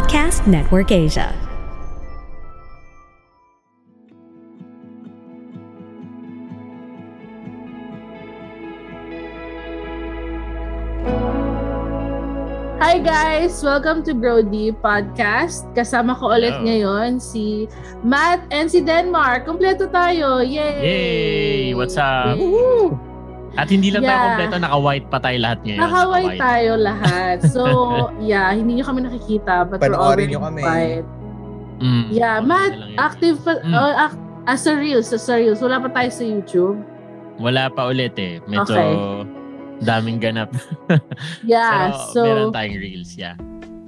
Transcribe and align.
Podcast 0.00 0.48
Network 0.48 0.96
Asia. 0.96 1.28
Hi 12.80 12.96
guys! 12.96 13.60
Welcome 13.60 14.00
to 14.08 14.16
Brody 14.16 14.72
Podcast. 14.72 15.68
Kasama 15.76 16.16
ko 16.16 16.32
ulit 16.32 16.56
Hello. 16.56 16.64
ngayon 16.64 17.20
si 17.20 17.68
Matt 18.00 18.40
and 18.48 18.72
si 18.72 18.80
Denmark. 18.80 19.44
Kompleto 19.44 19.84
tayo! 19.92 20.40
Yay! 20.40 20.80
Yay! 20.80 21.64
What's 21.76 22.00
up? 22.00 22.40
Woo! 22.40 22.96
At 23.54 23.66
hindi 23.66 23.90
lang 23.90 24.02
tayo 24.02 24.14
Yeah. 24.14 24.24
kompleto, 24.30 24.56
naka-white 24.58 25.06
pa 25.10 25.18
tayo 25.18 25.36
lahat 25.38 25.58
ngayon. 25.62 25.80
Naka-white. 25.82 26.38
tayo 26.38 26.72
lahat. 26.76 27.36
So, 27.54 27.62
yeah, 28.18 28.50
hindi 28.50 28.78
nyo 28.78 28.86
kami 28.86 29.00
nakikita 29.02 29.66
but 29.66 29.78
we're 29.78 29.90
Panoorin 29.90 29.98
already 29.98 30.24
nyo 30.30 30.40
kami. 30.44 30.62
white. 30.62 31.08
Mm. 31.80 32.04
Yeah, 32.10 32.36
Matt, 32.38 32.72
active 32.96 33.40
pa, 33.40 33.58
Mm. 33.58 33.72
oh, 33.72 33.92
ac- 33.96 34.20
ah, 34.44 34.54
sa 34.54 34.70
Reels, 34.72 35.08
sa 35.08 35.16
sa 35.16 35.34
Reels. 35.34 35.58
Wala 35.58 35.80
pa 35.80 35.88
tayo 35.88 36.10
sa 36.10 36.22
YouTube. 36.22 36.78
Wala 37.38 37.72
pa 37.72 37.88
ulit 37.88 38.14
eh. 38.16 38.36
Medyo 38.44 38.68
Okay. 38.68 38.92
daming 39.80 40.20
ganap. 40.20 40.52
Yeah, 41.42 41.90
Pero 41.90 42.12
so... 42.12 42.20
meron 42.22 42.52
tayong 42.52 42.78
reels, 42.78 43.16
yeah. 43.16 43.34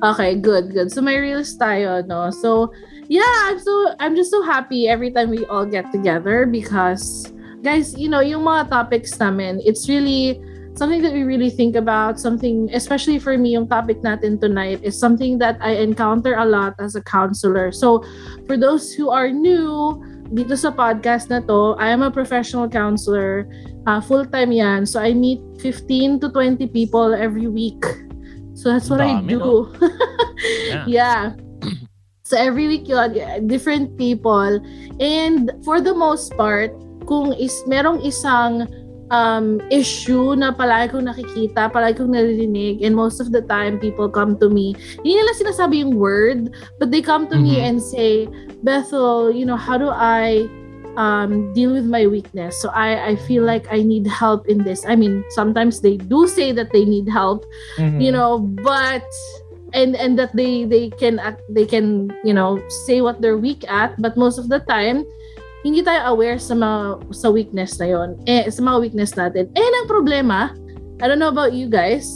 Okay, 0.02 0.34
good, 0.34 0.73
good. 0.73 0.90
So 0.90 0.98
may 0.98 1.20
reels 1.20 1.54
tayo, 1.54 2.02
no? 2.02 2.32
So 2.32 2.73
yeah, 3.06 3.23
I'm 3.46 3.60
so 3.60 3.70
I'm 4.01 4.16
just 4.16 4.32
so 4.32 4.42
happy 4.42 4.88
every 4.90 5.12
time 5.12 5.30
we 5.30 5.46
all 5.46 5.62
get 5.62 5.92
together 5.92 6.42
because 6.42 7.30
guys, 7.62 7.95
you 7.97 8.09
know, 8.09 8.21
yung 8.21 8.43
mga 8.43 8.69
topics 8.71 9.19
namin, 9.19 9.62
it's 9.65 9.89
really 9.89 10.43
something 10.75 11.01
that 11.02 11.12
we 11.12 11.23
really 11.23 11.51
think 11.51 11.77
about, 11.77 12.19
something 12.19 12.69
especially 12.75 13.19
for 13.19 13.38
me 13.38 13.55
yung 13.55 13.69
topic 13.69 14.02
natin 14.02 14.41
tonight 14.41 14.80
is 14.83 14.98
something 14.98 15.38
that 15.38 15.57
I 15.61 15.79
encounter 15.79 16.35
a 16.35 16.45
lot 16.45 16.74
as 16.80 16.96
a 16.96 17.02
counselor. 17.02 17.71
So 17.71 18.04
for 18.46 18.57
those 18.59 18.93
who 18.93 19.10
are 19.10 19.30
new 19.30 20.02
dito 20.35 20.57
sa 20.59 20.73
podcast 20.73 21.30
na 21.30 21.41
to, 21.46 21.77
I 21.79 21.88
am 21.95 22.02
a 22.02 22.10
professional 22.10 22.69
counselor. 22.69 23.46
Uh, 23.87 24.01
full-time 24.01 24.52
yan. 24.52 24.87
So 24.87 25.01
I 25.01 25.13
meet 25.13 25.41
15 25.60 26.21
to 26.21 26.30
20 26.30 26.66
people 26.69 27.15
every 27.15 27.47
week. 27.47 27.85
So 28.54 28.73
that's 28.73 28.88
what 28.91 29.01
I 29.01 29.21
Dami, 29.21 29.29
do. 29.29 29.38
no? 29.38 29.54
Yeah. 30.43 30.85
Yeah. 30.88 31.23
So 32.24 32.38
every 32.41 32.66
week 32.66 32.88
yun, 32.88 33.47
different 33.47 33.99
people. 33.99 34.59
And 34.99 35.52
for 35.63 35.80
the 35.85 35.95
most 35.95 36.32
part, 36.35 36.73
kung 37.13 37.37
is 37.37 37.52
merong 37.68 38.01
isang 38.01 38.65
um, 39.13 39.60
issue 39.68 40.32
na 40.32 40.49
palagi 40.49 40.96
kong 40.96 41.05
nakikita, 41.05 41.69
palagi 41.69 42.01
kong 42.01 42.16
naririnig, 42.16 42.80
and 42.80 42.96
most 42.96 43.21
of 43.21 43.29
the 43.29 43.45
time, 43.45 43.77
people 43.77 44.09
come 44.09 44.41
to 44.41 44.49
me. 44.49 44.73
Hindi 45.04 45.21
nila 45.21 45.37
sinasabi 45.37 45.85
yung 45.85 46.01
word, 46.01 46.49
but 46.80 46.88
they 46.88 47.04
come 47.04 47.29
to 47.29 47.37
me 47.37 47.60
Mhm. 47.60 47.69
and 47.69 47.77
say, 47.85 48.24
Bethel, 48.65 49.29
you 49.29 49.45
know, 49.45 49.60
how 49.60 49.77
do 49.77 49.93
I 49.93 50.49
um, 50.96 51.52
deal 51.52 51.77
with 51.77 51.85
my 51.85 52.09
weakness? 52.09 52.57
So 52.57 52.73
I, 52.73 53.13
I 53.13 53.21
feel 53.29 53.45
like 53.45 53.69
I 53.69 53.85
need 53.85 54.09
help 54.09 54.49
in 54.49 54.65
this. 54.65 54.80
I 54.88 54.97
mean, 54.97 55.21
sometimes 55.37 55.85
they 55.85 56.01
do 56.01 56.24
say 56.24 56.49
that 56.57 56.73
they 56.73 56.88
need 56.88 57.04
help, 57.13 57.45
Mm-hmm. 57.76 58.01
you 58.01 58.13
know 58.16 58.41
but 58.65 59.04
and 59.76 59.97
and 59.97 60.16
that 60.21 60.32
they 60.37 60.69
they 60.69 60.93
can 61.01 61.16
act 61.16 61.41
they 61.49 61.65
can 61.65 62.13
you 62.29 62.37
know 62.37 62.60
say 62.85 63.01
what 63.01 63.24
they're 63.24 63.41
weak 63.41 63.65
at 63.73 63.97
but 63.97 64.21
most 64.21 64.37
of 64.37 64.53
the 64.53 64.60
time 64.69 65.00
hindi 65.62 65.81
tayo 65.82 66.15
aware 66.15 66.38
sa 66.43 66.59
mga 66.59 67.06
sa 67.15 67.31
weakness 67.31 67.78
na 67.78 67.87
yon 67.87 68.19
eh 68.27 68.47
sa 68.50 68.60
mga 68.62 68.78
weakness 68.82 69.15
natin. 69.15 69.47
Eh 69.55 69.62
ang 69.62 69.88
problema 69.88 70.50
I 71.03 71.10
don't 71.10 71.19
know 71.19 71.31
about 71.31 71.54
you 71.54 71.66
guys. 71.66 72.06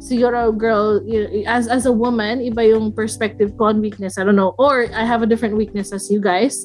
Siguro 0.00 0.52
girl 0.56 1.00
as 1.48 1.68
as 1.68 1.84
a 1.88 1.92
woman 1.92 2.40
iba 2.40 2.64
yung 2.64 2.92
perspective 2.92 3.52
ko 3.56 3.72
on 3.72 3.80
weakness. 3.80 4.16
I 4.16 4.24
don't 4.24 4.36
know. 4.36 4.56
Or 4.60 4.88
I 4.92 5.04
have 5.04 5.24
a 5.24 5.28
different 5.28 5.56
weakness 5.56 5.92
as 5.92 6.08
you 6.12 6.20
guys. 6.20 6.64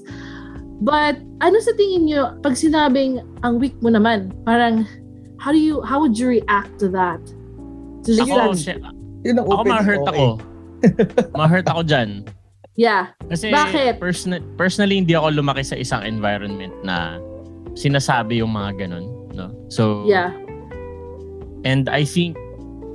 But 0.84 1.18
ano 1.42 1.58
sa 1.64 1.74
tingin 1.74 2.12
nyo 2.12 2.38
pag 2.44 2.54
sinabing 2.54 3.24
ang 3.42 3.58
weak 3.58 3.76
mo 3.82 3.90
naman 3.90 4.30
parang 4.46 4.86
how 5.42 5.50
do 5.50 5.58
you 5.58 5.82
how 5.82 5.98
would 6.02 6.18
you 6.20 6.28
react 6.40 6.78
to 6.84 6.92
that? 6.94 7.22
To 8.06 8.10
Ako, 8.24 8.56
si- 8.56 8.78
Yun 9.26 9.42
ang 9.42 9.48
ako 9.50 9.64
ma-hurt 9.66 10.06
ako. 10.08 10.26
ma-hurt 11.40 11.68
ako 11.68 11.82
dyan. 11.84 12.24
Yeah 12.78 13.12
Kasi 13.26 13.50
Bakit? 13.50 13.98
person- 13.98 14.46
personally, 14.56 14.96
hindi 14.96 15.12
ako 15.12 15.34
lumaki 15.36 15.66
sa 15.66 15.76
isang 15.76 16.06
environment 16.06 16.72
na 16.82 17.18
sinasabi 17.74 18.40
yung 18.40 18.54
mga 18.54 18.88
ganun. 18.88 19.06
No? 19.34 19.52
So, 19.68 20.06
yeah 20.06 20.32
And 21.62 21.90
I 21.90 22.06
think 22.06 22.38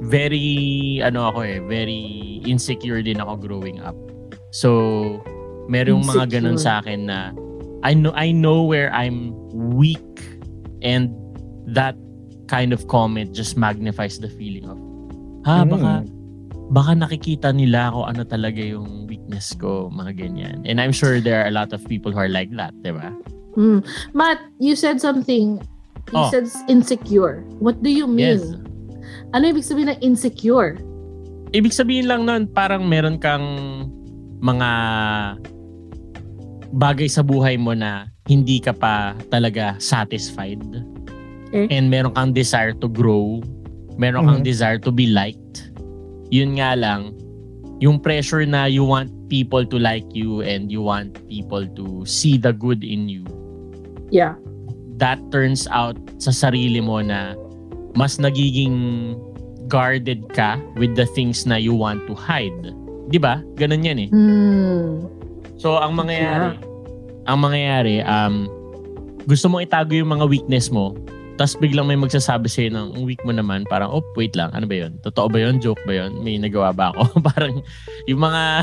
very 0.02 0.98
ano 0.98 1.28
ako 1.28 1.38
eh, 1.42 1.58
very 1.60 2.02
insecure 2.42 3.02
din 3.02 3.20
ako 3.20 3.36
growing 3.38 3.78
up. 3.78 3.94
So, 4.50 5.20
merong 5.68 6.02
mga 6.02 6.26
Insecure. 6.26 6.34
ganun 6.40 6.58
sa 6.58 6.80
akin 6.80 7.06
na 7.06 7.30
I 7.82 7.92
know 7.92 8.10
I 8.14 8.30
know 8.30 8.62
where 8.62 8.90
I'm 8.90 9.30
weak 9.52 10.02
and 10.80 11.10
that 11.68 11.94
kind 12.46 12.74
of 12.74 12.86
comment 12.86 13.30
just 13.30 13.54
magnifies 13.54 14.18
the 14.18 14.30
feeling 14.30 14.66
of 14.66 14.78
ha 15.42 15.62
Mm. 15.62 15.70
baka 15.70 15.90
baka 16.70 16.94
nakikita 16.94 17.50
nila 17.50 17.90
ako 17.90 18.06
ano 18.06 18.22
talaga 18.22 18.60
yung 18.62 19.08
weakness 19.08 19.56
ko, 19.58 19.90
mga 19.90 20.14
ganyan. 20.14 20.62
And 20.62 20.78
I'm 20.78 20.92
sure 20.92 21.18
there 21.18 21.42
are 21.42 21.48
a 21.48 21.54
lot 21.54 21.72
of 21.72 21.82
people 21.88 22.12
who 22.12 22.20
are 22.20 22.30
like 22.30 22.52
that, 22.54 22.76
'di 22.84 22.92
ba? 22.94 23.10
Mm. 23.56 23.80
Matt, 24.14 24.40
you 24.62 24.76
said 24.76 25.00
something. 25.00 25.60
You 26.10 26.18
Oh. 26.18 26.30
said 26.32 26.48
insecure. 26.68 27.44
What 27.58 27.80
do 27.80 27.88
you 27.88 28.06
mean? 28.08 28.40
Yes. 28.40 28.44
Ano 29.32 29.48
ibig 29.48 29.64
sabihin 29.64 29.92
ng 29.96 30.00
insecure? 30.04 30.76
Ibig 31.52 31.72
sabihin 31.72 32.08
lang 32.08 32.24
nun, 32.24 32.48
parang 32.48 32.84
meron 32.88 33.20
kang 33.20 33.44
mga 34.40 34.68
bagay 36.72 37.08
sa 37.08 37.20
buhay 37.20 37.60
mo 37.60 37.76
na 37.76 38.08
hindi 38.28 38.60
ka 38.60 38.72
pa 38.72 39.12
talaga 39.28 39.76
satisfied. 39.76 40.60
Okay. 41.52 41.68
And 41.68 41.92
meron 41.92 42.16
kang 42.16 42.32
desire 42.32 42.72
to 42.80 42.88
grow. 42.88 43.44
Meron 44.00 44.24
kang 44.24 44.40
Mhm. 44.40 44.48
desire 44.48 44.80
to 44.80 44.88
be 44.88 45.12
liked. 45.12 45.71
Yun 46.32 46.56
nga 46.56 46.72
lang, 46.72 47.12
yung 47.84 48.00
pressure 48.00 48.48
na 48.48 48.64
you 48.64 48.88
want 48.88 49.12
people 49.28 49.68
to 49.68 49.76
like 49.76 50.06
you 50.16 50.40
and 50.40 50.72
you 50.72 50.80
want 50.80 51.12
people 51.28 51.68
to 51.76 52.06
see 52.08 52.40
the 52.40 52.56
good 52.56 52.80
in 52.80 53.04
you, 53.06 53.28
Yeah. 54.08 54.40
that 54.96 55.20
turns 55.28 55.68
out 55.68 56.00
sa 56.16 56.32
sarili 56.32 56.80
mo 56.80 57.04
na 57.04 57.36
mas 57.92 58.16
nagiging 58.16 59.12
guarded 59.68 60.24
ka 60.32 60.56
with 60.80 60.96
the 60.96 61.04
things 61.12 61.44
na 61.44 61.60
you 61.60 61.76
want 61.76 62.00
to 62.08 62.16
hide. 62.16 62.72
'Di 63.12 63.18
ba? 63.20 63.44
Ganun 63.60 63.84
'yan 63.84 63.98
eh. 64.04 64.08
Mm. 64.08 64.92
So 65.60 65.76
ang 65.76 65.96
mangyayari, 65.96 66.56
ang 67.28 67.38
mangyayari 67.40 68.00
um 68.04 68.48
gusto 69.28 69.48
mong 69.52 69.68
itago 69.68 69.92
yung 69.92 70.12
mga 70.12 70.26
weakness 70.28 70.72
mo, 70.72 70.96
tapos 71.42 71.58
biglang 71.58 71.90
may 71.90 71.98
magsasabi 71.98 72.46
sa'yo 72.46 72.70
ng 72.70 72.88
"Ang 72.94 73.02
weak 73.02 73.18
mo 73.26 73.34
naman, 73.34 73.66
parang, 73.66 73.90
oh, 73.90 74.06
wait 74.14 74.38
lang, 74.38 74.54
ano 74.54 74.62
ba 74.62 74.86
yun? 74.86 74.94
Totoo 75.02 75.26
ba 75.26 75.42
yun? 75.42 75.58
Joke 75.58 75.82
ba 75.82 75.98
yun? 75.98 76.22
May 76.22 76.38
nagawa 76.38 76.70
ba 76.70 76.94
ako? 76.94 77.18
parang, 77.34 77.58
yung 78.06 78.22
mga, 78.22 78.62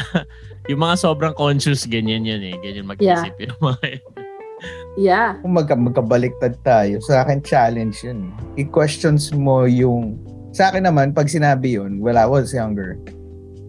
yung 0.72 0.80
mga 0.80 0.96
sobrang 0.96 1.36
conscious, 1.36 1.84
ganyan 1.84 2.24
yun 2.24 2.40
eh. 2.40 2.56
Ganyan 2.64 2.88
mag-isip 2.88 3.36
yung 3.36 3.60
mga 3.60 4.00
yun. 4.00 4.08
Yeah. 4.96 5.36
Kung 5.44 5.60
magka, 5.60 5.76
magkabaliktad 5.76 6.56
tayo, 6.64 7.04
sa 7.04 7.28
akin 7.28 7.44
challenge 7.44 8.00
yun. 8.00 8.32
I-questions 8.56 9.36
mo 9.36 9.68
yung... 9.68 10.16
Sa 10.56 10.72
akin 10.72 10.88
naman, 10.88 11.12
pag 11.12 11.28
sinabi 11.28 11.76
yun, 11.76 12.00
well, 12.00 12.16
I 12.16 12.24
was 12.24 12.56
younger. 12.56 12.96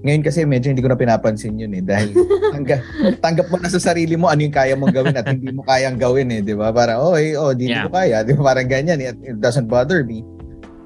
Ngayon 0.00 0.22
kasi 0.22 0.42
medyo 0.42 0.68
hindi 0.68 0.80
ko 0.80 0.88
na 0.88 0.96
pinapansin 0.96 1.56
yun 1.56 1.72
eh. 1.72 1.84
Dahil 1.84 2.16
tangga, 2.54 2.80
tanggap 3.20 3.46
mo 3.48 3.56
na 3.56 3.68
sa 3.68 3.78
sarili 3.78 4.16
mo 4.16 4.26
ano 4.26 4.40
yung 4.40 4.52
kaya 4.52 4.72
mong 4.72 4.92
gawin 4.92 5.12
at 5.14 5.28
hindi 5.28 5.50
mo 5.50 5.60
kayang 5.62 5.96
gawin 5.96 6.30
eh. 6.30 6.40
Di 6.40 6.56
ba? 6.56 6.70
Parang, 6.70 7.00
oh, 7.00 7.14
eh, 7.14 7.36
oh, 7.36 7.52
di 7.52 7.68
Yeah. 7.68 7.84
ko 7.84 7.92
kaya. 7.92 8.24
Di 8.24 8.32
ba? 8.32 8.52
Parang 8.52 8.66
ganyan. 8.66 8.96
It, 8.98 9.16
it 9.20 9.38
doesn't 9.38 9.66
bother 9.66 10.00
me. 10.00 10.24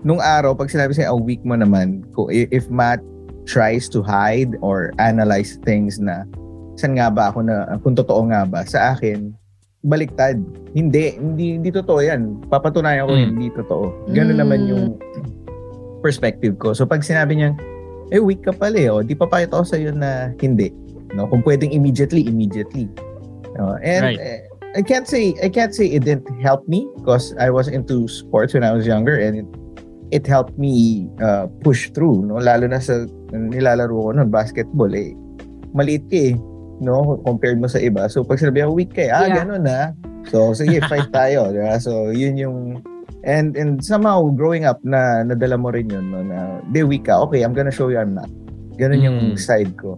Nung 0.03 0.19
araw, 0.19 0.53
pag 0.53 0.69
sinabi 0.69 0.93
sa'yo, 0.93 1.15
ang 1.15 1.23
weak 1.23 1.41
mo 1.43 1.55
naman, 1.55 2.03
if 2.29 2.67
Matt 2.69 3.01
tries 3.45 3.89
to 3.89 4.01
hide 4.01 4.53
or 4.61 4.91
analyze 4.99 5.57
things 5.63 5.97
na 5.97 6.27
saan 6.75 6.99
nga 6.99 7.09
ba 7.09 7.31
ako 7.31 7.41
na, 7.41 7.71
kung 7.81 7.95
totoo 7.95 8.27
nga 8.29 8.45
ba, 8.45 8.67
sa 8.67 8.93
akin, 8.93 9.31
baliktad. 9.81 10.37
Hindi, 10.73 11.15
hindi, 11.17 11.57
hindi 11.57 11.71
totoo 11.71 12.03
yan. 12.03 12.51
Papatunayan 12.51 13.07
ko, 13.07 13.15
Mm. 13.15 13.25
hindi 13.31 13.47
totoo. 13.53 13.85
Ganun 14.11 14.37
Mm. 14.37 14.41
naman 14.43 14.61
yung 14.67 14.85
perspective 16.01 16.59
ko. 16.59 16.73
So 16.73 16.85
pag 16.85 17.01
sinabi 17.01 17.39
niya, 17.39 17.57
eh 18.13 18.21
weak 18.21 18.45
ka 18.45 18.53
pala 18.53 18.77
eh, 18.77 18.91
oh, 18.93 19.01
di 19.01 19.15
papakita 19.17 19.57
ko 19.57 19.65
sa'yo 19.65 19.95
na 19.95 20.35
hindi. 20.43 20.69
No? 21.15 21.25
Kung 21.31 21.41
pwedeng 21.47 21.71
immediately, 21.73 22.27
immediately. 22.27 22.91
No? 23.57 23.79
And 23.81 24.03
Right. 24.13 24.21
eh, 24.21 24.41
I 24.75 24.83
can't 24.83 25.07
say 25.07 25.39
I 25.39 25.47
can't 25.47 25.71
say 25.71 25.87
it 25.87 26.03
didn't 26.03 26.27
help 26.43 26.67
me 26.67 26.83
because 26.99 27.31
I 27.39 27.47
was 27.47 27.71
into 27.71 28.11
sports 28.11 28.59
when 28.59 28.67
I 28.67 28.75
was 28.75 28.83
younger 28.91 29.15
and 29.15 29.47
it, 29.47 29.49
it 30.11 30.25
helped 30.27 30.59
me 30.59 31.07
uh, 31.23 31.47
push 31.63 31.95
through 31.95 32.27
no 32.27 32.43
lalo 32.43 32.67
na 32.67 32.83
sa 32.83 33.07
nilalaro 33.31 33.95
ko 33.95 34.11
noon 34.11 34.35
basketball 34.35 34.91
eh 34.91 35.15
maliit 35.79 36.03
ka 36.11 36.19
eh 36.19 36.35
no 36.83 37.23
compared 37.23 37.63
mo 37.63 37.71
sa 37.71 37.79
iba 37.79 38.11
so 38.11 38.27
pag 38.27 38.43
sinabi 38.43 38.67
ako 38.67 38.75
weak 38.75 38.91
ka 38.91 39.07
eh 39.07 39.15
ah 39.15 39.31
Yeah. 39.31 39.47
ganun 39.47 39.63
na 39.63 39.95
so 40.27 40.51
sige 40.51 40.83
fight 40.91 41.07
tayo 41.15 41.55
di 41.55 41.63
ba 41.63 41.79
so 41.79 42.11
yun 42.11 42.35
yung 42.35 42.83
and 43.25 43.57
and 43.57 43.81
somehow 43.81 44.29
growing 44.37 44.65
up 44.69 44.79
na 44.85 45.25
nadala 45.25 45.57
mo 45.57 45.73
rin 45.73 45.89
yun 45.89 46.13
no 46.13 46.21
na 46.23 46.61
di 46.71 46.85
weak 46.85 47.09
ka 47.09 47.19
okay 47.25 47.41
I'm 47.43 47.57
gonna 47.57 47.73
show 47.75 47.89
you 47.89 47.99
I'm 47.99 48.15
not 48.15 48.29
ganun 48.77 49.01
yung 49.03 49.19
Mm. 49.35 49.39
side 49.41 49.75
ko 49.81 49.97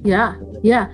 Yeah, 0.00 0.40
yeah. 0.64 0.88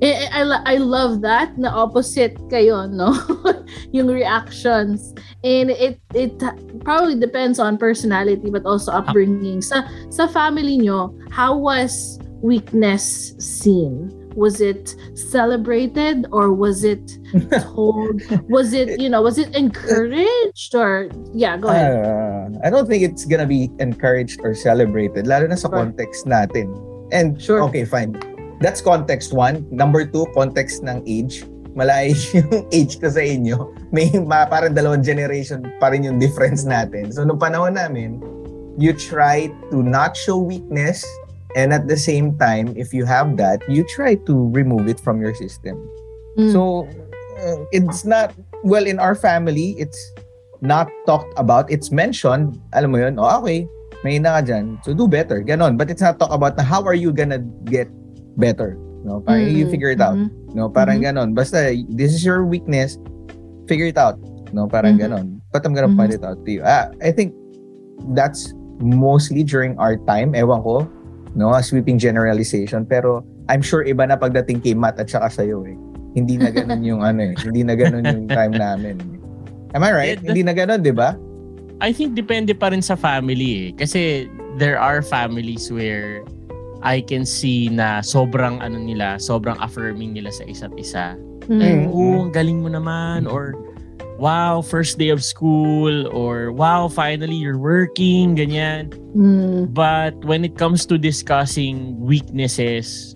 I, 0.00 0.28
I, 0.32 0.40
I 0.64 0.76
love 0.80 1.20
that 1.20 1.56
na 1.60 1.68
opposite 1.76 2.40
kayo, 2.48 2.88
no? 2.88 3.12
yung 3.92 4.08
reactions. 4.08 5.12
And 5.44 5.68
it 5.68 6.00
it 6.16 6.40
probably 6.80 7.20
depends 7.20 7.60
on 7.60 7.76
personality 7.76 8.48
but 8.48 8.64
also 8.64 8.92
upbringing. 8.96 9.60
Sa 9.60 9.84
sa 10.08 10.24
family 10.24 10.80
nyo, 10.80 11.12
how 11.28 11.52
was 11.52 12.16
weakness 12.40 13.36
seen? 13.36 14.08
Was 14.36 14.60
it 14.60 14.92
celebrated 15.16 16.28
or 16.30 16.52
was 16.52 16.84
it 16.84 17.16
told? 17.72 18.20
was 18.52 18.76
it, 18.76 19.00
you 19.00 19.08
know, 19.08 19.22
was 19.24 19.40
it 19.40 19.48
encouraged 19.56 20.76
or 20.76 21.08
yeah, 21.32 21.56
go 21.56 21.68
ahead. 21.72 22.04
Uh, 22.04 22.52
I 22.62 22.68
don't 22.68 22.84
think 22.86 23.02
it's 23.02 23.24
gonna 23.24 23.48
be 23.48 23.72
encouraged 23.80 24.40
or 24.44 24.52
celebrated, 24.54 25.26
lalo 25.26 25.48
na 25.48 25.56
sa 25.56 25.72
Sure. 25.72 25.80
context 25.80 26.28
natin. 26.28 26.68
And 27.10 27.40
Sure. 27.40 27.64
okay, 27.64 27.88
fine. 27.88 28.12
That's 28.60 28.80
context 28.80 29.32
one. 29.32 29.64
Number 29.72 30.04
two, 30.04 30.28
context 30.36 30.84
ng 30.84 31.00
age. 31.08 31.44
Malayo 31.76 32.16
yung 32.40 32.68
age 32.72 32.96
ko 33.00 33.08
sa 33.12 33.20
inyo. 33.20 33.68
May 33.92 34.08
ma, 34.16 34.48
parang 34.48 34.72
dalawang 34.72 35.04
generation 35.04 35.60
pa 35.76 35.92
rin 35.92 36.08
yung 36.08 36.16
difference 36.16 36.64
natin. 36.64 37.12
So, 37.12 37.20
nung 37.24 37.36
panahon 37.36 37.76
namin, 37.76 38.16
you 38.80 38.96
try 38.96 39.52
to 39.72 39.84
not 39.84 40.16
show 40.16 40.40
weakness 40.40 41.04
and 41.56 41.72
at 41.72 41.88
the 41.88 41.96
same 41.96 42.36
time, 42.36 42.76
if 42.76 42.92
you 42.92 43.08
have 43.08 43.40
that, 43.40 43.64
you 43.66 43.82
try 43.88 44.14
to 44.28 44.34
remove 44.52 44.86
it 44.86 45.00
from 45.00 45.18
your 45.24 45.32
system. 45.34 45.80
Mm. 46.36 46.52
So, 46.52 46.84
uh, 47.40 47.64
it's 47.72 48.04
not, 48.04 48.36
well, 48.62 48.84
in 48.86 49.00
our 49.00 49.16
family, 49.16 49.74
it's 49.80 49.98
not 50.60 50.92
talked 51.08 51.32
about. 51.40 51.72
It's 51.72 51.90
mentioned, 51.90 52.60
alam 52.76 52.92
mo 52.92 53.00
yun, 53.00 53.16
oh, 53.18 53.40
okay, 53.40 53.64
may 54.04 54.20
na 54.20 54.38
ka 54.38 54.52
dyan, 54.52 54.84
so 54.84 54.92
do 54.92 55.08
better, 55.08 55.40
ganon. 55.40 55.80
But 55.80 55.88
it's 55.88 56.04
not 56.04 56.20
talked 56.20 56.36
about 56.36 56.60
na 56.60 56.62
how 56.62 56.84
are 56.84 56.94
you 56.94 57.10
gonna 57.10 57.40
get 57.72 57.88
better. 58.36 58.76
No, 59.02 59.24
parang 59.24 59.48
you 59.48 59.64
Mm, 59.64 59.72
figure 59.72 59.90
it 59.90 60.02
out. 60.04 60.18
mhm. 60.20 60.28
No, 60.52 60.68
parang 60.68 61.00
Mhm. 61.00 61.04
ganon. 61.08 61.28
Basta, 61.32 61.72
this 61.88 62.12
is 62.12 62.20
your 62.20 62.44
weakness, 62.44 63.00
figure 63.64 63.88
it 63.88 63.96
out. 63.96 64.20
No, 64.52 64.68
parang 64.68 65.00
Mhm. 65.00 65.00
ganon. 65.00 65.26
But 65.56 65.64
I'm 65.64 65.72
gonna 65.72 65.88
Mhm. 65.88 65.96
point 65.96 66.12
it 66.12 66.24
out 66.26 66.36
to 66.44 66.50
you. 66.52 66.60
Ah, 66.60 66.92
I 67.00 67.16
think 67.16 67.32
that's 68.12 68.52
mostly 68.82 69.40
during 69.40 69.72
our 69.80 69.96
time, 70.04 70.36
ewan 70.36 70.60
ko, 70.60 70.84
no, 71.36 71.52
a 71.52 71.60
sweeping 71.60 72.00
generalization. 72.00 72.88
Pero 72.88 73.20
I'm 73.46 73.60
sure 73.60 73.84
iba 73.84 74.08
na 74.08 74.16
pagdating 74.16 74.64
kay 74.64 74.74
Matt 74.74 74.96
at 74.98 75.06
saka 75.06 75.28
sa'yo 75.30 75.62
eh. 75.68 75.76
Hindi 76.16 76.40
na 76.40 76.48
ganun 76.48 76.80
yung 76.82 77.04
ano 77.04 77.30
eh. 77.30 77.34
Hindi 77.36 77.60
na 77.62 77.76
ganun 77.76 78.02
yung 78.02 78.24
time 78.26 78.56
namin. 78.56 78.96
Am 79.76 79.84
I 79.84 79.92
right? 79.92 80.18
Yeah, 80.18 80.32
Hindi 80.32 80.42
na 80.48 80.56
ganun, 80.56 80.80
di 80.80 80.96
ba? 80.96 81.12
I 81.84 81.92
think 81.92 82.16
depende 82.16 82.56
pa 82.56 82.72
rin 82.72 82.80
sa 82.80 82.96
family 82.96 83.68
eh. 83.68 83.76
Kasi 83.76 84.24
there 84.56 84.80
are 84.80 85.04
families 85.04 85.68
where 85.68 86.24
I 86.80 87.04
can 87.04 87.28
see 87.28 87.68
na 87.68 88.00
sobrang 88.00 88.64
ano 88.64 88.80
nila, 88.80 89.20
sobrang 89.20 89.60
affirming 89.60 90.16
nila 90.16 90.32
sa 90.32 90.48
isa't 90.48 90.72
isa. 90.80 91.20
Like, 91.52 91.84
Mm. 91.86 91.92
oh, 91.92 92.26
ang 92.26 92.32
galing 92.32 92.64
mo 92.64 92.72
naman 92.72 93.28
or 93.28 93.52
wow, 94.18 94.60
first 94.62 94.98
day 94.98 95.08
of 95.10 95.22
school 95.22 96.08
or 96.08 96.52
wow, 96.52 96.88
finally 96.88 97.34
you're 97.36 97.58
working, 97.58 98.36
ganyan. 98.36 98.92
Mm. 99.14 99.72
But 99.72 100.16
when 100.24 100.44
it 100.44 100.56
comes 100.56 100.84
to 100.86 100.98
discussing 100.98 101.98
weaknesses, 102.00 103.14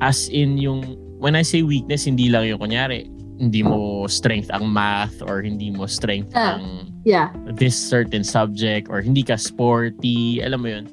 as 0.00 0.28
in 0.28 0.58
yung, 0.58 0.96
when 1.18 1.36
I 1.36 1.42
say 1.42 1.62
weakness, 1.62 2.04
hindi 2.04 2.28
lang 2.28 2.46
yung 2.48 2.60
kunyari, 2.60 3.08
hindi 3.40 3.62
mo 3.62 4.06
strength 4.06 4.50
ang 4.52 4.70
math 4.70 5.18
or 5.24 5.42
hindi 5.42 5.70
mo 5.70 5.86
strength 5.86 6.30
Ah. 6.36 6.56
ang 6.60 6.92
Yeah. 7.04 7.32
this 7.58 7.76
certain 7.76 8.24
subject 8.24 8.88
or 8.88 9.00
hindi 9.04 9.22
ka 9.22 9.36
sporty, 9.36 10.40
alam 10.40 10.62
mo 10.64 10.68
yun. 10.72 10.86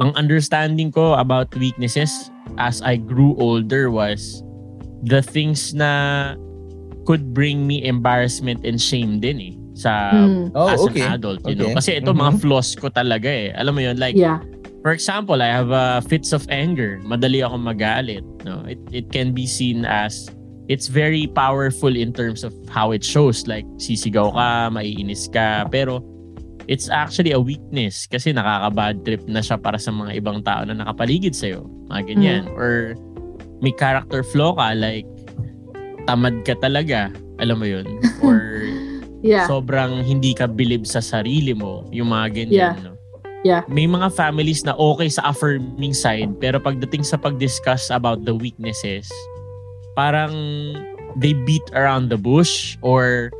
Ang 0.00 0.12
understanding 0.16 0.92
ko 0.92 1.16
about 1.16 1.48
weaknesses 1.56 2.30
as 2.60 2.80
I 2.84 2.96
grew 3.00 3.32
older 3.40 3.88
was 3.90 4.44
the 5.04 5.20
things 5.20 5.72
na 5.72 6.36
could 7.06 7.32
bring 7.32 7.64
me 7.64 7.86
embarrassment 7.86 8.66
and 8.66 8.76
shame 8.76 9.22
din 9.22 9.38
eh 9.40 9.54
sa 9.78 10.10
Mm. 10.10 10.50
Oh, 10.56 10.68
as 10.72 10.80
okay. 10.82 11.04
an 11.04 11.16
adult, 11.16 11.40
you 11.46 11.54
know. 11.54 11.70
Okay. 11.70 11.76
Kasi 11.78 11.90
ito 12.00 12.10
mga 12.10 12.34
Mhm. 12.36 12.40
flaws 12.42 12.74
ko 12.74 12.88
talaga 12.90 13.28
eh. 13.28 13.52
Alam 13.54 13.72
mo 13.76 13.80
yun, 13.84 13.96
like 13.96 14.18
Yeah. 14.18 14.42
For 14.82 14.94
example, 14.94 15.42
I 15.42 15.50
have 15.50 15.74
uh, 15.74 15.98
fits 16.00 16.30
of 16.30 16.46
anger. 16.46 17.02
Madali 17.02 17.42
akong 17.42 17.66
magalit. 17.66 18.22
No, 18.46 18.62
it 18.70 18.78
it 18.94 19.10
can 19.10 19.34
be 19.34 19.42
seen 19.42 19.82
as 19.82 20.30
it's 20.70 20.86
very 20.86 21.26
powerful 21.26 21.90
in 21.90 22.14
terms 22.14 22.46
of 22.46 22.54
how 22.70 22.94
it 22.94 23.02
shows. 23.02 23.50
Like 23.50 23.66
sisigaw 23.78 24.30
ka, 24.30 24.70
maiinis 24.70 25.26
ka, 25.26 25.66
pero 25.66 26.06
it's 26.70 26.86
actually 26.86 27.34
a 27.34 27.38
weakness 27.42 28.06
kasi 28.06 28.30
nakaka-bad 28.30 29.02
trip 29.02 29.22
na 29.26 29.42
siya 29.42 29.58
para 29.58 29.74
sa 29.78 29.90
mga 29.90 30.22
ibang 30.22 30.42
tao 30.46 30.62
na 30.62 30.74
nakapaligid 30.74 31.34
sa'yo. 31.34 31.66
Mga 31.90 32.00
ganyan. 32.06 32.42
Or 32.54 32.94
may 33.58 33.74
character 33.74 34.22
flaw 34.22 34.54
ka, 34.54 34.70
like 34.74 35.06
tamad 36.06 36.42
ka 36.42 36.54
talaga. 36.58 37.10
Alam 37.36 37.56
mo 37.60 37.66
yun? 37.66 37.86
Or 38.22 38.38
Yeah. 39.26 39.48
sobrang 39.50 40.06
hindi 40.06 40.36
ka 40.36 40.46
believe 40.46 40.86
sa 40.86 41.02
sarili 41.02 41.50
mo. 41.50 41.82
Yung 41.90 42.14
mga 42.14 42.26
ganyan. 42.36 42.54
Yeah. 42.54 42.74
No? 42.78 42.92
Yeah. 43.42 43.62
May 43.66 43.90
mga 43.90 44.14
families 44.14 44.62
na 44.62 44.76
okay 44.78 45.10
sa 45.10 45.34
affirming 45.34 45.96
side 45.96 46.38
pero 46.38 46.62
pagdating 46.62 47.02
sa 47.02 47.18
pag-discuss 47.18 47.90
about 47.90 48.22
the 48.22 48.30
weaknesses, 48.30 49.10
parang 49.94 50.30
they 51.16 51.32
beat 51.32 51.64
around 51.72 52.06
the 52.06 52.20
bush 52.20 52.76
or 52.82 53.32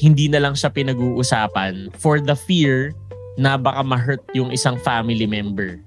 hindi 0.00 0.26
na 0.26 0.40
lang 0.40 0.56
siya 0.56 0.72
pinag-uusapan 0.72 1.92
for 1.94 2.18
the 2.18 2.34
fear 2.34 2.90
na 3.36 3.54
baka 3.54 3.84
ma-hurt 3.84 4.24
yung 4.32 4.50
isang 4.50 4.80
family 4.80 5.28
member 5.28 5.78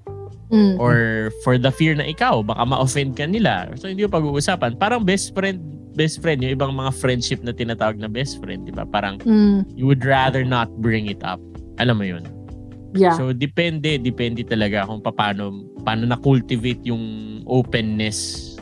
Mm. 0.54 0.76
or 0.78 1.28
for 1.42 1.56
the 1.58 1.72
fear 1.72 1.96
na 1.96 2.06
ikaw 2.06 2.44
baka 2.44 2.62
ma-offend 2.62 3.16
ka 3.16 3.24
nila 3.26 3.72
so 3.74 3.88
hindi 3.88 4.04
yung 4.06 4.12
pag-uusapan 4.12 4.76
parang 4.76 5.02
best 5.02 5.32
friend 5.34 5.58
best 5.94 6.20
friend 6.20 6.42
yung 6.42 6.52
ibang 6.54 6.74
mga 6.74 6.92
friendship 6.94 7.40
na 7.42 7.54
tinatawag 7.54 7.96
na 7.96 8.10
best 8.10 8.38
friend 8.38 8.66
di 8.66 8.72
ba 8.74 8.82
parang 8.84 9.18
Mm. 9.22 9.64
you 9.72 9.86
would 9.86 10.02
rather 10.04 10.42
not 10.44 10.66
bring 10.78 11.06
it 11.06 11.22
up 11.22 11.38
alam 11.78 11.98
mo 11.98 12.06
yun 12.06 12.22
Yeah. 12.94 13.18
So 13.18 13.34
depende, 13.34 13.98
depende 13.98 14.46
talaga 14.46 14.86
kung 14.86 15.02
paano 15.02 15.66
paano 15.82 16.06
na 16.06 16.14
cultivate 16.14 16.78
yung 16.86 17.02
openness 17.42 18.54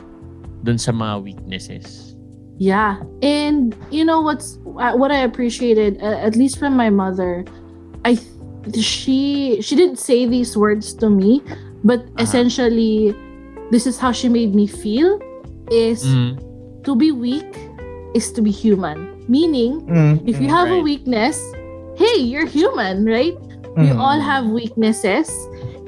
dun 0.65 0.81
sa 0.81 0.89
mga 0.89 1.21
weaknesses. 1.21 2.17
Yeah. 2.57 2.97
And 3.21 3.77
you 3.93 4.01
know 4.01 4.25
what's 4.25 4.57
uh, 4.65 4.97
what 4.97 5.13
I 5.13 5.21
appreciated 5.21 6.01
uh, 6.01 6.17
at 6.17 6.33
least 6.33 6.57
from 6.57 6.73
my 6.73 6.89
mother, 6.89 7.45
I 8.01 8.17
she 8.73 9.61
she 9.61 9.77
didn't 9.77 10.01
say 10.01 10.25
these 10.25 10.57
words 10.57 10.97
to 10.97 11.13
me, 11.13 11.45
but 11.85 12.01
Uh-huh. 12.01 12.25
essentially 12.25 13.13
this 13.69 13.85
is 13.85 14.01
how 14.01 14.09
she 14.09 14.33
made 14.33 14.57
me 14.57 14.65
feel 14.65 15.21
is 15.69 16.01
Mm. 16.09 16.41
To 16.83 16.95
be 16.95 17.11
weak 17.11 17.55
is 18.13 18.31
to 18.33 18.41
be 18.41 18.51
human. 18.51 19.11
Meaning, 19.27 19.81
Mm, 19.87 20.27
if 20.27 20.39
you 20.41 20.47
mm, 20.47 20.57
have 20.57 20.69
a 20.69 20.79
weakness, 20.79 21.39
hey, 21.95 22.19
you're 22.19 22.45
human, 22.45 23.05
right? 23.05 23.33
we 23.75 23.89
mm. 23.89 23.99
all 23.99 24.19
have 24.19 24.45
weaknesses 24.47 25.29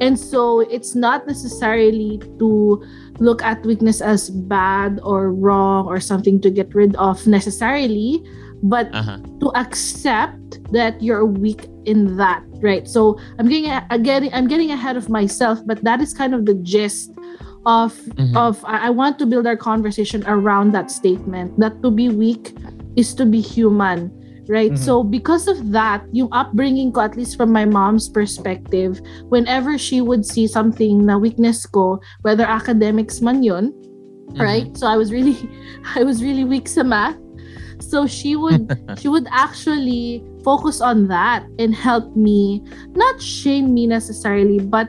and 0.02 0.20
so 0.20 0.62
it's 0.62 0.96
not 0.96 1.25
necessarily 1.28 2.18
to 2.40 2.84
look 3.20 3.42
at 3.44 3.64
weakness 3.66 4.02
as 4.02 4.30
bad 4.30 5.00
or 5.04 5.32
wrong 5.32 5.86
or 5.86 6.00
something 6.00 6.42
to 6.42 6.50
get 6.50 6.74
rid 6.74 6.96
of 6.96 7.25
necessarily 7.28 8.24
but 8.64 8.90
Aha. 8.94 9.20
to 9.40 9.52
accept 9.56 10.60
that 10.72 11.02
you're 11.02 11.25
weak 11.25 11.68
in 11.86 12.18
that 12.18 12.44
right 12.62 12.88
so 12.88 13.20
i'm 13.38 13.48
getting 13.48 13.70
I'm 13.90 14.04
getting 14.04 14.34
i'm 14.34 14.48
getting 14.48 14.72
ahead 14.72 14.98
of 14.98 15.08
myself 15.10 15.60
but 15.66 15.84
that 15.84 16.02
is 16.02 16.14
kind 16.14 16.34
of 16.34 16.46
the 16.46 16.56
gist 16.56 17.12
of 17.65 17.93
Mhm. 18.15 18.38
of 18.38 18.62
I 18.65 18.89
want 18.89 19.17
to 19.19 19.25
build 19.25 19.45
our 19.48 19.57
conversation 19.57 20.24
around 20.27 20.72
that 20.74 20.91
statement 20.91 21.57
that 21.60 21.81
to 21.81 21.89
be 21.89 22.10
weak 22.10 22.53
is 22.95 23.13
to 23.17 23.25
be 23.25 23.41
human 23.41 24.12
right 24.48 24.72
Mhm. 24.74 24.77
so 24.77 25.01
because 25.01 25.50
of 25.50 25.74
that 25.74 26.05
yung 26.13 26.29
upbringing 26.31 26.93
ko 26.93 27.01
at 27.01 27.17
least 27.17 27.34
from 27.34 27.50
my 27.50 27.65
mom's 27.65 28.05
perspective 28.05 29.01
whenever 29.34 29.74
she 29.81 30.01
would 30.05 30.22
see 30.22 30.45
something 30.45 31.01
na 31.10 31.17
weakness 31.17 31.65
ko 31.65 31.98
whether 32.22 32.45
academics 32.45 33.25
man 33.25 33.41
yun 33.41 33.74
Mhm. 34.38 34.38
right 34.38 34.69
so 34.77 34.86
i 34.86 34.93
was 34.93 35.10
really 35.10 35.34
i 35.98 36.05
was 36.05 36.22
really 36.22 36.45
weak 36.45 36.69
sa 36.69 36.86
math 36.86 37.17
so 37.81 38.05
she 38.05 38.38
would 38.38 38.69
she 39.01 39.10
would 39.10 39.25
actually 39.34 40.22
focus 40.45 40.77
on 40.77 41.10
that 41.10 41.41
and 41.57 41.74
help 41.74 42.13
me 42.13 42.62
not 42.93 43.17
shame 43.17 43.74
me 43.74 43.89
necessarily 43.89 44.62
but 44.62 44.86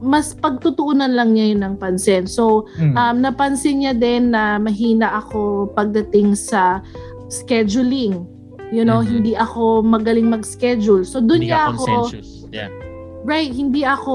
mas 0.00 0.32
pagtutuunan 0.32 1.12
lang 1.12 1.32
niya 1.32 1.52
yun 1.52 1.60
ng 1.62 1.74
pansin 1.76 2.24
so 2.24 2.64
Mm. 2.76 2.96
um, 2.96 3.16
napansin 3.20 3.80
niya 3.80 3.92
din 3.92 4.32
na 4.32 4.56
mahina 4.56 5.20
ako 5.20 5.68
pagdating 5.70 6.32
sa 6.32 6.80
scheduling 7.28 8.24
you 8.70 8.82
know 8.82 9.00
Mhm. 9.00 9.08
hindi 9.12 9.32
ako 9.34 9.82
magaling 9.82 10.26
mag-schedule 10.26 11.04
so 11.04 11.20
dun 11.20 11.42
Hindi 11.42 11.52
niya 11.52 11.70
ako. 11.70 12.10
Yeah. 12.50 12.70
right 13.22 13.52
hindi 13.52 13.84
ako 13.84 14.14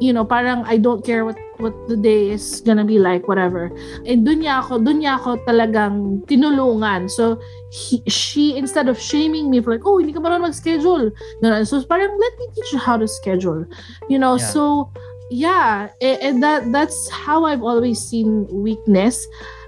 you 0.00 0.10
know 0.10 0.24
parang 0.24 0.64
I 0.64 0.76
don't 0.76 1.04
care 1.04 1.22
what 1.22 1.38
what 1.58 1.74
the 1.88 1.96
day 1.96 2.30
is 2.30 2.60
gonna 2.62 2.84
be 2.84 2.98
like 2.98 3.26
whatever 3.28 3.70
and 4.06 4.26
dun 4.26 4.42
niya 4.42 4.62
ako 4.62 4.78
dun 4.82 5.00
niya 5.00 5.18
ako 5.18 5.38
talagang 5.46 6.22
tinulungan 6.26 7.08
so 7.10 7.38
he, 7.70 8.02
she 8.06 8.56
instead 8.56 8.88
of 8.88 8.98
shaming 8.98 9.50
me 9.50 9.60
for 9.60 9.74
like 9.74 9.86
oh 9.86 9.98
hindi 9.98 10.12
ka 10.12 10.20
marunong 10.20 10.50
mag-schedule 10.50 11.10
no, 11.42 11.46
no. 11.48 11.62
so 11.62 11.78
parang 11.86 12.10
let 12.10 12.32
me 12.38 12.46
teach 12.54 12.70
you 12.72 12.80
how 12.80 12.96
to 12.96 13.06
schedule 13.06 13.62
you 14.08 14.18
know 14.18 14.34
Yeah. 14.34 14.50
so 14.50 14.90
yeah, 15.30 15.88
and 16.00 16.42
that 16.42 16.70
that's 16.72 17.08
how 17.10 17.44
I've 17.44 17.62
always 17.62 18.00
seen 18.00 18.46
weakness. 18.50 19.18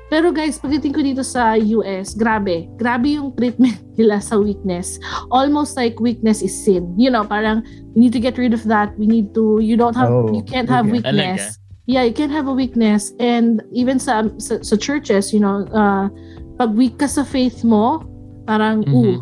Pero 0.06 0.30
guys, 0.30 0.62
pagdating 0.62 0.94
ko 0.94 1.00
dito 1.02 1.22
sa 1.26 1.58
US, 1.58 2.14
grabe. 2.14 2.70
Grabe 2.78 3.18
yung 3.18 3.34
treatment 3.34 3.82
nila 3.98 4.22
sa 4.22 4.38
weakness. 4.38 5.02
Almost 5.34 5.74
like 5.74 5.98
weakness 5.98 6.46
is 6.46 6.54
sin. 6.54 6.94
You 6.94 7.10
know, 7.10 7.26
parang 7.26 7.66
we 7.98 8.06
need 8.06 8.14
to 8.14 8.22
get 8.22 8.38
rid 8.38 8.54
of 8.54 8.62
that. 8.70 8.94
We 8.94 9.10
need 9.10 9.34
to 9.34 9.58
you 9.58 9.74
don't 9.74 9.98
have 9.98 10.10
Oh, 10.10 10.30
you 10.30 10.46
can't 10.46 10.70
have 10.70 10.86
weakness. 10.86 11.58
Yeah, 11.86 12.02
you 12.02 12.10
can't 12.10 12.34
have 12.34 12.50
a 12.50 12.52
weakness 12.52 13.14
and 13.22 13.62
even 13.70 14.02
sa 14.02 14.26
sa, 14.42 14.58
sa 14.58 14.74
churches, 14.74 15.30
you 15.30 15.38
know, 15.38 15.62
uh 15.70 16.10
pag 16.58 16.74
weak 16.74 16.98
ka 16.98 17.06
sa 17.06 17.22
faith 17.22 17.62
mo, 17.62 18.02
parang 18.42 18.82
Mhm. 18.82 18.90
ooh, 18.90 19.16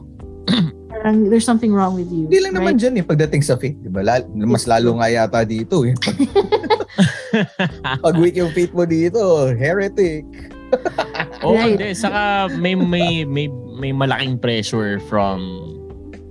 parang 0.89 1.29
there's 1.29 1.45
something 1.45 1.77
wrong 1.77 1.93
with 1.93 2.09
you. 2.09 2.25
Hindi 2.25 2.41
lang 2.41 2.57
naman 2.57 2.75
right? 2.75 2.81
dyan 2.81 2.95
eh, 3.01 3.05
pagdating 3.05 3.45
sa 3.45 3.61
faith, 3.61 3.77
di 3.83 3.93
ba? 3.93 4.01
Lal- 4.01 4.31
mas 4.33 4.65
lalo 4.65 4.97
nga 4.97 5.13
yata 5.13 5.45
dito 5.45 5.85
eh. 5.85 5.93
Pag 8.01 8.17
weak 8.23 8.39
yung 8.39 8.55
faith 8.55 8.73
mo 8.73 8.89
dito, 8.89 9.51
heretic. 9.53 10.25
Oo, 11.45 11.53
Right. 11.53 11.77
hindi. 11.77 11.93
Saka 11.93 12.49
may, 12.57 12.73
may, 12.73 13.27
may, 13.27 13.47
may 13.77 13.93
malaking 13.93 14.41
pressure 14.41 14.97
from 15.05 15.43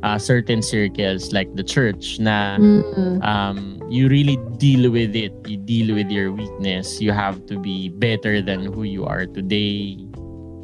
uh, 0.03 0.19
certain 0.19 0.59
circles 0.61 1.31
like 1.31 1.47
the 1.55 1.63
church 1.63 2.19
na 2.19 2.59
Mm. 2.59 3.23
um, 3.23 3.79
you 3.87 4.11
really 4.11 4.35
deal 4.59 4.91
with 4.91 5.15
it. 5.15 5.31
You 5.47 5.57
deal 5.57 5.95
with 5.95 6.11
your 6.11 6.31
weakness. 6.35 6.99
You 6.99 7.15
have 7.15 7.39
to 7.47 7.55
be 7.57 7.87
better 7.89 8.43
than 8.43 8.67
who 8.67 8.83
you 8.83 9.07
are 9.07 9.25
today. 9.25 9.95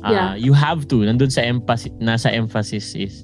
Uh, 0.04 0.12
Yeah. 0.12 0.32
You 0.36 0.52
have 0.54 0.88
to. 0.92 1.04
Nandun 1.08 1.32
sa 1.32 1.42
emphasis, 1.44 1.92
nasa 2.04 2.32
emphasis 2.32 2.96
is 2.96 3.24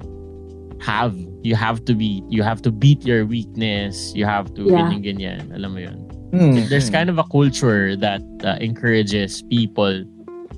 have. 0.79 1.15
You 1.43 1.55
have 1.55 1.85
to 1.85 1.93
be, 1.93 2.23
you 2.27 2.41
have 2.43 2.61
to 2.63 2.71
beat 2.71 3.05
your 3.05 3.23
weakness. 3.27 4.11
You 4.15 4.25
have 4.25 4.49
to, 4.57 4.65
Yeah. 4.65 4.89
ganyan, 4.89 5.03
ganyan. 5.03 5.41
Alam 5.53 5.71
mo 5.75 5.79
yun. 5.83 5.99
Hmm. 6.35 6.67
There's 6.67 6.89
kind 6.89 7.07
of 7.07 7.19
a 7.19 7.27
culture 7.31 7.95
that 7.99 8.19
uh, 8.43 8.57
encourages 8.59 9.43
people 9.47 10.03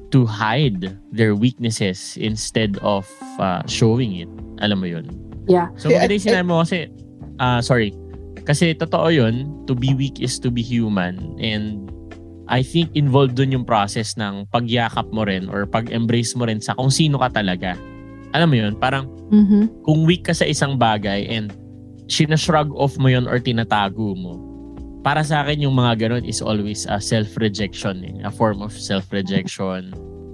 to 0.10 0.20
hide 0.26 0.96
their 1.12 1.36
weaknesses 1.36 2.16
instead 2.18 2.80
of 2.82 3.06
uh, 3.38 3.62
showing 3.68 4.16
it. 4.16 4.30
Alam 4.64 4.80
mo 4.82 4.88
yun. 4.88 5.06
Yeah. 5.48 5.72
So 5.80 5.90
maganda 5.90 6.14
yung 6.16 6.28
sinabi 6.28 6.46
mo 6.48 6.56
kasi, 6.62 6.92
ah 7.40 7.60
sorry, 7.64 7.96
kasi 8.44 8.76
totoo 8.76 9.12
yun, 9.12 9.50
to 9.68 9.76
be 9.76 9.96
weak 9.96 10.20
is 10.20 10.40
to 10.44 10.52
be 10.52 10.64
human. 10.64 11.36
And 11.40 11.88
I 12.48 12.64
think 12.64 12.96
involved 12.96 13.36
dun 13.36 13.52
yung 13.52 13.68
process 13.68 14.16
ng 14.16 14.48
pagyakap 14.56 15.12
mo 15.12 15.28
rin 15.28 15.52
or 15.52 15.68
pag-embrace 15.68 16.32
mo 16.36 16.48
rin 16.48 16.64
sa 16.64 16.76
kung 16.80 16.88
sino 16.88 17.20
ka 17.20 17.32
talaga. 17.44 17.76
Alam 18.32 18.48
mo 18.52 18.56
yun, 18.56 18.74
parang 18.80 19.08
Mhm. 19.32 19.84
kung 19.84 20.08
weak 20.08 20.28
ka 20.28 20.34
sa 20.36 20.48
isang 20.48 20.80
bagay 20.80 21.28
and 21.28 21.52
sinashrug 22.08 22.72
off 22.72 22.96
mo 22.96 23.12
yun 23.12 23.28
or 23.28 23.36
tinatago 23.40 24.16
mo, 24.16 24.40
para 25.04 25.24
sa 25.24 25.44
akin 25.44 25.68
yung 25.68 25.76
mga 25.76 26.08
ganun 26.08 26.24
is 26.24 26.40
always 26.40 26.88
a 26.88 27.00
self-rejection. 27.00 28.04
Eh. 28.04 28.16
A 28.24 28.32
form 28.32 28.64
of 28.64 28.72
self-rejection. 28.72 29.92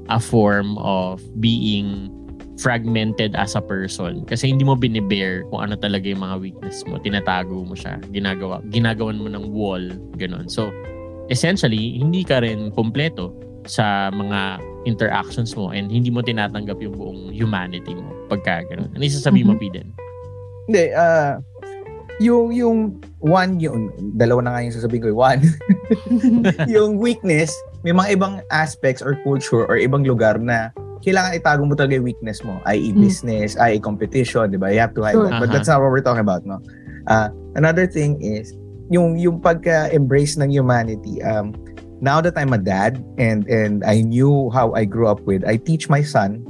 A 0.10 0.22
form 0.22 0.78
of 0.82 1.22
being 1.42 2.14
fragmented 2.62 3.34
as 3.34 3.58
a 3.58 3.64
person. 3.64 4.26
Kasi 4.26 4.50
hindi 4.50 4.62
mo 4.62 4.78
binibear 4.78 5.46
kung 5.50 5.66
ano 5.66 5.74
talaga 5.74 6.06
yung 6.06 6.22
mga 6.22 6.38
weakness 6.38 6.86
mo. 6.86 7.02
Tinatago 7.02 7.66
mo 7.66 7.74
siya. 7.74 7.98
Ginagawa, 8.14 8.62
ginagawan 8.70 9.18
mo 9.18 9.28
ng 9.30 9.50
wall. 9.50 9.84
Ganun. 10.18 10.46
So, 10.46 10.70
essentially, 11.34 11.98
hindi 11.98 12.22
ka 12.22 12.46
rin 12.46 12.70
kompleto 12.74 13.34
sa 13.66 14.12
mga 14.12 14.60
interactions 14.84 15.56
mo 15.56 15.72
and 15.72 15.88
hindi 15.88 16.12
mo 16.12 16.20
tinatanggap 16.20 16.76
yung 16.84 16.96
buong 17.00 17.22
humanity 17.32 17.96
mo 17.96 18.12
pagka 18.28 18.68
ganun. 18.68 18.92
Ano 18.92 19.02
yung 19.02 19.16
sasabihin 19.16 19.48
mo. 19.48 19.56
Piden? 19.56 19.96
Hindi, 20.68 20.92
ah, 20.96 21.40
yung, 22.20 22.52
yung 22.52 22.78
one, 23.24 23.58
yung, 23.64 23.90
dalawa 24.20 24.40
na 24.44 24.50
nga 24.56 24.62
yung 24.68 24.76
sasabihin 24.76 25.02
ko, 25.04 25.10
eh, 25.10 25.18
one, 25.18 25.42
yung 26.74 27.00
weakness, 27.00 27.56
may 27.82 27.96
mga 27.96 28.20
ibang 28.20 28.36
aspects 28.52 29.00
or 29.00 29.18
culture 29.24 29.66
or 29.66 29.80
ibang 29.80 30.04
lugar 30.04 30.38
na 30.40 30.72
kailangan 31.04 31.36
itago 31.36 31.62
mo 31.68 31.76
talaga 31.76 32.00
yung 32.00 32.08
weakness 32.08 32.40
mo, 32.48 32.64
i.e. 32.72 32.96
Mm. 32.96 33.04
business, 33.04 33.60
i.e. 33.60 33.78
competition, 33.78 34.48
di 34.50 34.58
ba? 34.58 34.72
You 34.72 34.80
have 34.80 34.96
to 34.96 35.04
hide 35.04 35.20
Sure. 35.20 35.28
that. 35.28 35.44
But 35.44 35.52
Aha. 35.52 35.56
that's 35.60 35.68
not 35.68 35.84
what 35.84 35.92
we're 35.92 36.02
talking 36.06 36.24
about, 36.24 36.48
no? 36.48 36.64
Uh, 37.12 37.28
another 37.60 37.84
thing 37.86 38.16
is, 38.24 38.56
yung, 38.90 39.20
yung 39.20 39.44
pagka-embrace 39.44 40.40
ng 40.40 40.48
humanity, 40.50 41.20
um, 41.28 41.52
now 42.00 42.20
that 42.24 42.36
I'm 42.36 42.52
a 42.52 42.60
dad 42.60 43.00
and 43.16 43.48
and 43.48 43.80
I 43.88 44.04
knew 44.04 44.52
how 44.52 44.72
I 44.76 44.84
grew 44.84 45.08
up 45.08 45.24
with, 45.28 45.44
I 45.48 45.56
teach 45.60 45.88
my 45.88 46.04
son, 46.04 46.44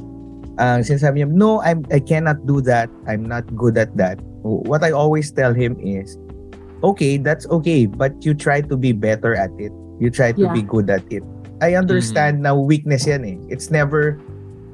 ang 0.62 0.86
sinasabi 0.86 1.26
niya, 1.26 1.30
no, 1.34 1.62
I'm, 1.66 1.82
I 1.90 1.98
cannot 1.98 2.46
do 2.46 2.62
that. 2.70 2.90
I'm 3.10 3.26
not 3.26 3.46
good 3.58 3.78
at 3.78 3.90
that. 3.98 4.22
What 4.46 4.84
I 4.86 4.92
always 4.94 5.30
tell 5.34 5.54
him 5.54 5.78
is, 5.82 6.18
okay, 6.84 7.18
that's 7.18 7.46
okay, 7.50 7.86
but 7.86 8.14
you 8.26 8.34
try 8.34 8.62
to 8.62 8.76
be 8.78 8.94
better 8.94 9.34
at 9.34 9.50
it. 9.58 9.74
You 10.02 10.10
try 10.10 10.34
to 10.34 10.46
Yeah. 10.50 10.54
be 10.54 10.62
good 10.62 10.90
at 10.90 11.06
it. 11.10 11.24
I 11.62 11.74
understand 11.80 12.44
na 12.44 12.54
weakness 12.54 13.08
yan 13.08 13.24
eh. 13.24 13.38
It's 13.48 13.72
never, 13.72 14.20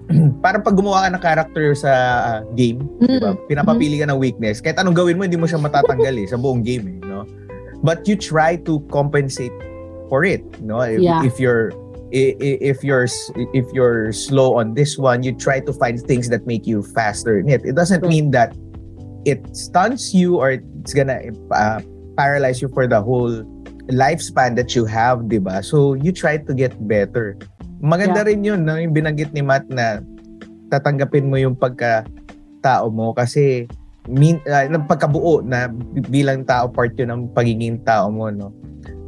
parang 0.43 0.65
pag 0.65 0.73
gumawa 0.73 1.05
ka 1.05 1.09
ng 1.13 1.21
character 1.21 1.65
sa 1.77 1.91
uh, 1.91 2.39
game, 2.57 2.81
di 3.05 3.21
ba? 3.21 3.37
Mm. 3.37 3.45
Pinapapili 3.45 4.01
ka 4.01 4.09
ng 4.09 4.17
weakness. 4.17 4.57
Kahit 4.57 4.81
anong 4.81 4.97
gawin 4.97 5.21
mo, 5.21 5.23
hindi 5.23 5.37
mo 5.37 5.45
siya 5.45 5.61
matatanggal 5.61 6.17
eh, 6.17 6.27
sa 6.27 6.37
buong 6.37 6.65
game 6.65 6.97
eh, 6.97 6.99
no? 7.05 7.29
But 7.85 8.09
you 8.09 8.17
try 8.17 8.57
to 8.67 8.81
compensate 8.89 9.53
for 10.09 10.25
it, 10.25 10.41
no? 10.59 10.81
If, 10.81 10.99
Yeah. 10.99 11.21
if 11.23 11.37
you're 11.37 11.71
if 12.11 12.81
you're 12.81 13.05
if 13.53 13.65
you're 13.69 14.11
slow 14.11 14.57
on 14.57 14.73
this 14.73 14.97
one, 14.97 15.21
you 15.21 15.31
try 15.31 15.61
to 15.61 15.71
find 15.73 16.01
things 16.01 16.29
that 16.33 16.45
make 16.49 16.65
you 16.65 16.81
faster 16.81 17.37
in 17.37 17.49
it. 17.49 17.61
It 17.61 17.77
doesn't 17.77 18.01
mean 18.01 18.33
that 18.33 18.57
it 19.29 19.45
stunts 19.55 20.13
you 20.13 20.41
or 20.41 20.57
it's 20.57 20.93
gonna 20.93 21.21
uh, 21.53 21.81
paralyze 22.17 22.61
you 22.61 22.67
for 22.73 22.89
the 22.89 22.97
whole 22.97 23.45
lifespan 23.93 24.57
that 24.57 24.73
you 24.73 24.85
have, 24.89 25.29
'di 25.29 25.37
ba? 25.37 25.61
So 25.61 25.93
you 25.93 26.09
try 26.09 26.41
to 26.41 26.53
get 26.53 26.73
better. 26.89 27.37
Maganda 27.79 28.27
rin 28.27 28.43
'yun, 28.43 28.67
no? 28.67 28.75
Yung 28.75 28.91
binanggit 28.95 29.31
ni 29.31 29.43
Matt 29.43 29.67
na 29.71 30.03
tatanggapin 30.69 31.27
mo 31.27 31.35
yung 31.39 31.57
pagka 31.57 32.05
tao 32.59 32.91
mo 32.91 33.15
kasi 33.15 33.65
min, 34.09 34.41
uh, 34.47 34.65
ng 34.67 34.85
pagkabuo 34.85 35.43
na 35.45 35.71
bilang 36.09 36.43
tao 36.43 36.69
part 36.69 36.93
yun 36.97 37.09
ng 37.11 37.21
pagiging 37.33 37.81
tao 37.83 38.11
mo, 38.11 38.29
no? 38.29 38.53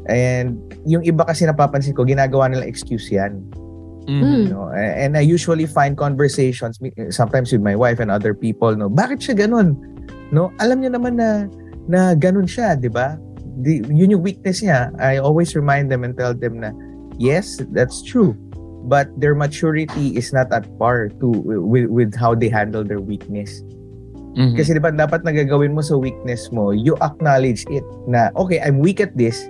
And 0.10 0.58
yung 0.84 1.06
iba 1.06 1.24
kasi 1.24 1.46
napapansin 1.46 1.94
ko, 1.94 2.04
ginagawa 2.04 2.50
nila 2.50 2.66
excuse 2.66 3.10
yan. 3.14 3.46
Mm. 4.10 4.50
No? 4.50 4.74
And 4.74 5.14
I 5.14 5.22
usually 5.22 5.70
find 5.70 5.94
conversations 5.94 6.82
mi- 6.82 6.94
sometimes 7.14 7.54
with 7.54 7.62
my 7.62 7.78
wife 7.78 8.02
and 8.02 8.10
other 8.10 8.34
people, 8.34 8.74
no? 8.74 8.90
Bakit 8.90 9.22
siya 9.22 9.36
ganun? 9.46 9.78
No? 10.34 10.50
Alam 10.58 10.82
niya 10.82 10.98
naman 10.98 11.22
na 11.22 11.46
na 11.86 12.18
ganun 12.18 12.50
siya, 12.50 12.74
'di 12.78 12.90
ba? 12.90 13.18
Yun 13.62 14.18
yung 14.18 14.24
weakness 14.26 14.66
niya. 14.66 14.90
I 14.98 15.22
always 15.22 15.54
remind 15.54 15.94
them 15.94 16.02
and 16.02 16.18
tell 16.18 16.34
them 16.34 16.62
na 16.66 16.74
yes, 17.22 17.62
that's 17.74 18.02
true. 18.02 18.34
But 18.86 19.14
their 19.18 19.38
maturity 19.38 20.18
is 20.18 20.34
not 20.34 20.50
at 20.50 20.66
par 20.82 21.14
to 21.22 21.28
with, 21.46 21.88
with 21.90 22.12
how 22.18 22.34
they 22.34 22.50
handle 22.50 22.82
their 22.84 23.00
weakness. 23.00 23.62
Mhm. 24.34 24.56
Kasi 24.56 24.74
'di 24.74 24.82
ba 24.82 24.90
dapat 24.90 25.22
nagagawin 25.28 25.76
mo 25.76 25.84
sa 25.84 26.00
weakness 26.00 26.50
mo, 26.56 26.72
you 26.72 26.96
acknowledge 27.04 27.68
it 27.70 27.84
na 28.08 28.32
okay, 28.40 28.64
I'm 28.64 28.80
weak 28.80 29.04
at 29.04 29.14
this 29.20 29.44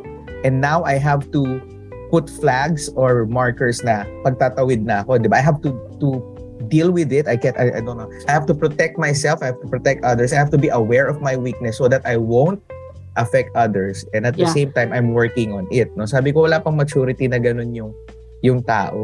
and 0.43 0.57
now 0.57 0.81
I 0.83 0.97
have 0.97 1.29
to 1.37 1.61
put 2.09 2.27
flags 2.27 2.89
or 2.97 3.23
markers 3.29 3.85
na 3.85 4.03
pagtatawid 4.25 4.83
na 4.83 5.05
ako, 5.05 5.21
'di 5.21 5.29
ba? 5.29 5.37
I 5.39 5.45
have 5.45 5.61
to 5.63 5.71
to 6.01 6.19
deal 6.67 6.89
with 6.91 7.13
it. 7.13 7.29
I 7.29 7.37
can 7.37 7.53
I, 7.61 7.77
I 7.77 7.81
don't 7.85 7.95
know. 8.01 8.09
I 8.27 8.33
have 8.33 8.49
to 8.49 8.55
protect 8.57 8.97
myself, 8.97 9.39
I 9.45 9.53
have 9.53 9.61
to 9.63 9.69
protect 9.69 10.01
others. 10.03 10.33
I 10.33 10.41
have 10.41 10.51
to 10.51 10.59
be 10.59 10.73
aware 10.73 11.05
of 11.07 11.21
my 11.21 11.37
weakness 11.37 11.77
so 11.77 11.85
that 11.87 12.01
I 12.03 12.17
won't 12.17 12.59
affect 13.19 13.51
others 13.59 14.01
and 14.15 14.23
at 14.25 14.33
the 14.39 14.47
Yeah. 14.47 14.55
same 14.55 14.69
time 14.71 14.95
I'm 14.95 15.11
working 15.13 15.51
on 15.53 15.67
it, 15.69 15.91
no? 15.99 16.07
Sabi 16.07 16.31
ko 16.33 16.47
wala 16.47 16.57
pang 16.63 16.79
maturity 16.79 17.27
na 17.29 17.37
ganun 17.37 17.75
yung 17.75 17.91
yung 18.41 18.65
tao. 18.65 19.03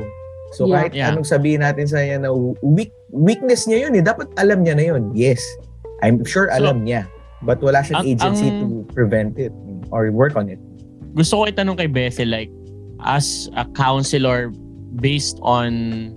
So 0.53 0.63
Yeah. 0.65 0.75
kahit 0.79 0.91
Yeah. 0.93 1.09
anong 1.11 1.27
sabihin 1.27 1.59
natin 1.59 1.85
sa 1.85 1.99
kanya 1.99 2.27
na 2.27 2.31
weak, 2.61 2.91
weakness 3.09 3.67
niya 3.67 3.87
yun 3.87 3.95
eh, 3.95 4.03
dapat 4.03 4.31
alam 4.35 4.63
niya 4.63 4.75
na 4.75 4.85
yun. 4.87 5.11
Yes. 5.11 5.43
I'm 5.99 6.23
sure 6.23 6.47
So, 6.53 6.61
alam 6.61 6.85
niya. 6.85 7.09
But 7.41 7.59
wala 7.59 7.81
siyang 7.81 8.01
ang- 8.01 8.07
agency 8.07 8.47
ang- 8.47 8.59
to 8.63 8.67
prevent 8.93 9.35
it 9.37 9.51
or 9.91 10.07
work 10.11 10.35
on 10.35 10.47
it. 10.47 10.59
gusto 11.13 11.41
ko 11.41 11.43
itanong 11.49 11.73
kay 11.75 11.89
Bethel 11.89 12.29
like 12.29 12.53
as 13.01 13.49
a 13.57 13.65
counselor 13.73 14.53
based 15.01 15.41
on 15.41 16.13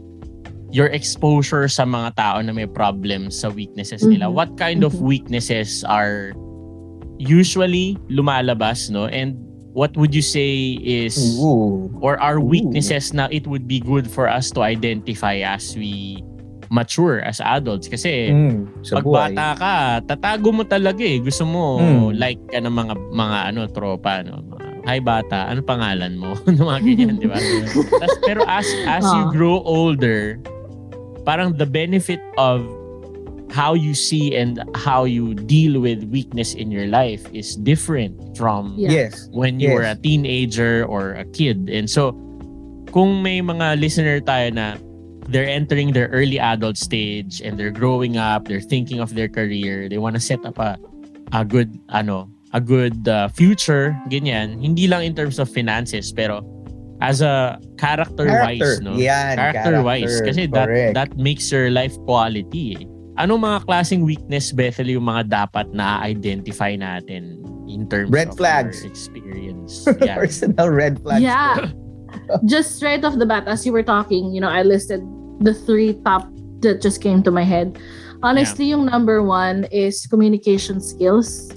your 0.69 0.93
exposure 0.93 1.67
sa 1.67 1.89
mga 1.89 2.21
tao 2.21 2.37
na 2.45 2.53
may 2.53 2.69
problems 2.69 3.41
sa 3.41 3.49
weaknesses 3.49 4.05
nila 4.05 4.29
Mhm. 4.29 4.37
what 4.37 4.51
kind 4.61 4.85
of 4.85 4.93
Mhm. 4.93 5.09
weaknesses 5.09 5.81
are 5.89 6.37
usually 7.17 7.97
lumalabas 8.09 8.93
no 8.93 9.09
and 9.09 9.37
what 9.81 9.97
would 9.97 10.13
you 10.13 10.21
say 10.21 10.77
is 10.85 11.17
Ooh. 11.41 11.89
or 12.05 12.21
are 12.21 12.37
Ooh. 12.37 12.45
weaknesses 12.45 13.17
na 13.17 13.33
it 13.33 13.49
would 13.49 13.65
be 13.65 13.81
good 13.81 14.05
for 14.05 14.29
us 14.29 14.53
to 14.53 14.61
identify 14.61 15.41
as 15.41 15.73
we 15.73 16.21
mature 16.69 17.25
as 17.25 17.41
adults 17.41 17.89
kasi 17.89 18.29
Mm, 18.31 18.69
pag 18.93 19.03
bata 19.03 19.47
ka, 19.57 19.75
tatago 20.07 20.53
mo 20.53 20.63
talaga 20.63 21.01
eh. 21.03 21.19
Gusto 21.19 21.43
mo 21.43 21.81
Mm. 21.81 22.21
like 22.21 22.39
ka 22.53 22.61
ng 22.61 22.71
mga 22.71 22.95
mga 23.11 23.39
ano 23.51 23.61
tropa 23.67 24.21
no. 24.23 24.45
Hi 24.85 25.01
bata, 25.01 25.49
ano 25.49 25.65
pangalan 25.65 26.15
mo? 26.15 26.37
Ng 26.45 26.61
mga 26.71 26.81
ganyan, 26.85 27.17
di 27.17 27.27
ba? 27.27 27.41
Tas, 28.01 28.13
pero 28.23 28.45
as 28.47 28.69
as 28.87 29.03
you 29.03 29.25
Ah. 29.27 29.33
grow 29.33 29.65
older, 29.65 30.39
parang 31.25 31.57
the 31.57 31.67
benefit 31.67 32.21
of 32.37 32.63
how 33.51 33.75
you 33.75 33.95
see 33.95 34.35
and 34.37 34.63
how 34.79 35.05
you 35.05 35.35
deal 35.35 35.81
with 35.83 36.05
weakness 36.09 36.55
in 36.55 36.71
your 36.71 36.87
life 36.87 37.27
is 37.35 37.57
different 37.57 38.15
from 38.39 38.75
Yes. 38.79 39.29
when 39.35 39.59
you 39.59 39.69
Yes. 39.69 39.75
were 39.77 39.87
a 39.91 39.97
teenager 39.99 40.87
or 40.87 41.19
a 41.19 41.27
kid. 41.35 41.69
And 41.69 41.91
so, 41.91 42.15
kung 42.95 43.23
may 43.23 43.43
mga 43.43 43.79
listener 43.79 44.19
tayo 44.23 44.55
na 44.55 44.79
they're 45.31 45.47
entering 45.51 45.93
their 45.93 46.09
early 46.11 46.39
adult 46.39 46.75
stage 46.79 47.39
and 47.43 47.59
they're 47.59 47.75
growing 47.75 48.17
up, 48.17 48.47
they're 48.47 48.63
thinking 48.65 48.99
of 48.99 49.15
their 49.15 49.29
career, 49.29 49.87
they 49.91 49.99
want 49.99 50.15
to 50.15 50.23
set 50.23 50.43
up 50.47 50.59
a 50.59 50.79
a 51.31 51.45
good 51.47 51.71
ano, 51.91 52.27
a 52.55 52.59
good 52.59 53.07
uh, 53.07 53.31
future, 53.31 53.95
ganyan. 54.11 54.59
Hindi 54.59 54.87
lang 54.91 55.07
in 55.07 55.15
terms 55.15 55.39
of 55.39 55.47
finances, 55.47 56.11
pero 56.11 56.43
as 56.99 57.23
a 57.23 57.59
character, 57.79 58.27
wise, 58.27 58.59
Character. 58.59 58.83
no? 58.83 58.99
Yan, 58.99 59.39
character 59.39 59.83
wise 59.87 60.19
kasi 60.21 60.51
that 60.51 60.67
Correct. 60.67 60.95
that 60.99 61.11
makes 61.15 61.47
your 61.55 61.71
life 61.71 61.95
quality. 62.07 62.75
Eh. 62.75 62.85
Anong 63.21 63.45
mga 63.45 63.69
klaseng 63.69 64.01
weakness 64.01 64.49
Bethel 64.49 64.89
yung 64.89 65.05
mga 65.05 65.29
dapat 65.29 65.69
na 65.77 66.01
identify 66.01 66.73
natin 66.73 67.45
in 67.69 67.85
terms 67.85 68.09
Red 68.09 68.33
of 68.33 68.41
flags. 68.41 68.81
experience? 68.81 69.85
Yeah. 70.01 70.17
Personal 70.17 70.73
red 70.73 70.97
flags. 71.05 71.21
Yeah. 71.21 71.69
just 72.49 72.81
right 72.81 73.05
off 73.05 73.21
the 73.21 73.29
bat, 73.29 73.45
as 73.45 73.69
you 73.69 73.77
were 73.77 73.85
talking, 73.85 74.33
you 74.33 74.41
know, 74.41 74.49
I 74.49 74.65
listed 74.65 75.05
the 75.45 75.53
three 75.53 76.01
top 76.01 76.25
that 76.65 76.81
just 76.81 77.05
came 77.05 77.21
to 77.29 77.31
my 77.31 77.45
head. 77.45 77.77
Honestly, 78.25 78.73
yung 78.73 78.89
number 78.89 79.23
one 79.23 79.69
is 79.69 80.09
communication 80.09 80.81
skills. 80.81 81.53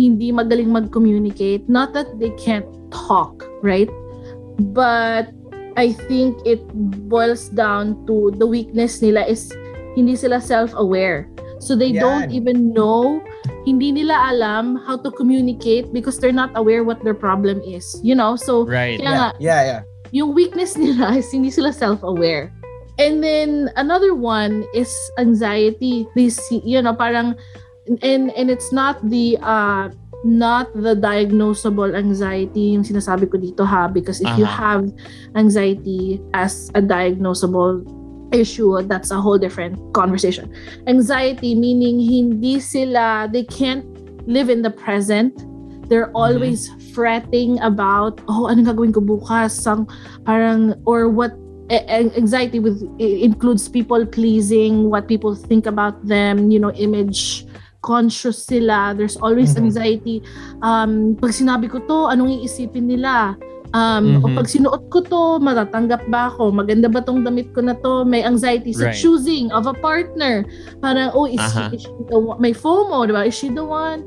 Hindi 0.00 0.32
magaling 0.32 0.72
mag-communicate. 0.72 1.68
Not 1.68 1.92
that 1.92 2.08
they 2.20 2.32
can't 2.40 2.68
talk, 2.88 3.44
right? 3.60 3.88
But 4.72 5.28
I 5.76 5.92
think 6.08 6.36
it 6.44 6.60
boils 7.08 7.48
down 7.48 8.04
to 8.08 8.32
the 8.36 8.46
weakness 8.48 9.00
nila 9.00 9.24
is 9.24 9.52
hindi 9.96 10.16
sila 10.16 10.40
self-aware. 10.40 11.28
So 11.62 11.78
they 11.78 11.94
don't 11.94 12.26
Yan. 12.26 12.34
even 12.34 12.58
know, 12.74 13.22
hindi 13.62 13.94
nila 13.94 14.34
alam 14.34 14.82
how 14.82 14.98
to 14.98 15.14
communicate 15.14 15.94
because 15.94 16.18
they're 16.18 16.34
not 16.34 16.50
aware 16.58 16.82
what 16.82 16.98
their 17.06 17.14
problem 17.14 17.62
is. 17.62 17.86
You 18.02 18.18
know, 18.18 18.34
so 18.34 18.66
Right. 18.66 18.98
Kaya 18.98 19.06
Yeah, 19.06 19.14
nga, 19.14 19.28
yeah, 19.38 19.62
yeah. 19.62 19.80
yung 20.10 20.34
weakness 20.34 20.74
nila 20.82 21.22
is 21.22 21.30
hindi 21.30 21.54
sila 21.54 21.70
self-aware. 21.70 22.50
And 22.98 23.24
then 23.24 23.70
another 23.78 24.12
one 24.12 24.68
is 24.74 24.92
anxiety. 25.16 26.04
This 26.18 26.36
you 26.50 26.82
know 26.82 26.92
parang 26.92 27.38
and 28.04 28.28
and 28.36 28.50
it's 28.52 28.68
not 28.74 29.00
the 29.08 29.38
uh 29.40 29.88
not 30.22 30.70
the 30.76 30.94
diagnosable 30.94 31.96
anxiety 31.98 32.78
yung 32.78 32.86
sinasabi 32.86 33.26
ko 33.26 33.40
dito 33.40 33.66
ha 33.66 33.90
because 33.90 34.22
if 34.22 34.30
you 34.38 34.46
Aha. 34.46 34.78
have 34.78 34.82
anxiety 35.34 36.22
as 36.30 36.70
a 36.78 36.82
diagnosable 36.82 37.82
issue 38.32 38.80
that's 38.88 39.10
a 39.12 39.20
whole 39.20 39.38
different 39.38 39.78
conversation. 39.94 40.50
Anxiety 40.88 41.54
meaning 41.54 42.00
hindi 42.00 42.58
sila 42.60 43.28
they 43.30 43.44
can't 43.44 43.84
live 44.26 44.48
in 44.48 44.62
the 44.62 44.70
present. 44.72 45.36
They're 45.88 46.10
always 46.16 46.72
fretting 46.96 47.60
about 47.60 48.20
oh 48.28 48.48
anong 48.48 48.68
gagawin 48.72 48.92
ko 48.96 49.00
bukas 49.04 49.52
sang 49.52 49.84
parang 50.24 50.72
or 50.88 51.08
what 51.12 51.36
anxiety 51.72 52.60
with 52.60 52.80
includes 53.00 53.68
people 53.68 54.04
pleasing 54.04 54.88
what 54.92 55.08
people 55.08 55.32
think 55.32 55.64
about 55.64 55.96
them 56.04 56.52
you 56.52 56.60
know 56.60 56.72
image 56.76 57.48
conscious 57.80 58.44
sila 58.44 58.92
there's 58.96 59.16
always 59.24 59.56
Mhm. 59.56 59.68
anxiety 59.68 60.16
um 60.60 61.16
pag 61.16 61.32
sinabi 61.32 61.72
ko 61.72 61.80
to 61.82 62.12
anong 62.12 62.44
iisipin 62.44 62.92
nila 62.92 63.34
um 63.72 64.20
o 64.20 64.28
Mhm. 64.28 64.36
pag 64.36 64.48
sinuot 64.48 64.82
ko 64.92 65.00
to 65.00 65.20
matatanggap 65.40 66.04
ba 66.12 66.28
ako? 66.28 66.52
Maganda 66.52 66.92
ba 66.92 67.00
tong 67.00 67.24
damit 67.24 67.52
ko 67.56 67.64
na 67.64 67.72
to? 67.80 68.04
May 68.04 68.20
anxiety 68.20 68.72
sa 68.72 68.92
Right. 68.92 68.96
choosing 68.96 69.48
of 69.52 69.64
a 69.64 69.72
partner. 69.72 70.44
Parang 70.80 71.08
oh 71.16 71.24
is, 71.24 71.40
Aha. 71.40 71.72
is 71.72 71.80
she 71.84 71.92
the 72.08 72.18
one 72.18 72.36
may 72.40 72.52
FOMO 72.52 73.08
diba 73.08 73.24
is 73.24 73.32
she 73.36 73.48
the 73.48 73.64
one? 73.64 74.04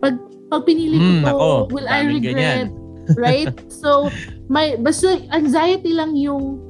Pag 0.00 0.16
pag 0.48 0.64
pinili 0.64 0.96
ko 1.00 1.08
Hmm, 1.08 1.20
to 1.20 1.26
nako, 1.28 1.48
will 1.72 1.88
I 1.88 2.04
regret? 2.08 2.68
ganyan. 2.72 3.16
right? 3.18 3.50
So 3.82 4.08
may 4.48 4.76
basta 4.78 5.18
anxiety 5.34 5.92
lang 5.92 6.14
yung 6.14 6.60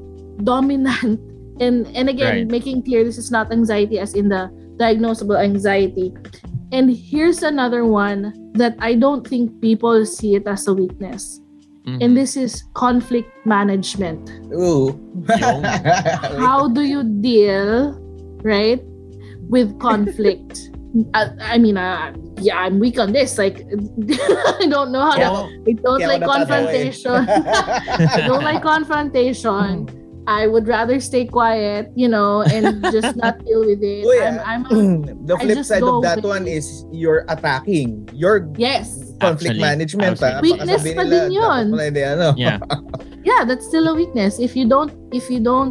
dominant. 0.43 1.21
And 1.61 1.85
and 1.93 2.09
again 2.09 2.49
Right. 2.49 2.51
making 2.51 2.83
clear 2.83 3.05
this 3.05 3.19
is 3.21 3.29
not 3.31 3.53
anxiety 3.53 4.01
as 4.01 4.17
in 4.17 4.33
the 4.33 4.49
diagnosable 4.81 5.37
anxiety. 5.37 6.11
And 6.73 6.88
here's 6.88 7.45
another 7.45 7.85
one 7.85 8.33
that 8.57 8.73
i 8.81 8.97
don't 8.97 9.29
think 9.29 9.53
people 9.61 10.05
see 10.09 10.33
it 10.40 10.49
as 10.49 10.64
a 10.69 10.73
weakness 10.73 11.42
Mhm. 11.87 11.99
and 11.99 12.16
this 12.16 12.37
is 12.37 12.64
conflict 12.75 13.29
management 13.45 14.31
Ooh. 14.55 14.95
How 16.38 16.68
do 16.68 16.83
you 16.83 17.03
deal 17.03 17.99
right 18.42 18.79
with 19.51 19.79
conflict 19.81 20.71
I, 21.14 21.31
I 21.40 21.59
mean 21.59 21.77
uh, 21.77 22.12
yeah 22.38 22.59
i'm 22.59 22.79
weak 22.79 22.99
on 22.99 23.12
this 23.12 23.38
like 23.38 23.64
i 24.61 24.66
don't 24.68 24.92
know 24.92 25.01
how 25.01 25.16
Kaya 25.16 25.27
to 25.27 25.33
ako- 25.33 25.51
i 25.66 25.73
don't 25.73 25.99
kaya 26.01 26.09
like 26.09 26.23
eh. 26.23 26.27
confrontation 26.27 27.21
I 27.29 28.21
don't 28.27 28.45
like 28.45 28.62
confrontation. 28.62 29.88
I 30.27 30.47
would 30.47 30.68
rather 30.68 31.01
stay 31.01 31.27
quiet, 31.27 31.90
you 31.97 32.07
know, 32.07 32.42
and 32.47 32.79
just 32.95 33.16
not 33.16 33.42
deal 33.45 33.66
with 33.66 33.83
it. 33.83 34.07
Uy, 34.07 34.23
I'm, 34.23 34.38
ah, 34.38 34.47
I'm 34.47 34.62
a, 34.71 35.14
the 35.27 35.37
flip 35.38 35.64
side 35.66 35.83
of 35.83 36.03
that 36.07 36.23
one 36.23 36.47
it. 36.47 36.62
is 36.62 36.87
you're 36.92 37.27
attacking. 37.27 38.09
Your 38.14 38.47
yes. 38.55 39.02
Conflict 39.23 39.55
Actually, 39.55 39.63
management. 39.63 40.19
Ah. 40.19 40.43
thinking- 40.43 40.43
Weakness 40.59 40.83
pa 40.83 41.03
din 41.07 41.23
nila, 41.31 41.31
yun. 41.31 41.65
hindi, 41.79 42.03
ano. 42.03 42.29
Yeah. 42.35 42.59
Yeah, 43.23 43.47
that's 43.47 43.63
still 43.71 43.87
a 43.87 43.95
weakness. 43.95 44.43
If 44.43 44.59
you 44.59 44.67
don't 44.67 44.91
if 45.15 45.31
you 45.31 45.39
don't, 45.39 45.71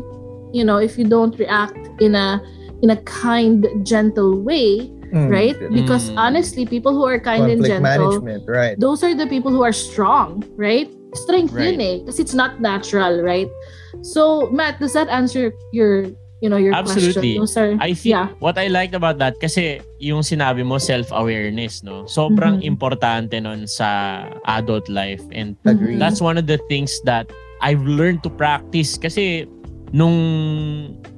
you 0.56 0.64
know, 0.64 0.80
if 0.80 0.96
you 0.96 1.04
don't 1.04 1.36
react 1.36 1.76
in 2.00 2.16
a 2.16 2.40
in 2.80 2.96
a 2.96 3.00
kind, 3.04 3.68
gentle 3.84 4.40
way, 4.40 4.88
Mm. 5.12 5.28
right? 5.28 5.60
Because 5.76 6.08
Mm. 6.10 6.16
honestly, 6.18 6.64
people 6.64 6.96
who 6.96 7.04
are 7.04 7.20
kind 7.20 7.44
and 7.52 7.60
Conflict 7.60 7.84
gentle, 7.84 8.08
management, 8.24 8.42
right. 8.48 8.80
those 8.80 9.04
are 9.04 9.12
the 9.12 9.28
people 9.28 9.52
who 9.52 9.60
are 9.68 9.76
strong, 9.76 10.40
right? 10.56 10.88
Strength 11.12 11.52
Right. 11.52 11.76
yun 11.76 11.84
eh. 11.84 11.96
Kasi 12.08 12.24
it's 12.24 12.32
not 12.34 12.64
natural, 12.64 13.20
right? 13.20 13.52
So, 14.00 14.48
Matt, 14.56 14.80
does 14.80 14.96
that 14.96 15.12
answer 15.12 15.52
your, 15.76 16.08
you 16.42 16.50
know, 16.50 16.58
your 16.58 16.74
Absolutely. 16.74 17.38
question? 17.38 17.46
Those 17.46 17.56
are, 17.58 17.72
I 17.80 17.94
think 17.94 18.18
yeah. 18.18 18.28
what 18.42 18.58
I 18.58 18.68
liked 18.68 18.98
about 18.98 19.22
that 19.22 19.38
kasi 19.40 19.78
yung 20.02 20.26
sinabi 20.26 20.66
mo 20.66 20.82
self-awareness 20.82 21.86
no. 21.86 22.10
Sobrang 22.10 22.60
Mhm. 22.60 22.66
importante 22.68 23.38
nun 23.38 23.70
sa 23.70 24.26
adult 24.50 24.90
life 24.90 25.22
and 25.32 25.54
Agree. 25.64 26.02
that's 26.02 26.18
one 26.20 26.42
of 26.42 26.50
the 26.50 26.58
things 26.66 26.92
that 27.06 27.30
I've 27.62 27.86
learned 27.86 28.26
to 28.26 28.30
practice 28.34 28.98
kasi 28.98 29.46
nung 29.94 30.18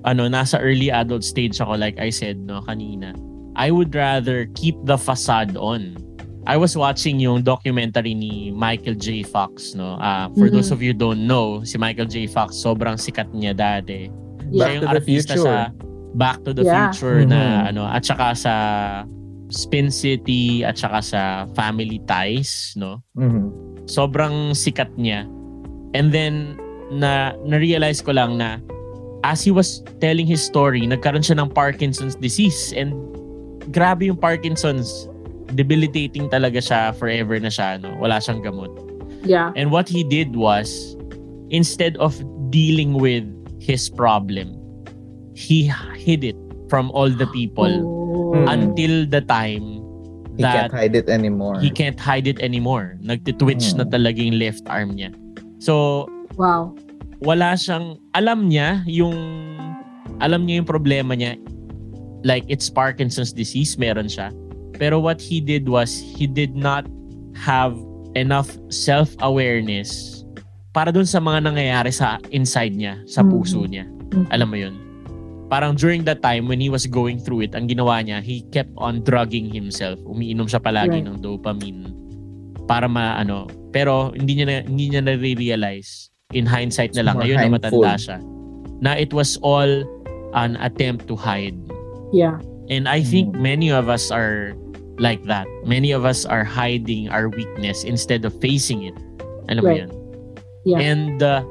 ano 0.04 0.28
nasa 0.28 0.60
early 0.60 0.92
adult 0.92 1.24
stage 1.24 1.62
ako 1.64 1.78
like 1.80 1.96
I 2.02 2.10
said 2.12 2.42
no 2.44 2.60
kanina 2.68 3.16
I 3.56 3.70
would 3.72 3.94
rather 3.96 4.50
keep 4.58 4.76
the 4.84 4.98
facade 4.98 5.56
on 5.56 5.96
I 6.44 6.60
was 6.60 6.76
watching 6.76 7.24
yung 7.24 7.46
documentary 7.48 8.12
ni 8.12 8.52
Michael 8.52 9.00
J. 9.00 9.24
Fox 9.24 9.72
no 9.78 9.96
Ah, 10.02 10.28
for 10.36 10.50
Mhm. 10.52 10.60
those 10.60 10.74
of 10.74 10.84
you 10.84 10.92
who 10.92 11.00
don't 11.00 11.24
know 11.24 11.62
si 11.64 11.78
Michael 11.80 12.10
J. 12.10 12.28
Fox 12.28 12.60
sobrang 12.60 13.00
sikat 13.00 13.32
niya 13.32 13.54
dati 13.56 14.12
Yeah. 14.50 14.66
siya 14.66 14.74
yung 14.74 14.82
to 14.82 14.88
the 14.88 14.94
artista 14.98 15.34
Future. 15.36 15.46
sa 15.46 15.56
Back 16.14 16.38
to 16.46 16.52
the 16.54 16.62
Yeah. 16.62 16.92
Future 16.94 17.26
na 17.26 17.42
Mhm. 17.66 17.70
ano 17.74 17.82
at 17.88 18.04
saka 18.06 18.38
sa 18.38 18.54
Spin 19.50 19.90
City 19.90 20.62
at 20.62 20.78
saka 20.78 21.02
sa 21.02 21.22
Family 21.54 21.98
Ties 22.06 22.74
no 22.78 23.02
Mhm. 23.18 23.50
sobrang 23.86 24.54
sikat 24.54 24.94
niya. 24.96 25.26
And 25.94 26.10
then, 26.10 26.58
na, 26.90 27.34
na-realize 27.46 28.02
ko 28.02 28.14
lang 28.14 28.38
na 28.38 28.58
as 29.24 29.42
he 29.42 29.52
was 29.52 29.82
telling 30.00 30.26
his 30.26 30.42
story, 30.42 30.82
nagkaroon 30.84 31.22
siya 31.22 31.38
ng 31.38 31.50
Parkinson's 31.50 32.14
disease. 32.14 32.74
And 32.74 32.94
grabe 33.70 34.08
yung 34.08 34.18
Parkinson's. 34.18 35.08
Debilitating 35.54 36.30
talaga 36.30 36.58
siya. 36.58 36.98
Forever 36.98 37.38
na 37.38 37.52
siya. 37.52 37.78
No? 37.78 37.94
Wala 38.02 38.18
siyang 38.18 38.42
gamot. 38.42 38.74
Yeah. 39.22 39.54
And 39.54 39.70
what 39.70 39.86
he 39.86 40.02
did 40.02 40.34
was, 40.34 40.98
instead 41.52 41.94
of 42.02 42.18
dealing 42.50 42.98
with 42.98 43.28
his 43.64 43.88
problem, 43.88 44.60
he 45.32 45.72
hid 45.96 46.28
it 46.28 46.38
from 46.68 46.92
all 46.92 47.08
the 47.08 47.28
people 47.32 47.72
Oh. 48.14 48.46
Until 48.46 49.06
the 49.10 49.22
time 49.22 49.82
He 50.38 50.42
that 50.42 50.70
can't 50.70 50.74
hide 50.74 50.96
it 50.98 51.08
anymore. 51.10 51.58
he 51.62 51.70
can't 51.70 51.98
hide 51.98 52.26
it 52.26 52.38
anymore. 52.42 52.98
Nagtitwitch 53.02 53.74
na 53.74 53.86
Hmm. 53.86 53.94
talaga 53.94 54.20
yung 54.22 54.38
left 54.38 54.66
arm 54.70 54.98
niya. 54.98 55.14
So, 55.58 56.06
Wow. 56.38 56.74
wala 57.22 57.54
siyang, 57.58 57.98
alam 58.14 58.50
niya 58.50 58.82
yung, 58.86 59.18
alam 60.20 60.46
niya 60.46 60.62
yung 60.62 60.70
problema 60.70 61.14
niya. 61.16 61.38
Like, 62.26 62.46
it's 62.50 62.70
Parkinson's 62.70 63.34
disease, 63.34 63.78
meron 63.78 64.10
siya. 64.10 64.30
Pero 64.78 64.98
what 64.98 65.22
he 65.22 65.38
did 65.42 65.70
was, 65.70 65.94
he 65.94 66.26
did 66.26 66.54
not 66.54 66.86
have 67.38 67.74
enough 68.14 68.54
self-awareness 68.70 70.13
para 70.74 70.90
dun 70.90 71.06
sa 71.06 71.22
mga 71.22 71.54
nangyayari 71.54 71.94
sa 71.94 72.18
inside 72.34 72.74
niya, 72.74 72.98
sa 73.06 73.22
Mhm. 73.22 73.30
puso 73.30 73.62
niya. 73.64 73.86
Mhm. 73.86 74.26
Alam 74.34 74.48
mo 74.50 74.58
yun? 74.58 74.76
Parang 75.48 75.78
during 75.78 76.02
that 76.02 76.18
time 76.26 76.50
when 76.50 76.58
he 76.58 76.66
was 76.66 76.90
going 76.90 77.22
through 77.22 77.46
it, 77.46 77.54
ang 77.54 77.70
ginawa 77.70 78.02
niya, 78.02 78.26
he 78.26 78.42
kept 78.50 78.74
on 78.82 79.06
drugging 79.06 79.54
himself. 79.54 80.02
Umiinom 80.02 80.50
siya 80.50 80.58
palagi 80.58 80.98
Right. 80.98 81.06
ng 81.06 81.22
dopamine 81.22 81.94
para 82.66 82.90
maano. 82.90 83.46
Pero 83.70 84.10
hindi 84.18 84.42
niya 84.42 84.46
na, 84.50 84.56
hindi 84.66 84.90
niya 84.90 85.06
na-realize 85.06 86.10
in 86.34 86.50
hindsight 86.50 86.98
na 86.98 87.06
lang, 87.06 87.22
ngayon 87.22 87.38
na 87.38 87.54
matanda 87.54 87.94
siya, 87.94 88.18
na 88.82 88.98
it 88.98 89.14
was 89.14 89.38
all 89.46 89.70
an 90.34 90.58
attempt 90.58 91.06
to 91.06 91.14
hide. 91.14 91.54
Yeah. 92.10 92.42
And 92.74 92.90
I 92.90 93.06
think 93.06 93.38
Mm. 93.38 93.46
many 93.46 93.70
of 93.70 93.94
us 93.94 94.10
are 94.10 94.58
like 94.98 95.22
that. 95.30 95.46
Many 95.70 95.94
of 95.94 96.02
us 96.02 96.26
are 96.26 96.42
hiding 96.42 97.14
our 97.14 97.30
weakness 97.30 97.86
instead 97.86 98.26
of 98.26 98.34
facing 98.42 98.82
it. 98.90 98.98
Alam 99.54 99.62
mo 99.62 99.70
Right. 99.70 100.03
Yeah. 100.64 100.80
And 100.80 101.20
uh, 101.20 101.44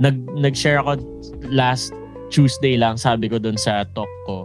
nag 0.00 0.20
nag-share 0.36 0.80
ako 0.84 1.00
last 1.48 1.92
Tuesday 2.28 2.76
lang 2.76 3.00
sabi 3.00 3.28
ko 3.28 3.40
doon 3.40 3.56
sa 3.56 3.84
talk 3.96 4.10
ko. 4.28 4.44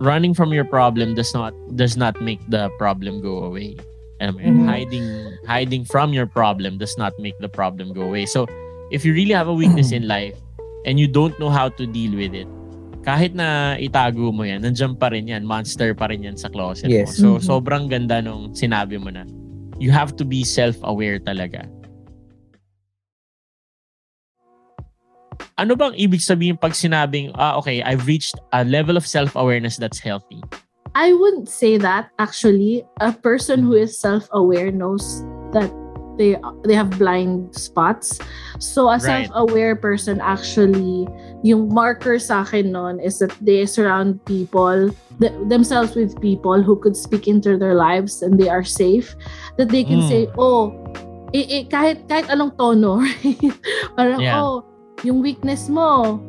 Running 0.00 0.32
from 0.32 0.56
your 0.56 0.64
problem 0.64 1.12
does 1.12 1.36
not 1.36 1.52
does 1.76 1.96
not 2.00 2.16
make 2.24 2.40
the 2.48 2.72
problem 2.80 3.20
go 3.20 3.44
away. 3.44 3.76
Alam 4.20 4.32
mo? 4.36 4.40
Mhm. 4.40 4.64
Hiding 4.64 5.06
hiding 5.44 5.82
from 5.84 6.16
your 6.16 6.24
problem 6.24 6.80
does 6.80 6.96
not 6.96 7.12
make 7.20 7.36
the 7.44 7.48
problem 7.52 7.92
go 7.92 8.08
away. 8.08 8.24
So 8.24 8.48
if 8.88 9.04
you 9.04 9.12
really 9.12 9.36
have 9.36 9.48
a 9.48 9.56
weakness 9.56 9.92
in 9.92 10.08
life 10.08 10.36
and 10.88 10.96
you 10.96 11.04
don't 11.04 11.36
know 11.36 11.52
how 11.52 11.68
to 11.76 11.84
deal 11.84 12.16
with 12.16 12.32
it, 12.32 12.48
kahit 13.04 13.36
na 13.36 13.76
itago 13.76 14.32
mo 14.32 14.44
yan, 14.44 14.64
nandiyan 14.64 14.96
pa 14.96 15.12
rin 15.12 15.28
yan, 15.28 15.44
monster 15.44 15.92
pa 15.92 16.08
rin 16.08 16.24
yan 16.24 16.36
sa 16.40 16.48
closet 16.48 16.88
Yes. 16.88 17.20
mo. 17.20 17.36
So 17.36 17.36
Mhm. 17.36 17.42
sobrang 17.44 17.84
ganda 17.92 18.24
nung 18.24 18.56
sinabi 18.56 18.96
mo 18.96 19.12
na 19.12 19.28
you 19.76 19.92
have 19.92 20.16
to 20.16 20.24
be 20.24 20.44
self-aware 20.44 21.20
talaga. 21.20 21.64
Ano 25.60 25.76
bang 25.76 25.92
ibig 25.92 26.24
sabihin 26.24 26.56
pag 26.56 26.72
sinabing, 26.72 27.36
ah, 27.36 27.60
okay, 27.60 27.84
I've 27.84 28.08
reached 28.08 28.40
a 28.56 28.64
level 28.64 28.96
of 28.96 29.04
self-awareness 29.04 29.76
that's 29.76 30.00
healthy? 30.00 30.40
I 30.96 31.12
wouldn't 31.12 31.52
say 31.52 31.76
that 31.76 32.08
actually. 32.18 32.82
A 33.04 33.12
person 33.12 33.60
who 33.60 33.76
is 33.76 33.92
self-aware 34.00 34.72
knows 34.72 35.04
that 35.52 35.68
they 36.16 36.40
they 36.64 36.72
have 36.72 36.96
blind 36.96 37.52
spots. 37.52 38.16
So 38.56 38.88
a 38.88 38.96
Right. 38.96 39.28
self-aware 39.28 39.76
person 39.76 40.16
actually, 40.24 41.04
yung 41.44 41.68
marker 41.68 42.16
sa 42.16 42.40
akin 42.40 42.72
nun 42.72 42.96
is 42.96 43.20
that 43.20 43.36
they 43.44 43.68
surround 43.68 44.24
people 44.24 44.88
th- 45.20 45.36
themselves 45.52 45.92
with 45.92 46.16
people 46.24 46.64
who 46.64 46.80
could 46.80 46.96
speak 46.96 47.28
into 47.28 47.60
their 47.60 47.76
lives 47.76 48.24
and 48.24 48.40
they 48.40 48.48
are 48.48 48.64
safe. 48.64 49.12
That 49.60 49.68
they 49.68 49.84
can 49.84 50.00
Mm. 50.00 50.08
say, 50.08 50.20
oh, 50.40 50.72
eh, 51.36 51.44
eh, 51.46 51.64
kahit 51.68 52.08
kahit 52.08 52.32
anong 52.32 52.56
tono, 52.56 53.00
right? 53.04 53.36
Parang 53.94 54.24
Yeah. 54.24 54.40
oh, 54.40 54.64
yung 55.04 55.20
weakness 55.22 55.68
mo, 55.68 56.20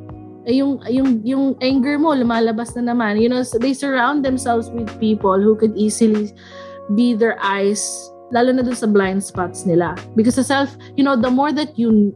eh, 0.47 0.57
yung 0.57 0.81
yung 0.89 1.21
yung 1.25 1.45
anger 1.61 1.99
mo 1.99 2.15
lumalabas 2.15 2.73
na 2.75 2.93
naman. 2.93 3.21
You 3.21 3.29
know 3.29 3.43
so 3.43 3.57
they 3.59 3.73
surround 3.73 4.23
themselves 4.25 4.69
with 4.71 4.89
people 4.99 5.37
who 5.39 5.55
could 5.55 5.75
easily 5.77 6.31
be 6.95 7.13
their 7.13 7.37
eyes 7.41 7.83
lalo 8.31 8.51
na 8.55 8.63
dun 8.63 8.75
sa 8.75 8.87
blind 8.87 9.21
spots 9.23 9.67
nila. 9.67 9.93
Because 10.15 10.35
the 10.39 10.43
self 10.47 10.71
you 10.95 11.03
know 11.03 11.15
the 11.19 11.29
more 11.31 11.51
that 11.51 11.77
you 11.77 12.15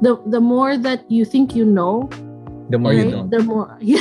the 0.00 0.16
the 0.30 0.40
more 0.40 0.78
that 0.78 1.04
you 1.10 1.24
think 1.24 1.54
you 1.54 1.64
know 1.66 2.06
The 2.72 2.80
more 2.80 2.96
you 2.96 3.04
right, 3.04 3.12
don't. 3.12 3.28
the 3.28 3.44
more 3.44 3.76
yeah. 3.84 4.00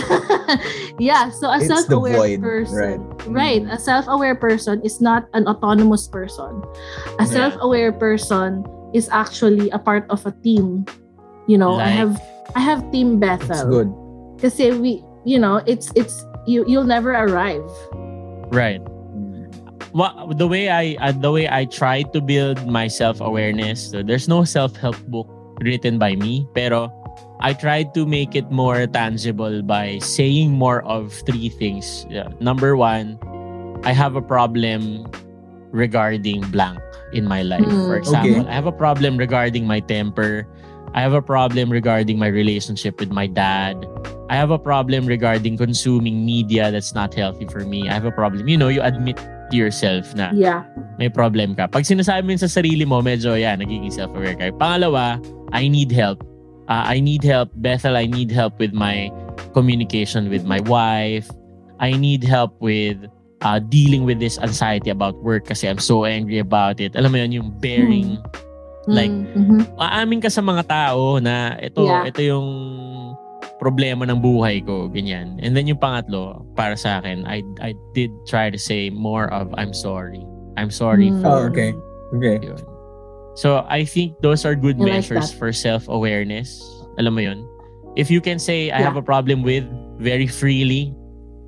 Yeah 0.95 1.27
so 1.35 1.51
a 1.51 1.59
It's 1.59 1.67
self-aware 1.67 2.15
void, 2.15 2.39
person 2.39 2.79
right. 2.79 3.01
right. 3.27 3.63
A 3.67 3.75
self-aware 3.75 4.39
person 4.39 4.79
is 4.87 5.03
not 5.03 5.27
an 5.35 5.51
autonomous 5.51 6.07
person. 6.07 6.63
A 7.19 7.27
Yeah. 7.27 7.51
self-aware 7.51 7.91
person 7.91 8.63
is 8.95 9.11
actually 9.11 9.67
a 9.75 9.79
part 9.83 10.07
of 10.07 10.23
a 10.23 10.31
team 10.47 10.87
you 11.47 11.57
know 11.57 11.75
i 11.79 11.87
have 11.89 12.15
i 12.55 12.59
have 12.59 12.79
team 12.91 13.21
It's 13.21 13.47
bethel 13.47 13.67
good. 13.69 13.89
kasi 14.39 14.71
we 14.71 15.03
you 15.25 15.39
know 15.39 15.61
it's 15.65 15.91
it's 15.95 16.23
you 16.47 16.63
you'll 16.67 16.87
never 16.87 17.11
arrive 17.11 17.63
Right. 18.53 18.81
Well, 19.97 20.29
the 20.37 20.45
way 20.45 20.69
I 20.69 20.93
uh, 21.01 21.09
the 21.11 21.31
way 21.31 21.49
I 21.49 21.65
try 21.65 22.01
to 22.13 22.21
build 22.21 22.65
my 22.69 22.85
self-awareness, 22.85 23.89
so 23.93 24.01
there's 24.05 24.29
no 24.29 24.43
self-help 24.45 24.97
book 25.09 25.25
written 25.61 25.97
by 25.97 26.13
me, 26.13 26.45
pero 26.53 26.93
I 27.41 27.53
try 27.53 27.81
to 27.97 28.05
make 28.05 28.33
it 28.37 28.49
more 28.53 28.85
tangible 28.85 29.61
by 29.65 29.97
saying 30.05 30.53
more 30.53 30.85
of 30.85 31.13
three 31.25 31.49
things. 31.49 32.05
Yeah. 32.09 32.29
Number 32.41 32.77
one, 32.77 33.17
I 33.85 33.93
have 33.93 34.13
a 34.13 34.21
problem 34.21 35.09
regarding 35.73 36.41
blank 36.53 36.77
in 37.13 37.25
my 37.25 37.41
life. 37.41 37.65
Hmm, 37.65 37.85
For 37.89 37.97
example, 37.97 38.45
okay. 38.45 38.49
I 38.49 38.53
have 38.53 38.69
a 38.69 38.73
problem 38.75 39.17
regarding 39.17 39.65
my 39.65 39.81
temper. 39.81 40.45
I 40.93 41.01
have 41.01 41.13
a 41.13 41.21
problem 41.21 41.71
regarding 41.73 42.19
my 42.19 42.27
relationship 42.27 42.99
with 42.99 43.09
my 43.09 43.25
dad. 43.25 43.85
I 44.29 44.35
have 44.35 44.51
a 44.51 44.59
problem 44.59 45.05
regarding 45.05 45.57
consuming 45.57 46.25
media 46.25 46.69
that's 46.71 46.93
not 46.93 47.13
healthy 47.13 47.45
for 47.49 47.65
me. 47.65 47.89
I 47.89 47.93
have 47.93 48.05
a 48.05 48.13
problem. 48.13 48.47
You 48.47 48.57
know, 48.57 48.69
you 48.69 48.81
admit 48.81 49.17
to 49.17 49.57
yourself 49.57 50.13
na 50.15 50.31
yeah 50.33 50.63
may 50.97 51.09
problem 51.09 51.57
ka. 51.57 51.65
Pag 51.67 51.83
sinasabi 51.83 52.29
mo 52.29 52.37
sa 52.37 52.49
sarili 52.49 52.85
mo, 52.85 53.01
medyo 53.01 53.33
yan, 53.33 53.59
nagiging 53.59 53.91
self-aware 53.91 54.37
ka. 54.37 54.53
Pangalawa, 54.57 55.17
I 55.51 55.67
need 55.67 55.89
help. 55.89 56.21
Uh, 56.69 56.85
I 56.85 57.01
need 57.01 57.25
help. 57.25 57.49
Bethel, 57.59 57.97
I 57.97 58.05
need 58.05 58.31
help 58.31 58.57
with 58.61 58.71
my 58.71 59.11
communication 59.53 60.29
with 60.29 60.45
my 60.45 60.61
wife. 60.65 61.27
I 61.81 61.97
need 61.97 62.23
help 62.23 62.55
with 62.61 62.97
uh, 63.41 63.59
dealing 63.59 64.05
with 64.05 64.21
this 64.21 64.39
anxiety 64.39 64.89
about 64.89 65.19
work 65.21 65.49
kasi 65.49 65.67
I'm 65.67 65.81
so 65.81 66.05
angry 66.05 66.39
about 66.39 66.79
it. 66.79 66.95
Alam 66.95 67.11
mo 67.11 67.17
yun, 67.19 67.31
yung 67.33 67.49
bearing. 67.59 68.21
Like, 68.85 69.11
Mhm. 69.11 69.63
Aamin 69.79 70.19
ka 70.19 70.27
sa 70.27 70.43
mga 70.43 70.67
tao 70.67 71.17
na 71.19 71.55
ito, 71.59 71.87
Yeah. 71.87 72.03
ito 72.07 72.19
yung 72.19 72.47
problema 73.63 74.03
ng 74.03 74.19
buhay 74.19 74.59
ko, 74.59 74.91
ganyan. 74.91 75.39
And 75.39 75.55
then 75.55 75.67
yung 75.71 75.79
pangatlo, 75.79 76.43
para 76.55 76.75
sa 76.75 76.99
akin, 76.99 77.23
I, 77.23 77.39
I 77.63 77.71
did 77.95 78.11
try 78.27 78.51
to 78.51 78.59
say 78.59 78.91
more 78.91 79.31
of 79.31 79.47
I'm 79.55 79.71
sorry. 79.71 80.19
I'm 80.59 80.67
sorry 80.69 81.07
Mm. 81.09 81.23
for 81.23 81.27
Oh, 81.31 81.41
okay. 81.47 81.71
Okay. 82.19 82.43
yun. 82.43 82.59
So, 83.33 83.65
I 83.65 83.81
think 83.87 84.19
those 84.21 84.45
are 84.45 84.53
good 84.53 84.77
I 84.77 84.85
like 84.85 84.91
measures 85.01 85.31
that. 85.31 85.39
for 85.39 85.49
self-awareness. 85.55 86.59
Alam 86.99 87.13
mo 87.17 87.21
yun? 87.23 87.39
If 87.95 88.11
you 88.11 88.21
can 88.21 88.37
say, 88.37 88.69
I 88.69 88.83
Yeah. 88.83 88.91
have 88.91 88.99
a 88.99 89.05
problem 89.05 89.41
with 89.41 89.63
very 89.97 90.27
freely. 90.27 90.91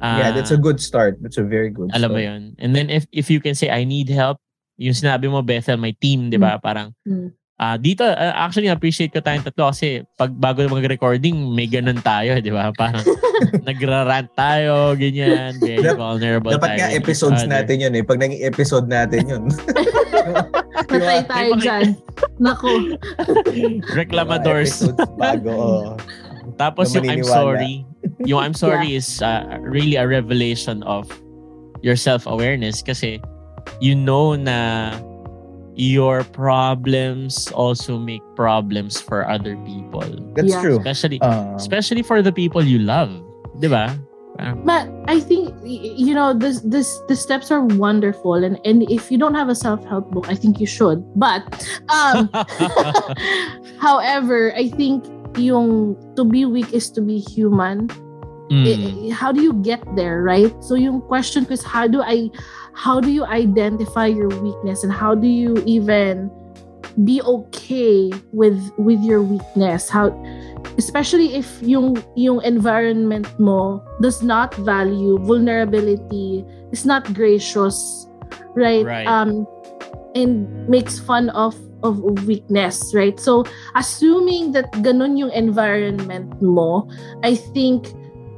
yeah, 0.06 0.30
that's 0.30 0.54
a 0.54 0.58
ah, 0.58 0.62
good 0.62 0.78
start. 0.78 1.18
That's 1.26 1.42
a 1.42 1.46
very 1.46 1.74
good 1.74 1.90
Alam 1.98 2.14
mo 2.14 2.22
start. 2.22 2.30
yun? 2.30 2.42
And 2.62 2.78
then 2.78 2.94
if 2.94 3.10
if 3.10 3.26
you 3.34 3.42
can 3.42 3.58
say, 3.58 3.74
I 3.74 3.82
need 3.90 4.06
help, 4.06 4.38
yung 4.78 4.94
sinabi 4.94 5.26
mo, 5.26 5.40
Bethel, 5.40 5.76
may 5.76 5.92
team, 5.92 6.28
di 6.28 6.36
ba? 6.36 6.58
Parang, 6.58 6.92
Mm. 7.04 7.32
ah 7.56 7.76
dito, 7.76 8.04
ah, 8.04 8.44
actually, 8.44 8.68
appreciate 8.68 9.10
ko 9.10 9.20
tayong 9.20 9.42
tatlo 9.42 9.72
kasi 9.72 10.04
pag 10.14 10.28
bago 10.30 10.60
mag-recording, 10.68 11.32
may 11.50 11.66
ganun 11.66 11.98
tayo, 11.98 12.36
di 12.38 12.52
ba? 12.52 12.68
Parang 12.78 13.04
nagra-rant 13.68 14.28
tayo, 14.34 14.92
ganyan, 14.94 15.56
very 15.58 15.80
Dap- 15.80 15.96
vulnerable 15.96 16.52
Dapat 16.52 16.68
tayo 16.68 16.78
nga 16.78 16.86
with 16.86 16.94
each 16.94 17.02
episodes 17.02 17.42
other. 17.42 17.52
natin 17.52 17.76
yun 17.80 17.94
eh. 17.96 18.04
Pag 18.04 18.20
naging 18.20 18.44
episode 18.44 18.88
natin 18.88 19.22
yun. 19.26 19.44
patay 20.86 21.22
tayo 21.26 21.52
naku 22.38 22.96
Reclamadors. 23.92 24.84
Episodes 24.84 25.12
bago. 25.16 25.52
oh. 25.52 25.88
Tapos 26.56 26.94
yung 26.94 27.08
I'm 27.10 27.24
sorry, 27.24 27.84
yung 28.24 28.40
I'm 28.40 28.56
sorry 28.56 28.96
is 28.96 29.20
uh, 29.20 29.60
really 29.60 29.96
a 29.96 30.08
revelation 30.08 30.84
of 30.84 31.08
your 31.82 31.96
self-awareness 31.96 32.80
kasi 32.82 33.20
you 33.80 33.96
know 33.96 34.36
na 34.36 34.94
your 35.76 36.24
problems 36.32 37.52
also 37.52 38.00
make 38.00 38.24
problems 38.36 38.96
for 39.00 39.28
other 39.28 39.60
people. 39.68 40.08
That's 40.36 40.56
Yeah. 40.56 40.62
true. 40.64 40.78
Especially 40.80 41.20
Um, 41.22 41.56
especially 41.60 42.02
for 42.04 42.22
the 42.24 42.32
people 42.32 42.64
you 42.64 42.80
love. 42.80 43.12
'Di 43.60 43.68
ba? 43.68 43.92
But 44.68 44.92
i 45.08 45.16
think 45.24 45.56
you 45.64 46.12
know 46.12 46.36
this 46.36 46.60
this 46.68 46.92
the 47.08 47.16
steps 47.16 47.56
are 47.56 47.64
wonderful 47.80 48.36
and 48.36 48.60
and 48.68 48.84
if 48.92 49.08
you 49.08 49.16
don't 49.16 49.32
have 49.32 49.48
a 49.48 49.56
self-help 49.56 50.12
book 50.12 50.28
i 50.28 50.36
think 50.36 50.60
you 50.60 50.68
should 50.68 51.00
but 51.16 51.48
um 51.88 52.28
however 53.80 54.52
i 54.60 54.68
think 54.68 55.08
yung 55.40 55.96
to 56.20 56.28
be 56.28 56.44
weak 56.44 56.68
is 56.76 56.92
to 56.92 57.00
be 57.00 57.16
human 57.20 57.88
Mm. 58.52 59.10
I- 59.10 59.14
how 59.14 59.32
do 59.32 59.42
you 59.42 59.54
get 59.66 59.82
there 59.98 60.22
right? 60.22 60.54
So 60.62 60.76
yung 60.76 61.02
question 61.02 61.46
is 61.50 61.64
how 61.66 61.88
do 61.90 62.02
i 62.06 62.30
how 62.78 63.00
do 63.02 63.10
you 63.10 63.26
identify 63.26 64.06
your 64.06 64.30
weakness? 64.44 64.84
And 64.84 64.94
how 64.94 65.16
do 65.16 65.26
you 65.26 65.58
even 65.66 66.30
be 67.04 67.22
okay 67.26 68.12
with 68.32 68.60
with 68.78 69.02
your 69.02 69.26
weakness? 69.26 69.90
How 69.90 70.14
especially 70.78 71.34
if 71.34 71.58
yung 71.66 71.98
yung 72.14 72.44
environment 72.46 73.26
mo 73.40 73.82
does 74.02 74.22
not 74.22 74.54
value 74.62 75.18
vulnerability 75.26 76.44
is 76.72 76.86
not 76.86 77.08
gracious 77.18 78.06
right, 78.56 78.86
Right. 78.86 79.08
um 79.08 79.48
and 80.16 80.48
makes 80.70 81.00
fun 81.00 81.30
of 81.34 81.56
of 81.84 82.02
weakness 82.26 82.94
right? 82.94 83.20
So 83.20 83.44
assuming 83.76 84.52
that 84.54 84.72
ganun 84.84 85.18
yung 85.18 85.32
environment 85.32 86.34
mo 86.42 86.88
i 87.24 87.36
think 87.56 87.94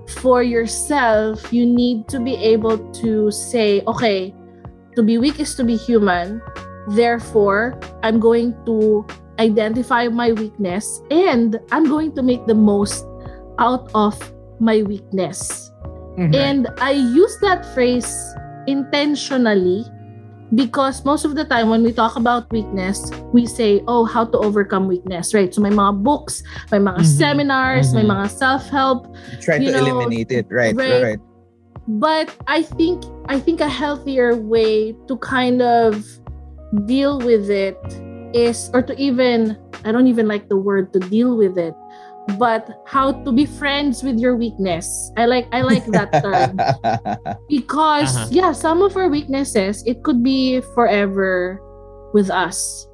for 0.07 0.41
yourself 0.41 1.51
you 1.51 1.65
need 1.65 2.07
to 2.07 2.19
be 2.19 2.35
able 2.35 2.77
to 2.91 3.31
say 3.31 3.81
okay 3.87 4.33
to 4.95 5.03
be 5.03 5.17
weak 5.17 5.39
is 5.39 5.55
to 5.55 5.63
be 5.63 5.75
human 5.75 6.41
therefore 6.89 7.77
i'm 8.03 8.19
going 8.19 8.55
to 8.65 9.05
identify 9.39 10.07
my 10.07 10.31
weakness 10.31 11.01
and 11.11 11.59
i'm 11.71 11.85
going 11.85 12.13
to 12.15 12.23
make 12.23 12.45
the 12.47 12.55
most 12.55 13.05
out 13.59 13.91
of 13.93 14.15
my 14.59 14.81
weakness 14.81 15.71
mhm. 16.17 16.33
and 16.33 16.67
I 16.81 16.91
use 16.91 17.37
that 17.41 17.65
phrase 17.73 18.09
intentionally 18.65 19.85
because 20.55 21.03
most 21.03 21.25
of 21.25 21.35
the 21.35 21.43
time 21.43 21.69
when 21.69 21.83
we 21.83 21.91
talk 21.91 22.15
about 22.15 22.49
weakness, 22.51 23.11
we 23.33 23.45
say, 23.45 23.83
oh, 23.87 24.05
how 24.05 24.23
to 24.25 24.37
overcome 24.39 24.87
weakness, 24.87 25.33
right? 25.33 25.53
So 25.53 25.61
may 25.61 25.69
mga 25.69 26.03
books, 26.03 26.43
may 26.71 26.79
mga 26.79 27.03
Mhm. 27.03 27.17
seminars, 27.19 27.93
may 27.93 28.03
Mhm. 28.03 28.15
mga 28.15 28.29
self-help. 28.31 29.07
Try 29.41 29.57
you 29.57 29.71
to 29.71 29.81
know, 29.81 29.99
eliminate 29.99 30.31
it. 30.31 30.47
Right, 30.49 30.75
right. 30.75 31.03
right. 31.03 31.19
but 31.87 32.27
I 32.47 32.63
think 32.63 33.03
I 33.31 33.39
think 33.39 33.61
a 33.63 33.69
healthier 33.71 34.35
way 34.35 34.91
to 35.07 35.15
kind 35.23 35.61
of 35.63 36.03
deal 36.83 37.15
with 37.19 37.47
it 37.49 37.79
is 38.35 38.67
or 38.75 38.81
to 38.83 38.91
even 38.99 39.55
I 39.87 39.95
don't 39.95 40.07
even 40.11 40.27
like 40.27 40.51
the 40.51 40.59
word 40.59 40.91
to 40.91 40.99
deal 40.99 41.39
with 41.39 41.55
it 41.57 41.71
but 42.35 42.83
how 42.85 43.11
to 43.23 43.31
be 43.31 43.45
friends 43.45 44.03
with 44.03 44.19
your 44.19 44.35
weakness. 44.35 45.11
I 45.15 45.25
like 45.25 45.47
I 45.51 45.61
like 45.61 45.85
that 45.95 46.11
term. 46.23 46.59
because 47.47 48.15
uh-huh. 48.15 48.27
yeah, 48.31 48.51
some 48.51 48.81
of 48.81 48.97
our 48.97 49.07
weaknesses 49.07 49.83
it 49.87 50.03
could 50.03 50.23
be 50.23 50.59
forever 50.75 51.63
with 52.13 52.29
us. 52.29 52.87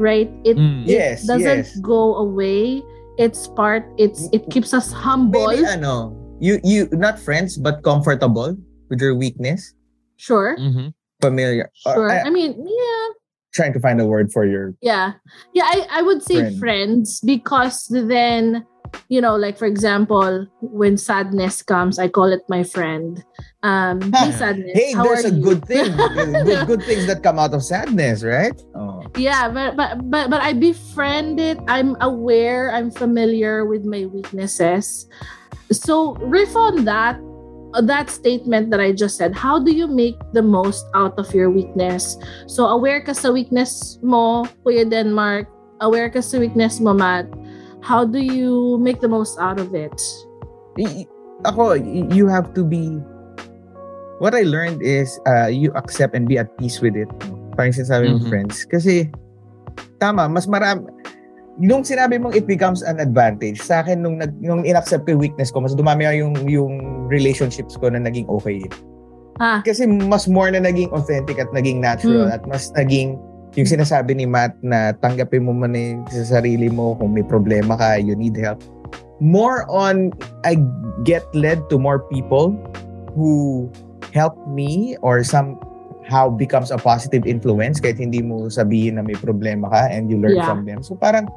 Right? 0.00 0.32
It, 0.44 0.56
mm. 0.56 0.82
it 0.88 0.96
yes, 0.96 1.26
doesn't 1.26 1.70
yes. 1.70 1.78
go 1.78 2.16
away. 2.16 2.82
It's 3.18 3.46
part 3.48 3.84
it's 3.98 4.28
it 4.32 4.50
keeps 4.50 4.74
us 4.74 4.90
humble. 4.90 5.46
Maybe 5.46 5.66
ano, 5.66 6.16
you 6.40 6.58
you 6.64 6.88
not 6.90 7.20
friends 7.20 7.56
but 7.56 7.84
comfortable 7.84 8.56
with 8.88 9.00
your 9.00 9.14
weakness. 9.14 9.74
Sure. 10.16 10.56
Mm-hmm. 10.58 10.96
Familiar. 11.20 11.70
Sure. 11.74 12.10
I, 12.10 12.26
I 12.26 12.30
mean, 12.30 12.56
yeah 12.56 13.19
trying 13.52 13.72
to 13.72 13.80
find 13.80 14.00
a 14.00 14.06
word 14.06 14.32
for 14.32 14.46
your 14.46 14.74
yeah 14.80 15.12
yeah 15.54 15.64
i, 15.66 15.86
I 15.90 16.02
would 16.02 16.22
say 16.22 16.36
friend. 16.36 16.58
friends 16.58 17.20
because 17.20 17.86
then 17.90 18.66
you 19.08 19.20
know, 19.20 19.36
like 19.36 19.58
for 19.58 19.66
example, 19.66 20.46
when 20.60 20.96
sadness 20.96 21.62
comes, 21.62 21.98
I 21.98 22.08
call 22.08 22.32
it 22.32 22.42
my 22.48 22.62
friend. 22.62 23.22
Um, 23.62 24.00
hey, 24.12 24.32
sadness. 24.32 24.70
Hey, 24.74 24.94
there's 24.94 25.24
a 25.24 25.34
you? 25.34 25.42
good 25.42 25.64
thing, 25.66 25.96
good, 26.44 26.66
good 26.66 26.82
things 26.84 27.06
that 27.06 27.22
come 27.22 27.38
out 27.38 27.54
of 27.54 27.62
sadness, 27.62 28.22
right? 28.22 28.54
Oh. 28.74 29.02
Yeah, 29.16 29.48
but 29.50 29.76
but 29.76 30.10
but 30.10 30.30
but 30.30 30.40
I 30.40 30.52
befriend 30.52 31.40
it. 31.40 31.58
I'm 31.68 31.96
aware. 32.00 32.72
I'm 32.72 32.90
familiar 32.90 33.66
with 33.66 33.84
my 33.84 34.06
weaknesses. 34.06 35.06
So 35.70 36.14
riff 36.16 36.56
on 36.56 36.84
that 36.84 37.20
that 37.78 38.10
statement 38.10 38.70
that 38.70 38.80
I 38.80 38.92
just 38.92 39.16
said, 39.16 39.34
how 39.34 39.62
do 39.62 39.70
you 39.72 39.86
make 39.86 40.18
the 40.32 40.42
most 40.42 40.86
out 40.94 41.18
of 41.18 41.32
your 41.34 41.50
weakness? 41.50 42.18
So 42.46 42.66
aware 42.66 43.00
ka 43.02 43.12
sa 43.12 43.30
weakness 43.30 43.98
mo, 44.02 44.46
Kuya 44.66 44.88
Denmark, 44.88 45.46
aware 45.80 46.10
ka 46.10 46.20
sa 46.20 46.38
weakness 46.38 46.80
mo, 46.80 46.94
Matt 46.94 47.30
how 47.82 48.04
do 48.04 48.20
you 48.20 48.78
make 48.78 49.00
the 49.00 49.08
most 49.08 49.38
out 49.40 49.58
of 49.58 49.74
it? 49.74 49.96
Ako, 51.44 51.74
you 52.12 52.28
have 52.28 52.52
to 52.54 52.64
be 52.64 53.00
what 54.20 54.34
I 54.34 54.44
learned 54.44 54.84
is 54.84 55.18
uh, 55.26 55.48
you 55.48 55.72
accept 55.72 56.14
and 56.14 56.28
be 56.28 56.38
at 56.38 56.52
peace 56.60 56.80
with 56.80 56.96
it. 56.96 57.08
Parang 57.56 57.72
sinasabi 57.72 58.12
mm-hmm. 58.12 58.28
friends. 58.28 58.64
Kasi, 58.68 59.08
tama, 59.96 60.28
mas 60.28 60.44
marami, 60.44 60.84
nung 61.58 61.82
sinabi 61.82 62.20
mong 62.20 62.36
it 62.36 62.46
becomes 62.46 62.84
an 62.86 63.00
advantage, 63.02 63.58
sa 63.58 63.82
akin, 63.82 64.04
nung, 64.04 64.22
nag, 64.22 64.36
nung 64.38 64.62
inaccept 64.62 65.08
ko 65.08 65.18
yung 65.18 65.22
weakness 65.22 65.50
ko, 65.50 65.64
mas 65.64 65.74
dumami 65.74 66.06
yung, 66.14 66.36
yung 66.46 66.74
relationships 67.10 67.74
ko 67.74 67.90
na 67.90 67.98
naging 67.98 68.28
okay. 68.30 68.62
Ah. 69.40 69.64
Kasi 69.64 69.88
mas 69.88 70.28
more 70.28 70.52
na 70.52 70.60
naging 70.60 70.92
authentic 70.92 71.40
at 71.40 71.48
naging 71.56 71.80
natural 71.80 72.28
hmm. 72.28 72.36
at 72.36 72.44
mas 72.44 72.68
naging 72.76 73.16
yung 73.58 73.66
sinasabi 73.66 74.14
ni 74.14 74.28
Matt 74.28 74.54
na 74.62 74.94
tanggapin 75.02 75.42
mo 75.42 75.50
man 75.50 75.74
eh 75.74 75.98
sa 76.12 76.38
sarili 76.38 76.70
mo 76.70 76.94
kung 77.00 77.16
may 77.16 77.26
problema 77.26 77.74
ka, 77.74 77.98
you 77.98 78.14
need 78.14 78.36
help. 78.38 78.62
More 79.18 79.66
on, 79.66 80.14
I 80.46 80.60
get 81.02 81.26
led 81.34 81.66
to 81.72 81.76
more 81.76 82.06
people 82.08 82.54
who 83.16 83.66
help 84.14 84.38
me 84.46 84.94
or 85.02 85.26
somehow 86.10 86.28
becomes 86.28 86.74
a 86.74 86.78
positive 86.78 87.24
influence 87.24 87.78
kahit 87.78 88.02
hindi 88.02 88.18
mo 88.18 88.50
sabihin 88.50 88.98
na 88.98 89.02
may 89.06 89.14
problema 89.14 89.70
ka 89.70 89.86
and 89.94 90.10
you 90.10 90.18
learn 90.18 90.34
yeah. 90.34 90.50
from 90.50 90.66
them. 90.66 90.82
So 90.82 90.98
parang, 90.98 91.30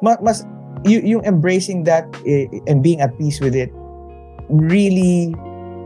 mas, 0.00 0.48
y- 0.88 1.04
yung 1.04 1.20
embracing 1.28 1.84
that 1.84 2.08
eh, 2.24 2.48
and 2.64 2.80
being 2.80 3.04
at 3.04 3.12
peace 3.20 3.44
with 3.44 3.52
it 3.52 3.68
really 4.48 5.36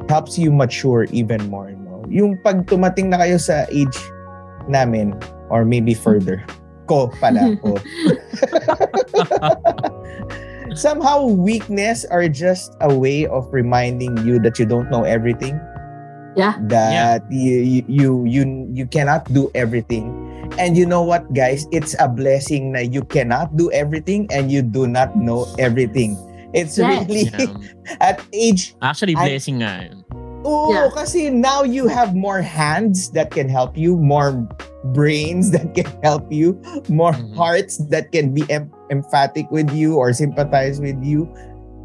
helps 0.07 0.39
you 0.39 0.55
mature 0.55 1.11
even 1.11 1.43
more. 1.51 1.75
No? 1.75 2.07
Yung 2.07 2.39
pag 2.47 2.71
tumating 2.71 3.11
na 3.11 3.19
kayo 3.19 3.35
sa 3.35 3.67
age 3.75 3.99
namin, 4.71 5.19
or 5.51 5.67
maybe 5.67 5.91
further. 5.91 6.39
Ko 6.87 7.11
pala 7.19 7.59
ko. 7.65 7.81
Somehow 10.77 11.27
weakness 11.27 12.05
are 12.13 12.29
just 12.29 12.77
a 12.85 12.93
way 12.93 13.27
of 13.27 13.49
reminding 13.51 14.21
you 14.23 14.39
that 14.45 14.61
you 14.61 14.69
don't 14.69 14.93
know 14.93 15.03
everything. 15.03 15.59
Yeah. 16.37 16.59
That 16.69 17.23
yeah. 17.31 17.31
You, 17.31 17.85
you 17.89 18.11
you 18.27 18.43
you 18.73 18.87
cannot 18.87 19.27
do 19.33 19.51
everything. 19.55 20.13
And 20.59 20.77
you 20.77 20.87
know 20.87 21.03
what 21.03 21.33
guys, 21.35 21.67
it's 21.73 21.97
a 21.99 22.07
blessing 22.07 22.73
that 22.79 22.93
you 22.93 23.03
cannot 23.03 23.57
do 23.57 23.73
everything 23.73 24.29
and 24.31 24.53
you 24.53 24.63
do 24.63 24.87
not 24.87 25.17
know 25.17 25.47
everything. 25.59 26.15
It's 26.55 26.79
yes. 26.79 27.09
really 27.09 27.27
yeah. 27.35 27.99
at 28.01 28.23
age 28.31 28.79
Actually 28.79 29.19
blessing 29.19 29.59
nga 29.59 29.91
Oh, 30.45 30.69
yeah. 30.69 30.93
kasi 30.93 31.33
now 31.33 31.65
you 31.65 31.89
have 31.89 32.13
more 32.13 32.45
hands 32.45 33.09
that 33.17 33.33
can 33.33 33.49
help 33.49 33.81
you, 33.81 33.97
more 33.97 34.37
brains 34.93 35.51
that 35.57 35.73
can 35.73 35.89
help 36.05 36.29
you, 36.29 36.61
more 36.93 37.17
mm-hmm. 37.17 37.33
hearts 37.33 37.81
that 37.89 38.13
can 38.13 38.37
be 38.37 38.45
em- 38.53 38.69
emphatic 38.93 39.49
with 39.49 39.73
you 39.73 39.97
or 39.97 40.13
sympathize 40.13 40.85
with 40.85 41.01
you. 41.01 41.25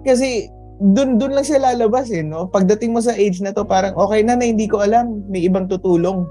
Kasi 0.04 0.52
dun 0.80 1.20
dun 1.20 1.36
lang 1.36 1.44
siya 1.44 1.60
lalabas 1.60 2.08
eh, 2.10 2.24
no? 2.24 2.48
Pagdating 2.48 2.96
mo 2.96 3.04
sa 3.04 3.12
age 3.12 3.44
na 3.44 3.52
to, 3.52 3.68
parang 3.68 3.92
okay 4.00 4.24
na 4.24 4.40
na 4.40 4.48
hindi 4.48 4.66
ko 4.66 4.80
alam, 4.80 5.28
may 5.28 5.44
ibang 5.44 5.68
tutulong. 5.68 6.24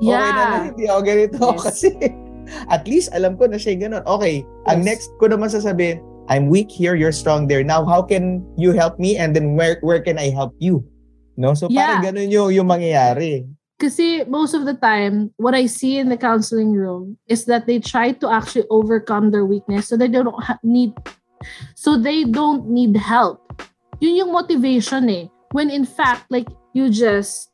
Yeah. 0.00 0.24
Okay 0.24 0.32
na 0.32 0.44
na 0.44 0.58
hindi 0.72 0.84
ako 0.88 1.00
ganito 1.04 1.40
yes. 1.44 1.60
kasi 1.68 1.88
at 2.72 2.82
least 2.88 3.12
alam 3.12 3.36
ko 3.36 3.44
na 3.44 3.60
siya 3.60 3.76
ganun. 3.76 4.04
Okay, 4.08 4.42
yes. 4.42 4.68
ang 4.72 4.80
next 4.82 5.12
ko 5.20 5.28
naman 5.28 5.52
sasabihin, 5.52 6.00
I'm 6.32 6.48
weak 6.48 6.72
here, 6.72 6.96
you're 6.96 7.14
strong 7.14 7.46
there. 7.46 7.62
Now, 7.62 7.84
how 7.84 8.00
can 8.00 8.40
you 8.56 8.72
help 8.72 8.96
me? 8.96 9.20
And 9.20 9.36
then 9.36 9.54
where 9.54 9.82
where 9.84 10.00
can 10.00 10.16
I 10.16 10.32
help 10.32 10.56
you? 10.56 10.80
No? 11.36 11.52
So 11.52 11.68
yeah. 11.68 12.00
parang 12.00 12.16
ganun 12.16 12.32
yung, 12.32 12.48
yung 12.56 12.68
mangyayari. 12.72 13.44
Kasi 13.80 14.28
most 14.28 14.52
of 14.52 14.68
the 14.68 14.76
time, 14.76 15.32
what 15.40 15.56
I 15.56 15.64
see 15.64 15.96
in 15.96 16.12
the 16.12 16.20
counseling 16.20 16.76
room 16.76 17.16
is 17.32 17.48
that 17.48 17.64
they 17.64 17.80
try 17.80 18.12
to 18.12 18.28
actually 18.28 18.68
overcome 18.68 19.32
their 19.32 19.48
weakness 19.48 19.88
so 19.88 19.96
they 19.96 20.08
don't 20.08 20.28
ha- 20.36 20.60
need 20.60 20.92
so 21.74 21.96
they 21.96 22.24
don't 22.24 22.68
need 22.68 22.96
help. 22.96 23.40
Yun 24.00 24.16
yung 24.16 24.32
motivation 24.32 25.08
eh. 25.08 25.28
When 25.52 25.68
in 25.68 25.84
fact, 25.84 26.30
like 26.30 26.48
you 26.72 26.88
just 26.90 27.50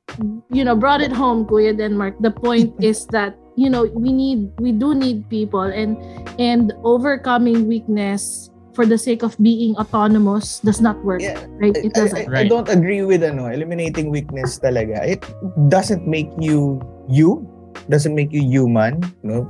you 0.51 0.65
know 0.65 0.77
brought 0.77 1.01
it 1.01 1.13
home, 1.13 1.47
Kuya 1.47 1.77
Denmark. 1.77 2.21
The 2.21 2.31
point 2.31 2.75
is 2.81 3.07
that 3.11 3.35
you 3.57 3.71
know 3.71 3.85
we 3.95 4.13
need 4.13 4.53
we 4.61 4.71
do 4.71 4.95
need 4.95 5.29
people 5.29 5.67
and 5.67 5.99
and 6.39 6.73
overcoming 6.85 7.67
weakness 7.67 8.51
for 8.77 8.85
the 8.85 9.01
sake 9.01 9.25
of 9.25 9.33
being 9.41 9.73
autonomous 9.81 10.61
does 10.61 10.85
not 10.85 11.01
work. 11.01 11.25
Yeah, 11.25 11.41
right? 11.57 11.73
It 11.73 11.97
doesn't. 11.97 12.29
I, 12.29 12.45
I, 12.45 12.45
I 12.45 12.49
don't 12.49 12.69
agree 12.69 13.01
with 13.01 13.25
ano, 13.25 13.49
eliminating 13.49 14.13
weakness 14.13 14.61
talaga. 14.61 15.01
It 15.01 15.25
doesn't 15.73 16.05
make 16.05 16.29
you 16.37 16.85
you, 17.09 17.41
doesn't 17.89 18.13
make 18.13 18.31
you 18.37 18.45
human, 18.45 19.01
no? 19.25 19.49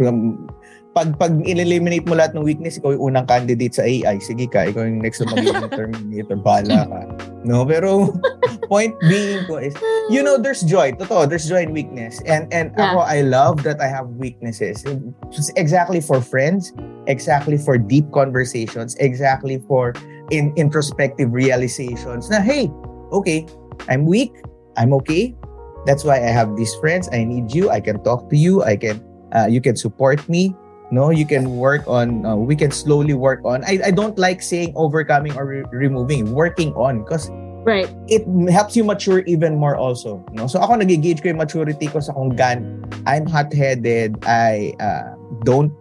Pag 0.97 1.13
pag 1.21 1.37
eliminate 1.45 2.09
mo 2.09 2.17
lahat 2.17 2.33
ng 2.33 2.41
weakness, 2.41 2.81
ikaw 2.81 2.97
yung 2.97 3.13
unang 3.13 3.29
candidate 3.29 3.77
sa 3.77 3.85
AI. 3.85 4.17
Sige 4.17 4.49
ka, 4.49 4.65
ikaw 4.65 4.81
yung 4.81 5.05
next 5.05 5.21
na 5.21 5.29
magiging 5.29 5.69
Terminator. 5.77 6.41
Bala 6.41 6.89
ka. 6.89 7.01
No, 7.45 7.69
pero 7.69 8.17
point 8.73 8.97
being 9.05 9.45
ko 9.45 9.61
is, 9.61 9.77
you 10.09 10.25
know, 10.25 10.41
there's 10.41 10.65
joy. 10.65 10.97
Totoo, 10.97 11.29
there's 11.29 11.45
joy 11.45 11.69
in 11.69 11.77
weakness. 11.77 12.25
And 12.25 12.49
and 12.49 12.73
yeah. 12.81 12.97
ako, 12.97 13.05
I 13.05 13.21
love 13.21 13.61
that 13.69 13.77
I 13.77 13.93
have 13.93 14.09
weaknesses. 14.17 14.89
It's 14.89 15.53
exactly 15.61 16.01
for 16.01 16.25
friends, 16.25 16.73
exactly 17.05 17.61
for 17.61 17.77
deep 17.77 18.09
conversations, 18.17 18.97
exactly 18.97 19.61
for 19.69 19.93
in 20.33 20.57
introspective 20.57 21.29
realizations 21.29 22.33
na, 22.33 22.41
hey, 22.41 22.73
okay, 23.13 23.45
I'm 23.93 24.09
weak, 24.09 24.33
I'm 24.81 24.97
okay. 25.05 25.37
That's 25.85 26.09
why 26.09 26.25
I 26.25 26.33
have 26.33 26.57
these 26.57 26.73
friends. 26.81 27.07
I 27.13 27.23
need 27.23 27.53
you. 27.53 27.69
I 27.69 27.85
can 27.85 28.03
talk 28.03 28.33
to 28.33 28.37
you. 28.37 28.65
I 28.65 28.75
can, 28.75 28.99
uh, 29.37 29.47
you 29.47 29.61
can 29.61 29.77
support 29.79 30.19
me 30.27 30.51
no 30.91 31.11
you 31.11 31.27
can 31.27 31.57
work 31.57 31.87
on 31.87 32.25
uh, 32.25 32.37
we 32.37 32.55
can 32.55 32.71
slowly 32.71 33.15
work 33.15 33.41
on. 33.45 33.65
I, 33.65 33.81
I 33.87 33.91
don't 33.91 34.19
like 34.19 34.43
saying 34.43 34.73
overcoming 34.77 35.37
or 35.37 35.47
re- 35.47 35.65
removing 35.73 36.33
working 36.33 36.73
on 36.75 37.03
because 37.03 37.29
right. 37.67 37.91
it 38.07 38.23
helps 38.51 38.77
you 38.77 38.85
mature 38.85 39.21
even 39.27 39.59
more 39.59 39.77
also 39.77 40.25
no? 40.33 40.47
So 40.47 40.61
ako 40.61 40.79
nagigauge 40.79 41.23
ko 41.23 41.35
yung 41.35 41.43
maturity 41.43 41.89
ko 41.89 41.99
sa 42.01 42.13
kung 42.13 42.37
gan 42.39 42.87
I'm 43.07 43.27
hot-headed 43.27 44.23
I 44.27 44.75
uh, 44.79 45.19
don't 45.43 45.75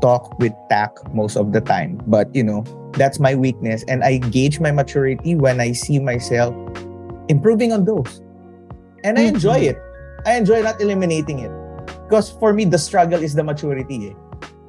talk 0.00 0.38
with 0.38 0.52
tact 0.70 1.02
most 1.12 1.36
of 1.36 1.52
the 1.52 1.60
time. 1.60 2.00
But 2.06 2.32
you 2.34 2.42
know 2.42 2.64
that's 2.96 3.20
my 3.20 3.34
weakness. 3.34 3.84
And 3.88 4.02
I 4.02 4.18
gauge 4.18 4.60
my 4.60 4.72
maturity 4.72 5.34
when 5.34 5.60
I 5.60 5.72
see 5.72 5.98
myself 5.98 6.54
improving 7.28 7.72
on 7.72 7.84
those. 7.84 8.22
And 9.04 9.18
I 9.18 9.28
enjoy 9.28 9.68
mm-hmm. 9.68 9.76
it. 9.76 10.26
I 10.26 10.34
enjoy 10.34 10.62
not 10.62 10.80
eliminating 10.80 11.38
it. 11.40 11.52
Because 12.08 12.32
for 12.32 12.52
me 12.54 12.64
the 12.64 12.78
struggle 12.78 13.20
is 13.20 13.34
the 13.34 13.44
maturity 13.44 14.08
eh 14.08 14.16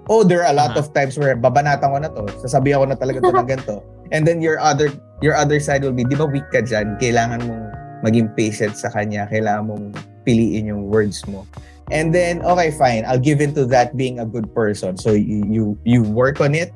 oh, 0.10 0.26
there 0.26 0.42
are 0.44 0.52
a 0.52 0.58
lot 0.58 0.74
uh-huh. 0.74 0.90
of 0.90 0.94
times 0.94 1.16
where 1.16 1.38
babanatan 1.38 1.86
ko 1.86 1.98
na 2.02 2.10
to, 2.10 2.26
sasabihan 2.42 2.82
ko 2.82 2.86
na 2.90 2.98
talaga 2.98 3.22
to 3.22 3.30
ng 3.32 3.50
ganito. 3.54 3.86
And 4.12 4.26
then 4.26 4.42
your 4.42 4.58
other 4.60 4.90
your 5.22 5.38
other 5.38 5.62
side 5.62 5.86
will 5.86 5.94
be, 5.94 6.04
di 6.04 6.18
ba 6.18 6.26
weak 6.26 6.50
ka 6.50 6.66
dyan? 6.66 6.98
Kailangan 6.98 7.46
mong 7.46 7.64
maging 8.02 8.34
patient 8.34 8.74
sa 8.74 8.90
kanya. 8.90 9.30
Kailangan 9.30 9.70
mong 9.70 9.86
piliin 10.26 10.68
yung 10.68 10.90
words 10.90 11.22
mo. 11.30 11.46
And 11.90 12.14
then, 12.14 12.42
okay, 12.46 12.70
fine. 12.70 13.06
I'll 13.06 13.22
give 13.22 13.42
into 13.42 13.66
that 13.74 13.98
being 13.98 14.22
a 14.22 14.26
good 14.26 14.54
person. 14.54 14.98
So 14.98 15.14
you 15.14 15.46
you, 15.46 15.64
you 15.86 16.02
work 16.02 16.42
on 16.42 16.58
it. 16.58 16.74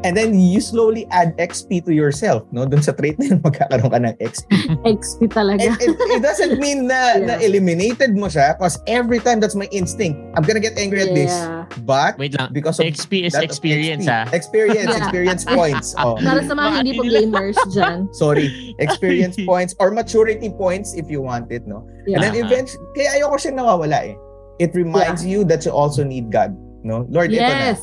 And 0.00 0.16
then 0.16 0.32
you 0.32 0.64
slowly 0.64 1.04
add 1.12 1.36
XP 1.36 1.84
to 1.84 1.92
yourself, 1.92 2.48
no? 2.52 2.64
Doon 2.64 2.80
sa 2.80 2.96
trait 2.96 3.20
na 3.20 3.36
yun, 3.36 3.38
magkakaroon 3.44 3.92
ka 3.92 3.98
ng 4.00 4.16
XP. 4.16 4.48
XP 4.88 5.20
talaga. 5.28 5.60
it, 5.60 5.76
it, 5.76 5.92
it 6.16 6.22
doesn't 6.24 6.56
mean 6.56 6.88
na, 6.88 6.96
Yeah. 7.20 7.26
na 7.26 7.34
eliminated 7.36 8.16
mo 8.16 8.32
siya 8.32 8.56
because 8.56 8.80
every 8.88 9.20
time 9.20 9.40
that's 9.40 9.52
my 9.54 9.68
instinct. 9.68 10.16
I'm 10.32 10.44
gonna 10.46 10.62
get 10.62 10.78
angry 10.80 11.04
at 11.04 11.12
this. 11.12 11.28
Yeah. 11.28 11.68
But 11.84 12.16
Wait 12.16 12.32
lang. 12.32 12.48
because 12.52 12.80
of 12.80 12.86
XP 12.88 13.28
is 13.28 13.36
that 13.36 13.44
of 13.44 13.50
experience, 13.52 14.06
XP. 14.06 14.14
ah. 14.14 14.24
Experience, 14.32 14.88
Yeah. 14.96 15.02
experience 15.04 15.42
points. 15.44 15.92
Oh. 16.00 16.16
Para 16.16 16.40
sa 16.48 16.54
mga 16.56 16.68
hindi 16.80 16.92
po 16.96 17.04
gamers 17.04 17.58
dyan. 17.76 18.08
Sorry, 18.16 18.48
experience 18.80 19.36
points 19.44 19.76
or 19.76 19.92
maturity 19.92 20.48
points 20.48 20.96
if 20.96 21.12
you 21.12 21.20
want 21.20 21.52
it, 21.52 21.68
no? 21.68 21.84
And 22.08 22.24
then 22.24 22.32
Yeah. 22.32 22.48
eventually, 22.48 22.80
kaya 22.96 23.20
ayoko 23.20 23.36
siyang 23.36 23.60
nawawala 23.60 24.00
eh. 24.00 24.16
It 24.56 24.72
reminds 24.72 25.24
you 25.24 25.44
that 25.52 25.64
you 25.68 25.72
also 25.72 26.04
need 26.04 26.32
God, 26.32 26.56
no? 26.84 27.04
Lord, 27.12 27.32
ito 27.32 27.44
na. 27.44 27.76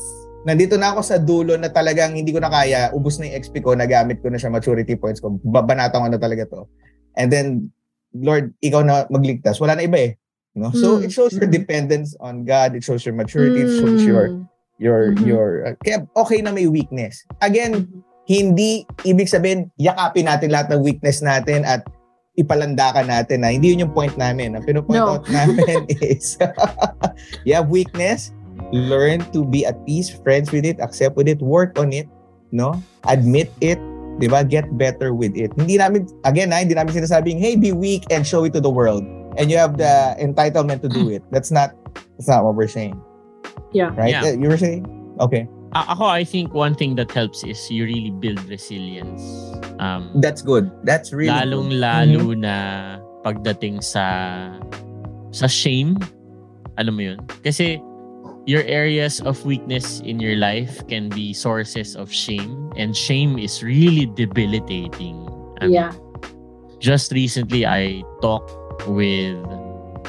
Nandito 0.47 0.79
na 0.79 0.95
ako 0.95 1.03
sa 1.03 1.19
dulo 1.19 1.59
na 1.59 1.67
talagang 1.67 2.15
hindi 2.15 2.31
ko 2.31 2.39
na 2.39 2.47
kaya, 2.47 2.87
ubus 2.95 3.19
na 3.19 3.27
yung 3.27 3.43
XP 3.43 3.59
ko, 3.59 3.75
nagamit 3.75 4.23
ko 4.23 4.31
na 4.31 4.39
siya 4.39 4.47
maturity 4.47 4.95
points 4.95 5.19
ko, 5.19 5.35
babanatan 5.43 5.99
ko 5.99 6.07
na 6.07 6.15
talaga 6.15 6.47
to. 6.47 6.63
And 7.19 7.27
then, 7.27 7.75
Lord, 8.15 8.55
ikaw 8.63 8.79
na 8.79 9.03
magligtas. 9.11 9.59
Wala 9.59 9.75
na 9.75 9.83
iba 9.83 9.99
eh. 9.99 10.11
No? 10.55 10.71
So, 10.71 10.97
Mm. 10.97 11.03
it 11.03 11.11
shows 11.11 11.35
your 11.35 11.51
dependence 11.51 12.15
on 12.23 12.47
God. 12.47 12.79
It 12.79 12.87
shows 12.87 13.03
your 13.03 13.13
maturity. 13.13 13.67
It 13.67 13.75
shows 13.75 14.01
Mm. 14.01 14.07
your, 14.07 14.25
your, 14.79 14.99
Mhm. 15.13 15.27
your, 15.27 15.47
uh, 15.67 15.75
kaya 15.83 16.07
okay 16.15 16.39
na 16.39 16.55
may 16.55 16.71
weakness. 16.71 17.27
Again, 17.43 17.83
hindi 18.23 18.87
ibig 19.03 19.27
sabihin 19.27 19.67
yakapin 19.75 20.31
natin 20.31 20.47
lahat 20.47 20.71
ng 20.71 20.79
weakness 20.79 21.19
natin 21.19 21.67
at 21.67 21.83
ipalandakan 22.37 23.09
natin 23.09 23.41
na 23.41 23.49
hindi 23.49 23.73
yun 23.73 23.89
yung 23.89 23.93
point 23.97 24.13
namin. 24.15 24.53
Ang 24.53 24.63
pinupoint 24.63 25.01
No. 25.01 25.17
out 25.17 25.25
namin 25.27 25.89
is 26.05 26.37
you 27.47 27.51
have 27.57 27.67
weakness, 27.67 28.29
learn 28.71 29.23
to 29.31 29.45
be 29.45 29.65
at 29.65 29.77
peace, 29.85 30.09
friends 30.09 30.51
with 30.51 30.65
it, 30.65 30.79
accept 30.79 31.15
with 31.15 31.27
it, 31.27 31.39
work 31.39 31.77
on 31.79 31.93
it, 31.93 32.07
no? 32.51 32.75
Admit 33.07 33.51
it, 33.61 33.79
'di 34.17 34.27
ba? 34.27 34.43
Get 34.43 34.65
better 34.77 35.13
with 35.13 35.35
it. 35.37 35.53
Hindi 35.55 35.77
namin 35.77 36.09
again, 36.25 36.51
ha, 36.51 36.59
hindi 36.61 36.73
namin 36.75 36.91
sinasabing, 36.93 37.37
"Hey, 37.39 37.55
be 37.55 37.71
weak 37.71 38.03
and 38.09 38.25
show 38.25 38.43
it 38.43 38.51
to 38.57 38.61
the 38.61 38.71
world." 38.71 39.05
And 39.37 39.53
you 39.53 39.57
have 39.61 39.77
the 39.77 40.17
entitlement 40.17 40.81
to 40.81 40.89
do 40.89 41.13
it. 41.13 41.21
That's 41.29 41.53
not 41.53 41.77
that's 42.17 42.25
not 42.25 42.41
what 42.41 42.57
we're 42.57 42.71
saying. 42.71 42.97
Yeah. 43.69 43.93
Right? 43.93 44.09
Yeah. 44.09 44.33
Uh, 44.33 44.37
You 44.41 44.49
were 44.49 44.57
saying? 44.57 44.89
Okay. 45.21 45.45
A- 45.77 45.93
ako, 45.93 46.09
I 46.09 46.23
think 46.25 46.55
one 46.57 46.73
thing 46.73 46.95
that 46.97 47.11
helps 47.13 47.43
is 47.45 47.59
you 47.69 47.85
really 47.85 48.09
build 48.09 48.41
resilience. 48.49 49.21
Um, 49.77 50.09
That's 50.17 50.41
good. 50.41 50.71
That's 50.87 51.13
really 51.13 51.29
good. 51.29 51.53
lalong-lalo 51.53 52.33
na 52.33 52.55
pagdating 53.21 53.83
sa 53.85 54.05
sa 55.29 55.45
shame. 55.45 55.99
Alam 56.81 56.93
mo 56.97 57.01
yun? 57.13 57.19
Kasi 57.45 57.77
your 58.47 58.63
areas 58.63 59.19
of 59.27 59.43
weakness 59.45 59.99
in 60.07 60.23
your 60.23 60.39
life 60.39 60.79
can 60.87 61.11
be 61.11 61.35
sources 61.35 61.99
of 61.99 62.07
shame 62.07 62.71
and 62.79 62.95
shame 62.95 63.37
is 63.37 63.61
really 63.61 64.07
debilitating. 64.07 65.19
I 65.59 65.67
mean, 65.67 65.75
Yeah. 65.75 65.91
just 66.79 67.11
recently 67.11 67.67
I 67.67 68.07
talked 68.23 68.87
with 68.87 69.35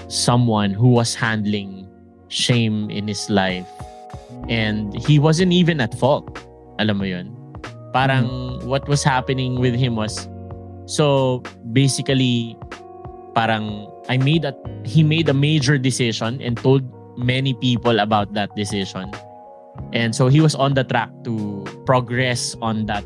someone 0.06 0.70
who 0.70 0.94
was 0.94 1.18
handling 1.18 1.90
shame 2.30 2.88
in 2.94 3.10
his 3.10 3.26
life 3.28 3.66
and 4.46 4.94
he 4.94 5.18
wasn't 5.18 5.50
even 5.50 5.82
at 5.82 5.98
fault. 5.98 6.30
Alam 6.78 7.02
mo 7.02 7.10
yun? 7.10 7.34
Parang 7.90 8.30
mm-hmm. 8.30 8.70
what 8.70 8.86
was 8.86 9.02
happening 9.02 9.58
with 9.58 9.74
him 9.74 9.98
was 9.98 10.30
so 10.86 11.42
basically 11.74 12.54
parang 13.34 13.90
I 14.06 14.14
made 14.14 14.46
a 14.46 14.54
he 14.86 15.02
made 15.02 15.26
a 15.26 15.34
major 15.34 15.74
decision 15.74 16.38
and 16.38 16.54
told 16.54 16.86
many 17.18 17.52
people 17.58 17.98
about 17.98 18.30
that 18.32 18.54
decision. 18.54 19.10
And 19.90 20.14
so 20.14 20.30
he 20.30 20.38
was 20.38 20.54
on 20.54 20.74
the 20.74 20.86
track 20.86 21.10
to 21.26 21.66
progress 21.82 22.54
on 22.62 22.86
that 22.86 23.02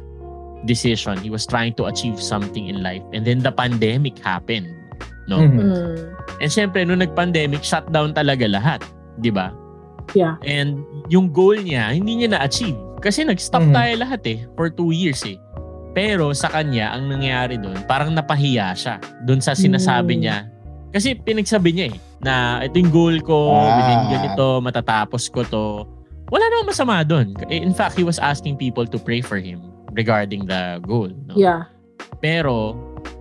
decision. 0.64 1.16
He 1.20 1.32
was 1.32 1.48
trying 1.48 1.74
to 1.80 1.88
achieve 1.88 2.20
something 2.20 2.68
in 2.68 2.84
life. 2.84 3.02
And 3.16 3.24
then 3.24 3.40
the 3.40 3.52
pandemic 3.52 4.20
happened. 4.20 4.68
No? 5.26 5.40
Mhm. 5.40 5.58
Mm. 5.58 5.96
And 6.42 6.50
syempre, 6.50 6.84
nung 6.84 7.00
nag-pandemic, 7.00 7.64
shutdown 7.64 8.12
talaga 8.12 8.44
lahat. 8.48 8.80
di 9.20 9.28
ba? 9.28 9.52
Yeah. 10.16 10.40
And 10.40 10.82
yung 11.12 11.36
goal 11.36 11.60
niya, 11.60 11.92
hindi 11.92 12.24
niya 12.24 12.32
na-achieve. 12.32 12.74
Kasi 13.04 13.28
nag-stop 13.28 13.60
Mhm. 13.60 13.74
tayo 13.76 13.92
lahat 14.00 14.22
eh, 14.24 14.38
for 14.56 14.72
two 14.72 14.88
years 14.88 15.20
eh. 15.28 15.36
Pero 15.92 16.32
sa 16.32 16.48
kanya, 16.48 16.96
ang 16.96 17.12
nangyari 17.12 17.60
doon, 17.60 17.76
parang 17.84 18.16
napahiya 18.16 18.72
siya 18.72 18.96
doon 19.28 19.44
sa 19.44 19.52
sinasabi 19.52 20.16
Mm. 20.16 20.20
niya. 20.24 20.36
Kasi 20.96 21.12
pinagsabi 21.12 21.70
niya 21.76 21.86
eh, 21.92 21.96
na 22.22 22.62
ito 22.62 22.78
yung 22.78 22.92
goal 22.94 23.16
ko, 23.20 23.50
Ah. 23.50 23.76
within 23.78 24.02
ganito, 24.14 24.62
matatapos 24.62 25.26
ko 25.28 25.42
to. 25.46 25.66
Wala 26.32 26.44
namang 26.48 26.70
masama 26.72 27.02
doon. 27.04 27.36
In 27.52 27.74
fact, 27.76 27.98
he 27.98 28.06
was 28.06 28.16
asking 28.22 28.56
people 28.56 28.88
to 28.88 28.96
pray 28.96 29.20
for 29.20 29.36
him 29.36 29.60
regarding 29.92 30.48
the 30.48 30.80
goal. 30.86 31.10
No? 31.28 31.36
Yeah. 31.36 31.68
Pero, 32.24 32.72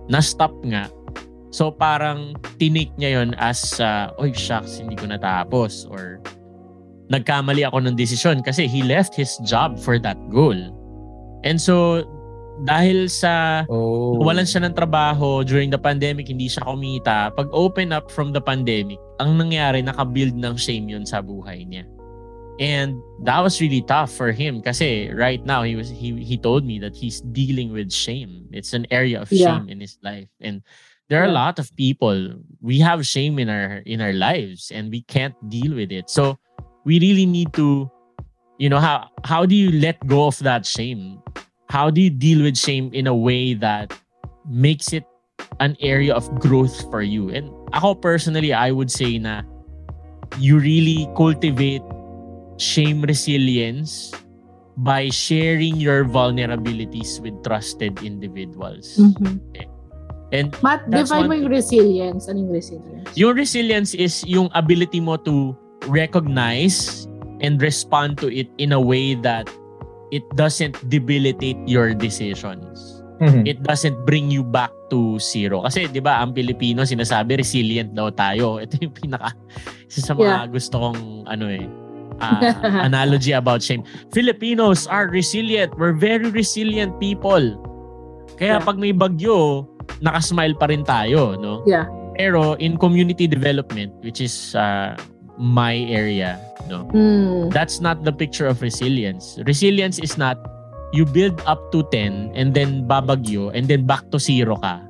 na-stop 0.08 0.54
nga. 0.64 0.88
So, 1.52 1.68
parang 1.68 2.32
tinake 2.56 2.96
niya 2.96 3.20
yon 3.20 3.36
as, 3.36 3.76
uh, 3.76 4.08
oy, 4.16 4.32
shucks, 4.32 4.80
hindi 4.80 4.96
ko 4.96 5.04
natapos. 5.04 5.84
Or, 5.92 6.24
nagkamali 7.12 7.68
ako 7.68 7.84
ng 7.84 7.92
desisyon 7.92 8.40
kasi 8.40 8.64
he 8.64 8.80
left 8.80 9.12
his 9.12 9.36
job 9.44 9.76
for 9.76 10.00
that 10.00 10.16
goal. 10.32 10.56
And 11.44 11.60
so, 11.60 12.06
dahil 12.62 13.10
sa 13.10 13.64
Oh. 13.66 14.18
walan 14.22 14.46
siya 14.46 14.62
ng 14.66 14.74
trabaho 14.74 15.42
during 15.42 15.70
the 15.70 15.78
pandemic, 15.78 16.28
hindi 16.30 16.46
siya 16.46 16.62
kumita. 16.62 17.34
Pag 17.34 17.50
open 17.50 17.90
up 17.90 18.10
from 18.10 18.30
the 18.30 18.40
pandemic, 18.40 18.98
ang 19.18 19.38
nangyari, 19.38 19.82
nakabuild 19.82 20.34
ng 20.34 20.54
shame 20.56 20.86
yun 20.88 21.02
sa 21.04 21.18
buhay 21.20 21.66
niya. 21.66 21.84
And 22.60 23.00
that 23.24 23.40
was 23.40 23.58
really 23.58 23.82
tough 23.82 24.12
for 24.12 24.30
him 24.30 24.60
kasi 24.60 25.08
right 25.10 25.40
now 25.42 25.64
he 25.64 25.74
was 25.74 25.88
he 25.88 26.20
he 26.20 26.36
told 26.36 26.62
me 26.62 26.76
that 26.84 26.92
he's 26.94 27.24
dealing 27.32 27.72
with 27.72 27.88
shame. 27.90 28.46
It's 28.52 28.76
an 28.76 28.84
area 28.92 29.18
of 29.24 29.32
Yeah. 29.32 29.56
shame 29.58 29.72
in 29.72 29.80
his 29.80 29.96
life. 30.04 30.28
And 30.38 30.60
there 31.08 31.24
are 31.24 31.26
a 31.26 31.32
Yeah. 31.32 31.42
lot 31.48 31.56
of 31.58 31.72
people 31.74 32.38
we 32.60 32.78
have 32.84 33.02
shame 33.08 33.40
in 33.40 33.48
our 33.48 33.80
in 33.88 34.04
our 34.04 34.12
lives 34.12 34.68
and 34.68 34.92
we 34.92 35.00
can't 35.08 35.34
deal 35.48 35.72
with 35.74 35.90
it. 35.90 36.12
So 36.12 36.36
we 36.84 37.00
really 37.00 37.24
need 37.26 37.56
to 37.56 37.88
you 38.60 38.68
know 38.68 38.78
how 38.84 39.08
how 39.24 39.48
do 39.48 39.56
you 39.56 39.72
let 39.80 39.98
go 40.06 40.28
of 40.28 40.36
that 40.44 40.68
shame? 40.68 41.24
How 41.72 41.88
do 41.88 42.04
you 42.04 42.12
deal 42.12 42.44
with 42.44 42.60
shame 42.60 42.92
in 42.92 43.08
a 43.08 43.16
way 43.16 43.56
that 43.56 43.96
makes 44.44 44.92
it 44.92 45.08
an 45.56 45.72
area 45.80 46.12
of 46.12 46.28
growth 46.36 46.84
for 46.92 47.00
you? 47.00 47.32
And 47.32 47.48
ako 47.72 47.96
personally, 47.96 48.52
I 48.52 48.76
would 48.76 48.92
say 48.92 49.16
na 49.16 49.40
you 50.36 50.60
really 50.60 51.08
cultivate 51.16 51.80
shame 52.60 53.00
resilience 53.00 54.12
by 54.76 55.08
sharing 55.08 55.80
your 55.80 56.04
vulnerabilities 56.04 57.16
with 57.24 57.32
trusted 57.40 58.04
individuals. 58.04 59.00
Mhm. 59.00 59.40
And 60.28 60.52
Matt, 60.60 60.84
define 60.92 61.24
mo 61.24 61.32
yung 61.40 61.48
resilience. 61.48 62.28
Anong 62.28 62.52
resilience? 62.52 63.08
yung 63.16 63.32
resilience 63.32 63.96
is 63.96 64.20
yung 64.28 64.52
ability 64.52 65.00
mo 65.00 65.16
to 65.24 65.56
recognize 65.88 67.08
and 67.40 67.64
respond 67.64 68.20
to 68.20 68.28
it 68.28 68.52
in 68.60 68.76
a 68.76 68.80
way 68.80 69.16
that 69.24 69.48
it 70.12 70.22
doesn't 70.36 70.76
debilitate 70.86 71.56
your 71.64 71.96
decisions. 71.96 73.00
Mhm. 73.18 73.46
It 73.46 73.58
doesn't 73.62 74.02
bring 74.04 74.28
you 74.28 74.42
back 74.44 74.68
to 74.90 75.16
zero. 75.16 75.62
Kasi 75.64 75.86
'di 75.88 76.02
ba, 76.02 76.20
ang 76.20 76.36
Pilipino 76.36 76.84
sinasabi 76.84 77.40
resilient 77.40 77.96
daw 77.96 78.12
tayo. 78.12 78.58
Ito 78.62 78.76
yung 78.82 78.92
pinaka 78.92 79.32
isa 79.88 80.04
sa 80.04 80.12
mga 80.12 80.46
Yeah. 80.46 80.52
gusto 80.52 80.74
kong 80.78 81.00
ano 81.26 81.46
eh 81.48 81.64
ah, 82.22 82.38
analogy 82.84 83.32
about 83.32 83.64
shame. 83.64 83.82
Filipinos 84.12 84.84
are 84.86 85.08
resilient. 85.08 85.72
We're 85.80 85.96
very 85.96 86.28
resilient 86.28 87.00
people. 87.00 87.56
Kaya 88.36 88.58
Yeah. 88.58 88.62
pag 88.62 88.76
may 88.78 88.92
bagyo, 88.92 89.66
nakasmile 89.98 90.54
pa 90.54 90.68
rin 90.70 90.84
tayo, 90.84 91.34
no? 91.34 91.62
Yeah. 91.64 91.86
Pero 92.14 92.54
in 92.58 92.76
community 92.76 93.24
development, 93.26 93.96
which 94.04 94.20
is 94.20 94.52
uh, 94.54 94.94
my 95.38 95.76
area, 95.88 96.38
no? 96.68 96.84
Mm. 96.92 97.52
That's 97.52 97.80
not 97.80 98.04
the 98.04 98.12
picture 98.12 98.46
of 98.46 98.60
resilience. 98.62 99.38
Resilience 99.46 99.98
is 99.98 100.16
not 100.18 100.38
you 100.92 101.08
build 101.08 101.40
up 101.48 101.72
to 101.72 101.82
10 101.88 102.32
and 102.36 102.52
then 102.52 102.84
babagyo 102.84 103.48
and 103.56 103.66
then 103.66 103.88
back 103.88 104.04
to 104.12 104.20
zero 104.20 104.56
ka. 104.60 104.80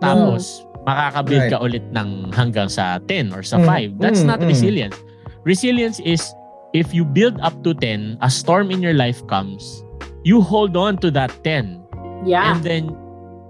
Tapos 0.00 0.64
makakabuild 0.88 1.46
ka 1.52 1.58
ulit 1.60 1.84
ng 1.92 2.32
hanggang 2.32 2.66
sa 2.72 2.98
10 3.06 3.36
or 3.36 3.44
sa 3.44 3.60
Mm, 3.60 3.96
5. 3.96 4.02
That's 4.02 4.24
mm, 4.24 4.30
not 4.32 4.40
mm. 4.40 4.48
resilience. 4.48 4.96
Resilience 5.44 6.00
is 6.02 6.24
if 6.72 6.96
you 6.96 7.04
build 7.04 7.36
up 7.44 7.52
to 7.62 7.76
10, 7.76 8.16
a 8.24 8.30
storm 8.32 8.72
in 8.72 8.80
your 8.80 8.96
life 8.96 9.20
comes, 9.28 9.84
you 10.24 10.40
hold 10.40 10.74
on 10.74 10.96
to 11.04 11.12
that 11.12 11.30
10 11.44 11.78
Yeah. 12.24 12.54
and 12.54 12.62
then 12.64 12.84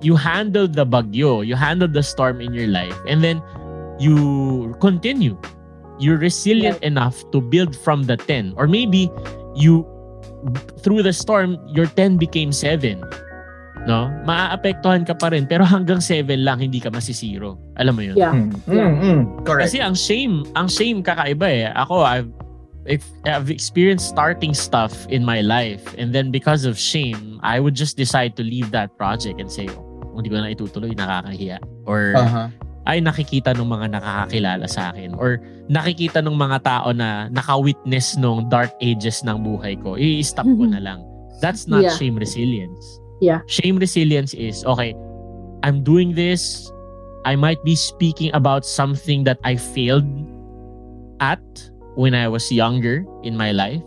you 0.02 0.16
handle 0.18 0.66
the 0.66 0.82
bagyo, 0.84 1.46
you 1.46 1.54
handle 1.54 1.86
the 1.86 2.02
storm 2.02 2.40
in 2.42 2.50
your 2.52 2.66
life, 2.66 2.96
and 3.06 3.22
then 3.22 3.38
you 4.02 4.74
continue. 4.82 5.38
You're 5.99 6.18
resilient 6.18 6.82
enough 6.82 7.18
to 7.32 7.40
build 7.40 7.76
from 7.76 8.05
the 8.05 8.16
10. 8.16 8.55
Or 8.57 8.66
maybe 8.66 9.11
you, 9.55 9.86
through 10.82 11.03
the 11.03 11.12
storm, 11.12 11.59
your 11.68 11.86
10 11.86 12.16
became 12.16 12.51
7. 12.53 13.03
No? 13.86 14.07
Maaapektuhan 14.22 15.03
ka 15.07 15.14
pa 15.14 15.34
rin, 15.34 15.47
pero 15.47 15.66
hanggang 15.66 15.99
7 15.99 16.26
lang, 16.43 16.62
hindi 16.62 16.78
ka 16.78 16.90
masisiro. 16.90 17.59
Alam 17.78 17.95
mo 17.99 18.03
yun? 18.03 18.16
Yeah. 18.16 18.34
Mm, 18.34 18.51
Yeah. 18.70 18.90
mm, 18.90 19.03
mm. 19.03 19.22
Correct. 19.43 19.70
Kasi 19.70 19.78
ang 19.82 19.95
shame, 19.95 20.47
ang 20.55 20.70
shame 20.70 21.03
kakaiba 21.03 21.49
eh. 21.51 21.66
Ako, 21.74 22.03
I've, 22.07 22.30
if 22.86 23.03
I've 23.26 23.51
experienced 23.51 24.07
starting 24.11 24.55
stuff 24.55 24.95
in 25.11 25.22
my 25.26 25.43
life 25.43 25.82
and 25.99 26.11
then 26.14 26.30
because 26.30 26.62
of 26.64 26.78
shame, 26.78 27.38
I 27.43 27.59
would 27.59 27.74
just 27.74 27.99
decide 27.99 28.34
to 28.38 28.43
leave 28.47 28.70
that 28.70 28.95
project 28.99 29.38
and 29.43 29.51
say, 29.51 29.66
oh, 29.66 30.14
hindi 30.14 30.30
ko 30.30 30.38
na 30.38 30.51
itutuloy, 30.55 30.95
nakakahiya. 30.95 31.59
Or 31.86 32.14
Uh-huh. 32.14 32.47
Ay 32.86 32.98
nakikita 32.98 33.54
ng 33.54 33.66
mga 33.66 33.86
nakakakilala 33.94 34.66
sa 34.66 34.90
akin 34.90 35.14
or 35.14 35.38
nakikita 35.70 36.18
ng 36.18 36.34
mga 36.34 36.58
tao 36.66 36.90
na 36.90 37.30
naka-witness 37.30 38.18
nung 38.18 38.50
dark 38.50 38.74
ages 38.82 39.22
ng 39.22 39.38
buhay 39.38 39.78
ko, 39.78 39.94
i-stop 39.94 40.46
ko 40.46 40.66
na 40.66 40.82
lang. 40.82 41.00
That's 41.38 41.70
not 41.70 41.86
Yeah. 41.86 41.94
shame 41.94 42.18
resilience. 42.18 42.82
Yeah. 43.22 43.46
Shame 43.46 43.78
resilience 43.78 44.34
is, 44.34 44.66
okay, 44.66 44.98
I'm 45.62 45.86
doing 45.86 46.18
this, 46.18 46.66
I 47.22 47.38
might 47.38 47.62
be 47.62 47.78
speaking 47.78 48.34
about 48.34 48.66
something 48.66 49.22
that 49.30 49.38
I 49.46 49.54
failed 49.54 50.06
at 51.22 51.42
when 51.94 52.18
I 52.18 52.26
was 52.26 52.50
younger 52.50 53.06
in 53.22 53.38
my 53.38 53.54
life. 53.54 53.82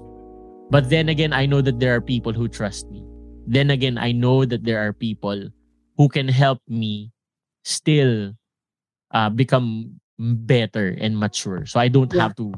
But 0.71 0.87
then 0.87 1.11
again, 1.11 1.35
I 1.35 1.45
know 1.45 1.59
that 1.59 1.83
there 1.83 1.91
are 1.91 2.01
people 2.01 2.31
who 2.31 2.47
trust 2.47 2.87
me. 2.89 3.03
Then 3.45 3.69
again, 3.69 3.99
I 3.99 4.15
know 4.15 4.47
that 4.47 4.63
there 4.63 4.79
are 4.79 4.95
people 4.95 5.51
who 5.99 6.07
can 6.07 6.31
help 6.31 6.63
me 6.71 7.11
still 7.67 8.31
uh, 9.15 9.31
become 9.31 9.95
better 10.19 10.91
and 10.99 11.15
mature. 11.17 11.63
So 11.65 11.79
I 11.79 11.87
don't 11.87 12.11
Yeah. 12.11 12.27
have 12.27 12.35
to 12.35 12.51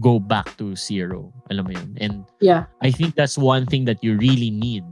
go 0.00 0.20
back 0.20 0.56
to 0.60 0.76
zero. 0.76 1.32
Alam 1.48 1.64
mo 1.68 1.72
yun? 1.72 1.90
And 2.00 2.14
Yeah. 2.40 2.68
I 2.84 2.92
think 2.92 3.16
that's 3.16 3.36
one 3.36 3.64
thing 3.64 3.84
that 3.88 4.04
you 4.04 4.16
really 4.16 4.52
need 4.52 4.84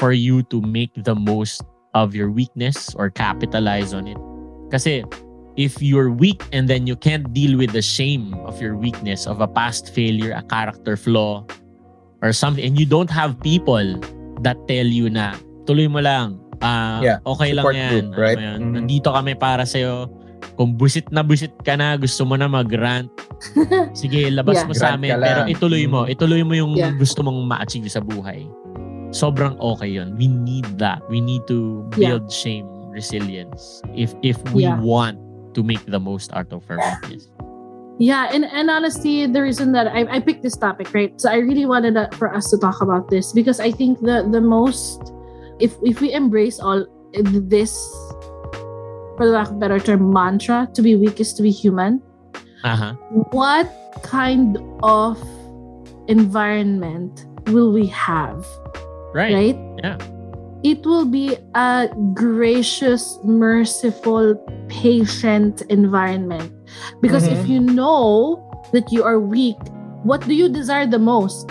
for 0.00 0.12
you 0.12 0.42
to 0.52 0.60
make 0.60 0.92
the 0.96 1.14
most 1.16 1.60
of 1.96 2.12
your 2.16 2.28
weakness 2.28 2.92
or 2.96 3.08
capitalize 3.08 3.92
on 3.96 4.04
it. 4.08 4.20
Kasi 4.68 5.04
if 5.56 5.80
you're 5.80 6.12
weak 6.12 6.44
and 6.52 6.68
then 6.68 6.84
you 6.84 6.92
can't 6.96 7.32
deal 7.32 7.56
with 7.56 7.72
the 7.72 7.80
shame 7.80 8.36
of 8.44 8.60
your 8.60 8.76
weakness, 8.76 9.24
of 9.24 9.40
a 9.40 9.48
past 9.48 9.88
failure, 9.96 10.36
a 10.36 10.44
character 10.44 10.96
flaw, 11.00 11.44
or 12.20 12.32
something, 12.36 12.60
and 12.64 12.76
you 12.76 12.84
don't 12.84 13.08
have 13.08 13.40
people 13.40 13.96
that 14.44 14.56
tell 14.68 14.84
you 14.84 15.08
na 15.08 15.32
tuloy 15.64 15.88
mo 15.88 16.04
lang, 16.04 16.36
ah, 16.60 17.00
Yeah, 17.00 17.24
okay 17.24 17.56
lang 17.56 17.64
yan. 17.72 17.88
group, 18.12 18.20
right? 18.20 18.36
yun? 18.36 18.60
Mhm. 18.60 18.72
Nandito 18.84 19.08
kami 19.16 19.32
para 19.32 19.64
sa'yo. 19.64 20.12
Kung 20.56 20.72
busit 20.74 21.04
na 21.12 21.20
busit 21.20 21.52
ka 21.64 21.76
na, 21.76 22.00
gusto 22.00 22.24
mo 22.24 22.32
na 22.36 22.48
mag-rant, 22.48 23.12
sige, 24.00 24.28
labas 24.32 24.56
Yeah. 24.56 24.66
mo 24.68 24.72
sa 24.72 24.86
amin. 24.96 25.20
Pero 25.20 25.44
ituloy 25.46 25.84
mo. 25.84 26.08
Mhm. 26.08 26.12
Ituloy 26.16 26.42
mo 26.42 26.52
yung 26.56 26.72
Yeah. 26.74 26.96
gusto 26.96 27.20
mong 27.20 27.44
ma-achieve 27.44 27.92
sa 27.92 28.00
buhay. 28.00 28.48
Sobrang 29.12 29.54
okay 29.60 29.92
yun. 30.00 30.16
We 30.16 30.26
need 30.26 30.64
that. 30.80 31.04
We 31.12 31.20
need 31.20 31.44
to 31.52 31.84
Yeah. 31.94 32.16
build 32.16 32.32
shame, 32.32 32.66
resilience. 32.90 33.84
If 33.92 34.16
if 34.24 34.40
we 34.56 34.64
Yeah. 34.64 34.80
want 34.80 35.20
to 35.52 35.60
make 35.60 35.84
the 35.88 36.00
most 36.00 36.32
out 36.32 36.48
of 36.52 36.64
our 36.72 36.80
weakness. 36.80 37.28
Yeah, 37.96 38.28
and, 38.28 38.44
and 38.44 38.68
honestly, 38.68 39.24
the 39.24 39.40
reason 39.40 39.72
that 39.72 39.88
I, 39.88 40.04
I 40.04 40.20
picked 40.20 40.44
this 40.44 40.52
topic, 40.52 40.92
right? 40.92 41.16
So 41.16 41.32
I 41.32 41.40
really 41.40 41.64
wanted 41.64 41.96
uh, 41.96 42.12
for 42.12 42.28
us 42.28 42.52
to 42.52 42.60
talk 42.60 42.84
about 42.84 43.08
this 43.08 43.32
because 43.32 43.56
I 43.56 43.72
think 43.72 44.04
the 44.04 44.20
the 44.28 44.40
most, 44.44 45.00
if 45.64 45.72
if 45.80 46.04
we 46.04 46.12
embrace 46.12 46.60
all 46.60 46.84
this, 47.48 47.72
for 49.16 49.26
the 49.26 49.32
lack 49.32 49.48
of 49.48 49.56
a 49.56 49.58
better 49.58 49.80
term, 49.80 50.12
mantra, 50.12 50.68
to 50.74 50.82
be 50.82 50.94
weak 50.96 51.20
is 51.20 51.32
to 51.34 51.42
be 51.42 51.50
human. 51.50 52.02
Aha. 52.64 52.92
What 53.32 53.70
kind 54.02 54.58
of 54.82 55.16
environment 56.08 57.26
will 57.48 57.72
we 57.72 57.86
have? 57.86 58.44
Right. 59.14 59.32
right? 59.34 59.58
Yeah. 59.82 59.98
It 60.62 60.84
will 60.84 61.04
be 61.06 61.36
a 61.54 61.88
gracious, 62.12 63.18
merciful, 63.24 64.34
patient 64.68 65.62
environment. 65.70 66.50
Because 67.00 67.26
if 67.28 67.46
Mhm. 67.46 67.48
you 67.48 67.60
know 67.60 68.42
that 68.72 68.90
you 68.90 69.04
are 69.04 69.20
weak, 69.20 69.56
what 70.02 70.26
do 70.26 70.34
you 70.34 70.48
desire 70.48 70.86
the 70.86 70.98
most? 70.98 71.48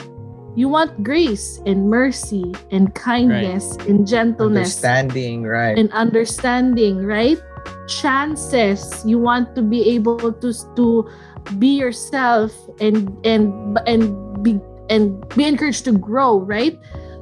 You 0.55 0.69
want 0.69 1.03
grace 1.03 1.59
and 1.65 1.89
mercy 1.89 2.53
and 2.71 2.93
kindness 2.95 3.75
and 3.87 4.07
gentleness 4.07 4.77
Understanding, 4.79 5.43
right? 5.43 5.77
and 5.77 5.91
understanding, 5.91 7.03
right? 7.05 7.39
Chances 7.87 9.03
you 9.05 9.19
want 9.19 9.55
to 9.55 9.61
be 9.61 9.89
able 9.95 10.33
to 10.33 10.53
to 10.75 11.09
be 11.57 11.77
yourself 11.77 12.51
and 12.79 13.13
and 13.25 13.77
and 13.85 14.43
be 14.43 14.59
and 14.89 15.21
be 15.35 15.45
encouraged 15.45 15.85
to 15.85 15.93
grow, 15.93 16.39
right? 16.39 16.77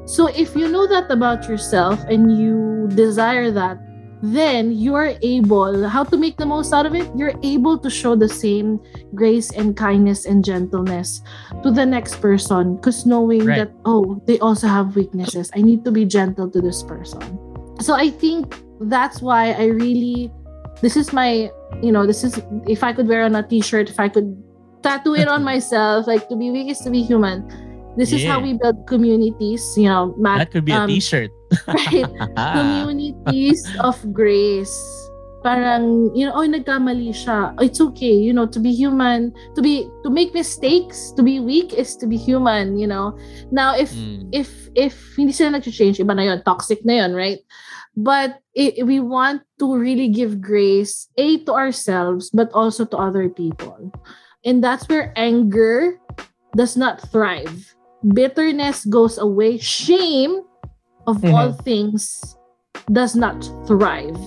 So 0.06 0.28
if 0.28 0.56
you 0.56 0.68
know 0.68 0.88
that 0.88 1.10
about 1.12 1.48
yourself 1.48 2.00
and 2.12 2.38
you 2.38 2.88
desire 2.96 3.52
that, 3.52 3.80
then 4.24 4.72
you 4.72 4.96
are 4.96 5.16
able 5.22 5.88
how 5.88 6.04
to 6.04 6.16
make 6.16 6.38
the 6.38 6.46
most 6.46 6.72
out 6.74 6.86
of 6.86 6.96
it. 6.96 7.08
You're 7.16 7.36
able 7.44 7.78
to 7.80 7.90
show 7.90 8.16
the 8.16 8.28
same 8.28 8.80
grace 9.16 9.52
and 9.52 9.76
kindness 9.76 10.26
and 10.26 10.44
gentleness 10.44 11.22
to 11.62 11.72
the 11.72 11.86
next 11.86 12.20
person 12.20 12.76
because 12.76 13.06
knowing 13.06 13.46
Right. 13.46 13.68
that 13.68 13.72
oh, 13.84 14.22
they 14.26 14.40
also 14.40 14.68
have 14.68 14.96
weaknesses. 14.96 15.52
I 15.56 15.62
need 15.62 15.84
to 15.84 15.92
be 15.92 16.06
gentle 16.06 16.50
to 16.52 16.60
this 16.62 16.84
person. 16.84 17.20
So 17.80 17.96
I 17.96 18.10
think 18.10 18.56
that's 18.90 19.22
why 19.22 19.52
I 19.54 19.66
really 19.72 20.32
this 20.82 20.96
is 20.98 21.14
my 21.14 21.50
you 21.82 21.92
know 21.92 22.06
this 22.06 22.24
is 22.24 22.42
if 22.68 22.84
I 22.84 22.94
could 22.94 23.08
wear 23.08 23.24
on 23.24 23.36
a 23.36 23.44
t-shirt 23.44 23.90
if 23.90 24.00
I 24.00 24.10
could 24.10 24.36
tattoo 24.84 25.16
it 25.16 25.28
on 25.28 25.44
myself 25.52 26.08
like 26.08 26.28
to 26.30 26.36
be 26.36 26.52
weak 26.52 26.70
is 26.70 26.80
to 26.82 26.92
be 26.92 27.02
human 27.04 27.46
this 27.96 28.12
is 28.12 28.26
how 28.26 28.40
we 28.42 28.58
build 28.58 28.88
communities 28.88 29.62
you 29.78 29.86
know 29.86 30.16
Matt, 30.18 30.40
That 30.40 30.52
could 30.52 30.66
be 30.66 30.74
a 30.74 30.82
um, 30.82 30.90
t-shirt. 30.90 31.30
right 31.68 32.10
communities 32.58 33.62
of 33.80 33.96
grace 34.12 34.74
parang 35.44 36.10
you 36.16 36.26
know 36.26 36.34
oh 36.34 36.48
nagkamali 36.48 37.12
siya 37.12 37.52
it's 37.60 37.84
okay 37.84 38.16
you 38.16 38.32
know 38.32 38.48
to 38.48 38.64
be 38.64 38.72
human 38.72 39.30
to 39.54 39.62
be 39.62 39.84
to 40.02 40.10
make 40.10 40.34
mistakes 40.34 41.12
to 41.14 41.22
be 41.22 41.44
weak 41.44 41.76
is 41.76 42.00
to 42.00 42.08
be 42.08 42.16
human 42.16 42.80
you 42.80 42.88
know 42.88 43.12
now 43.52 43.76
if 43.76 43.92
Mm. 43.94 44.32
if 44.32 44.64
if 44.74 45.14
hindi 45.18 45.30
sila 45.34 45.58
nag-change, 45.58 46.02
iba 46.02 46.18
na 46.18 46.26
yun, 46.26 46.42
toxic 46.42 46.82
na 46.82 47.06
yun, 47.06 47.14
right? 47.14 47.40
But 47.96 48.42
i 48.58 48.74
we 48.86 49.00
want 49.00 49.44
to 49.60 49.76
really 49.78 50.10
give 50.10 50.42
grace, 50.42 51.10
A, 51.18 51.38
to 51.46 51.54
ourselves, 51.54 52.30
but 52.34 52.50
also 52.54 52.86
to 52.90 52.98
other 52.98 53.30
people. 53.30 53.94
And 54.46 54.64
that's 54.64 54.90
where 54.90 55.14
anger 55.16 56.00
does 56.58 56.76
not 56.78 57.02
thrive. 57.10 57.74
Bitterness 58.04 58.84
goes 58.86 59.18
away. 59.18 59.58
Shame, 59.58 60.44
of 61.08 61.22
Mhm. 61.22 61.34
all 61.34 61.52
things, 61.54 62.22
does 62.92 63.16
not 63.16 63.40
thrive 63.68 64.18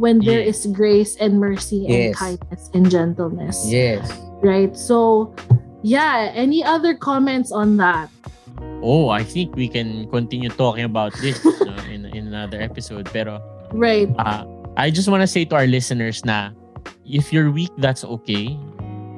when 0.00 0.20
there 0.24 0.40
Yeah. 0.40 0.52
is 0.52 0.64
grace 0.72 1.16
and 1.20 1.36
mercy 1.40 1.84
and 1.90 2.14
kindness 2.16 2.70
and 2.72 2.88
gentleness 2.88 3.68
yes. 3.68 4.08
right? 4.40 4.72
So, 4.76 5.34
yeah, 5.82 6.32
any 6.32 6.64
other 6.64 6.94
comments 6.96 7.52
on 7.52 7.76
that? 7.76 8.08
Oh, 8.80 9.08
I 9.12 9.22
think 9.22 9.54
we 9.56 9.68
can 9.68 10.08
continue 10.08 10.48
talking 10.48 10.84
about 10.88 11.12
this 11.20 11.36
no, 11.44 11.76
in 11.92 12.08
in 12.16 12.32
another 12.32 12.60
episode. 12.60 13.08
Pero 13.12 13.40
Right. 13.72 14.08
uh, 14.18 14.44
I 14.80 14.88
just 14.90 15.06
want 15.08 15.20
to 15.22 15.28
say 15.30 15.44
to 15.48 15.54
our 15.56 15.68
listeners 15.68 16.24
na 16.24 16.50
if 17.04 17.28
you're 17.32 17.50
weak, 17.52 17.70
that's 17.78 18.02
okay. 18.22 18.56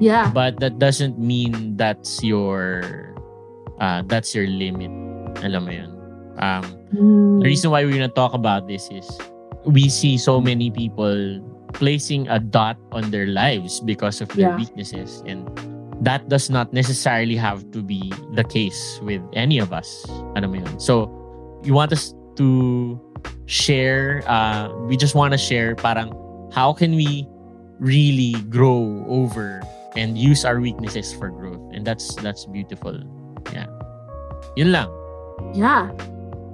Yeah. 0.03 0.29
But 0.33 0.59
that 0.59 0.77
doesn't 0.83 1.15
mean 1.21 1.77
that's 1.79 2.19
your 2.25 2.83
uh, 3.79 4.03
that's 4.05 4.35
your 4.35 4.45
limit. 4.49 4.91
Alam 5.45 5.65
mo 5.65 5.71
yun. 5.71 5.91
Um, 6.41 6.65
Mm. 6.93 7.41
The 7.41 7.49
reason 7.49 7.73
why 7.73 7.81
we're 7.81 7.97
gonna 7.97 8.13
talk 8.13 8.37
about 8.37 8.69
this 8.69 8.85
is 8.93 9.09
we 9.65 9.89
see 9.89 10.13
so 10.13 10.37
many 10.37 10.69
people 10.69 11.41
placing 11.73 12.29
a 12.29 12.37
dot 12.37 12.77
on 12.93 13.09
their 13.09 13.25
lives 13.25 13.81
because 13.81 14.21
of 14.21 14.29
their 14.37 14.53
Yeah. 14.53 14.61
weaknesses, 14.61 15.25
and 15.25 15.49
that 16.03 16.29
does 16.29 16.49
not 16.49 16.71
necessarily 16.73 17.35
have 17.35 17.71
to 17.71 17.81
be 17.81 18.11
the 18.35 18.43
case 18.43 18.99
with 19.01 19.21
any 19.33 19.59
of 19.59 19.73
us. 19.73 20.05
Ano 20.35 20.47
mo 20.47 20.59
yun? 20.59 20.79
So, 20.79 21.09
you 21.63 21.73
want 21.73 21.91
us 21.91 22.13
to 22.35 22.99
share, 23.45 24.23
uh, 24.27 24.71
we 24.87 24.97
just 24.97 25.15
want 25.15 25.31
to 25.31 25.39
share 25.39 25.75
parang 25.75 26.11
how 26.51 26.73
can 26.73 26.95
we 26.95 27.27
really 27.79 28.39
grow 28.49 29.03
over 29.07 29.61
and 29.95 30.17
use 30.17 30.45
our 30.45 30.59
weaknesses 30.59 31.13
for 31.13 31.29
growth. 31.29 31.61
And 31.73 31.85
that's 31.85 32.15
that's 32.15 32.45
beautiful. 32.45 32.99
Yeah. 33.51 33.67
Yun 34.55 34.71
lang. 34.71 34.89
Yeah. 35.53 35.91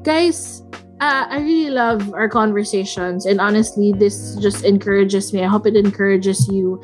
Guys, 0.03 0.63
uh, 0.99 1.25
I 1.29 1.39
really 1.39 1.69
love 1.69 2.13
our 2.13 2.27
conversations. 2.27 3.25
And 3.25 3.39
honestly, 3.39 3.93
this 3.93 4.35
just 4.37 4.63
encourages 4.63 5.33
me. 5.33 5.43
I 5.43 5.47
hope 5.47 5.65
it 5.65 5.75
encourages 5.75 6.47
you. 6.47 6.81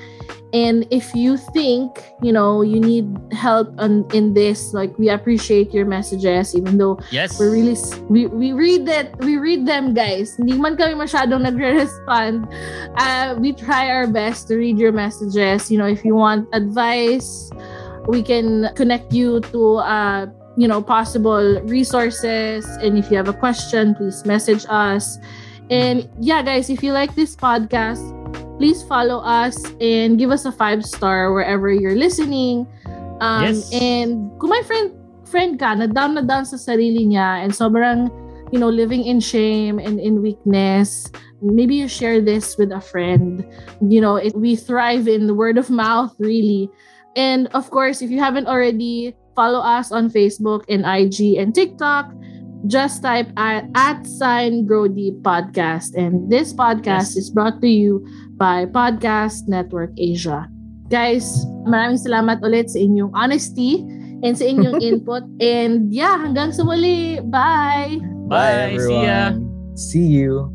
And 0.54 0.88
if 0.90 1.14
you 1.14 1.36
think, 1.36 2.00
you 2.22 2.32
know, 2.32 2.62
you 2.62 2.80
need 2.80 3.12
help 3.34 3.76
on, 3.78 4.08
in 4.14 4.34
this, 4.34 4.74
like 4.74 4.98
we 4.98 5.10
appreciate 5.10 5.74
your 5.74 5.86
messages, 5.86 6.56
even 6.56 6.78
though 6.78 6.98
Yes. 7.12 7.38
we're 7.38 7.52
really, 7.52 7.76
we, 8.08 8.28
we 8.28 8.54
read 8.54 8.86
that 8.88 9.18
we 9.20 9.36
read 9.36 9.68
them, 9.68 9.94
guys. 9.94 10.38
Hindi 10.38 10.56
man 10.56 10.78
kami 10.78 10.96
masyadong 10.96 11.44
nagre-respond. 11.44 12.48
Uh, 12.96 13.36
we 13.38 13.52
try 13.52 13.90
our 13.92 14.08
best 14.08 14.48
to 14.48 14.56
read 14.56 14.80
your 14.80 14.94
messages. 14.94 15.70
You 15.70 15.78
know, 15.78 15.88
if 15.88 16.06
you 16.06 16.16
want 16.16 16.48
advice, 16.54 17.52
we 18.08 18.24
can 18.24 18.72
connect 18.76 19.12
you 19.12 19.42
to 19.52 19.84
uh 19.84 20.28
you 20.58 20.68
know 20.68 20.82
possible 20.82 21.60
resources 21.68 22.66
and 22.82 22.98
if 22.98 23.12
you 23.12 23.18
have 23.18 23.28
a 23.28 23.36
question 23.36 23.94
please 23.96 24.26
message 24.26 24.66
us 24.70 25.18
and 25.70 26.08
yeah 26.20 26.42
guys 26.42 26.70
if 26.70 26.82
you 26.84 26.92
like 26.94 27.14
this 27.16 27.36
podcast 27.36 28.02
please 28.58 28.84
follow 28.88 29.20
us 29.20 29.58
and 29.82 30.18
give 30.18 30.32
us 30.32 30.46
a 30.46 30.52
five 30.52 30.86
star 30.86 31.34
wherever 31.34 31.72
you're 31.72 31.96
listening 31.98 32.66
Um, 33.22 33.48
Yes. 33.48 33.72
And 33.72 34.28
kung 34.44 34.52
my 34.52 34.60
friend, 34.68 34.92
friend 35.24 35.56
ka 35.56 35.72
na 35.76 35.88
down 35.88 36.16
na 36.16 36.22
down 36.22 36.44
sa 36.44 36.60
sarili 36.60 37.08
niya 37.08 37.44
and 37.48 37.52
sobrang, 37.56 38.12
you 38.52 38.60
know, 38.60 38.68
living 38.68 39.08
in 39.08 39.24
shame 39.24 39.80
and 39.80 40.04
in 40.04 40.20
weakness, 40.20 41.08
maybe 41.40 41.80
you 41.80 41.88
share 41.88 42.20
this 42.20 42.60
with 42.60 42.76
a 42.76 42.84
friend. 42.84 43.48
You 43.80 44.04
know, 44.04 44.20
it, 44.20 44.36
we 44.36 44.60
thrive 44.60 45.08
in 45.08 45.28
the 45.28 45.34
word 45.34 45.56
of 45.58 45.72
mouth, 45.72 46.12
really. 46.20 46.68
And 47.16 47.48
of 47.56 47.72
course, 47.72 48.04
if 48.04 48.12
you 48.12 48.20
haven't 48.20 48.52
already, 48.52 49.16
follow 49.36 49.60
us 49.60 49.92
on 49.92 50.10
Facebook 50.10 50.64
and 50.72 50.88
IG 50.88 51.36
and 51.38 51.54
TikTok. 51.54 52.10
Just 52.66 53.04
type 53.04 53.30
at, 53.38 53.70
at 53.78 54.08
sign 54.08 54.66
grow 54.66 54.88
deep 54.88 55.22
podcast. 55.22 55.94
And 55.94 56.32
this 56.32 56.50
podcast 56.50 57.14
Yes. 57.14 57.18
is 57.22 57.30
brought 57.30 57.62
to 57.62 57.70
you 57.70 58.02
by 58.40 58.66
Podcast 58.66 59.46
Network 59.46 59.94
Asia. 60.02 60.50
Guys, 60.90 61.30
maraming 61.70 62.02
salamat 62.02 62.42
ulit 62.42 62.74
sa 62.74 62.82
inyong 62.82 63.14
honesty 63.14 63.86
and 64.26 64.34
sa 64.34 64.50
inyong 64.50 64.82
input. 64.90 65.22
And 65.38 65.94
yeah, 65.94 66.18
hanggang 66.18 66.54
sa 66.58 66.66
muli. 66.66 67.22
Bye! 67.30 68.02
Bye. 68.26 68.74
See 68.82 68.98
ya. 69.04 69.30
everyone. 69.30 69.78
See 69.78 70.08
you. 70.10 70.55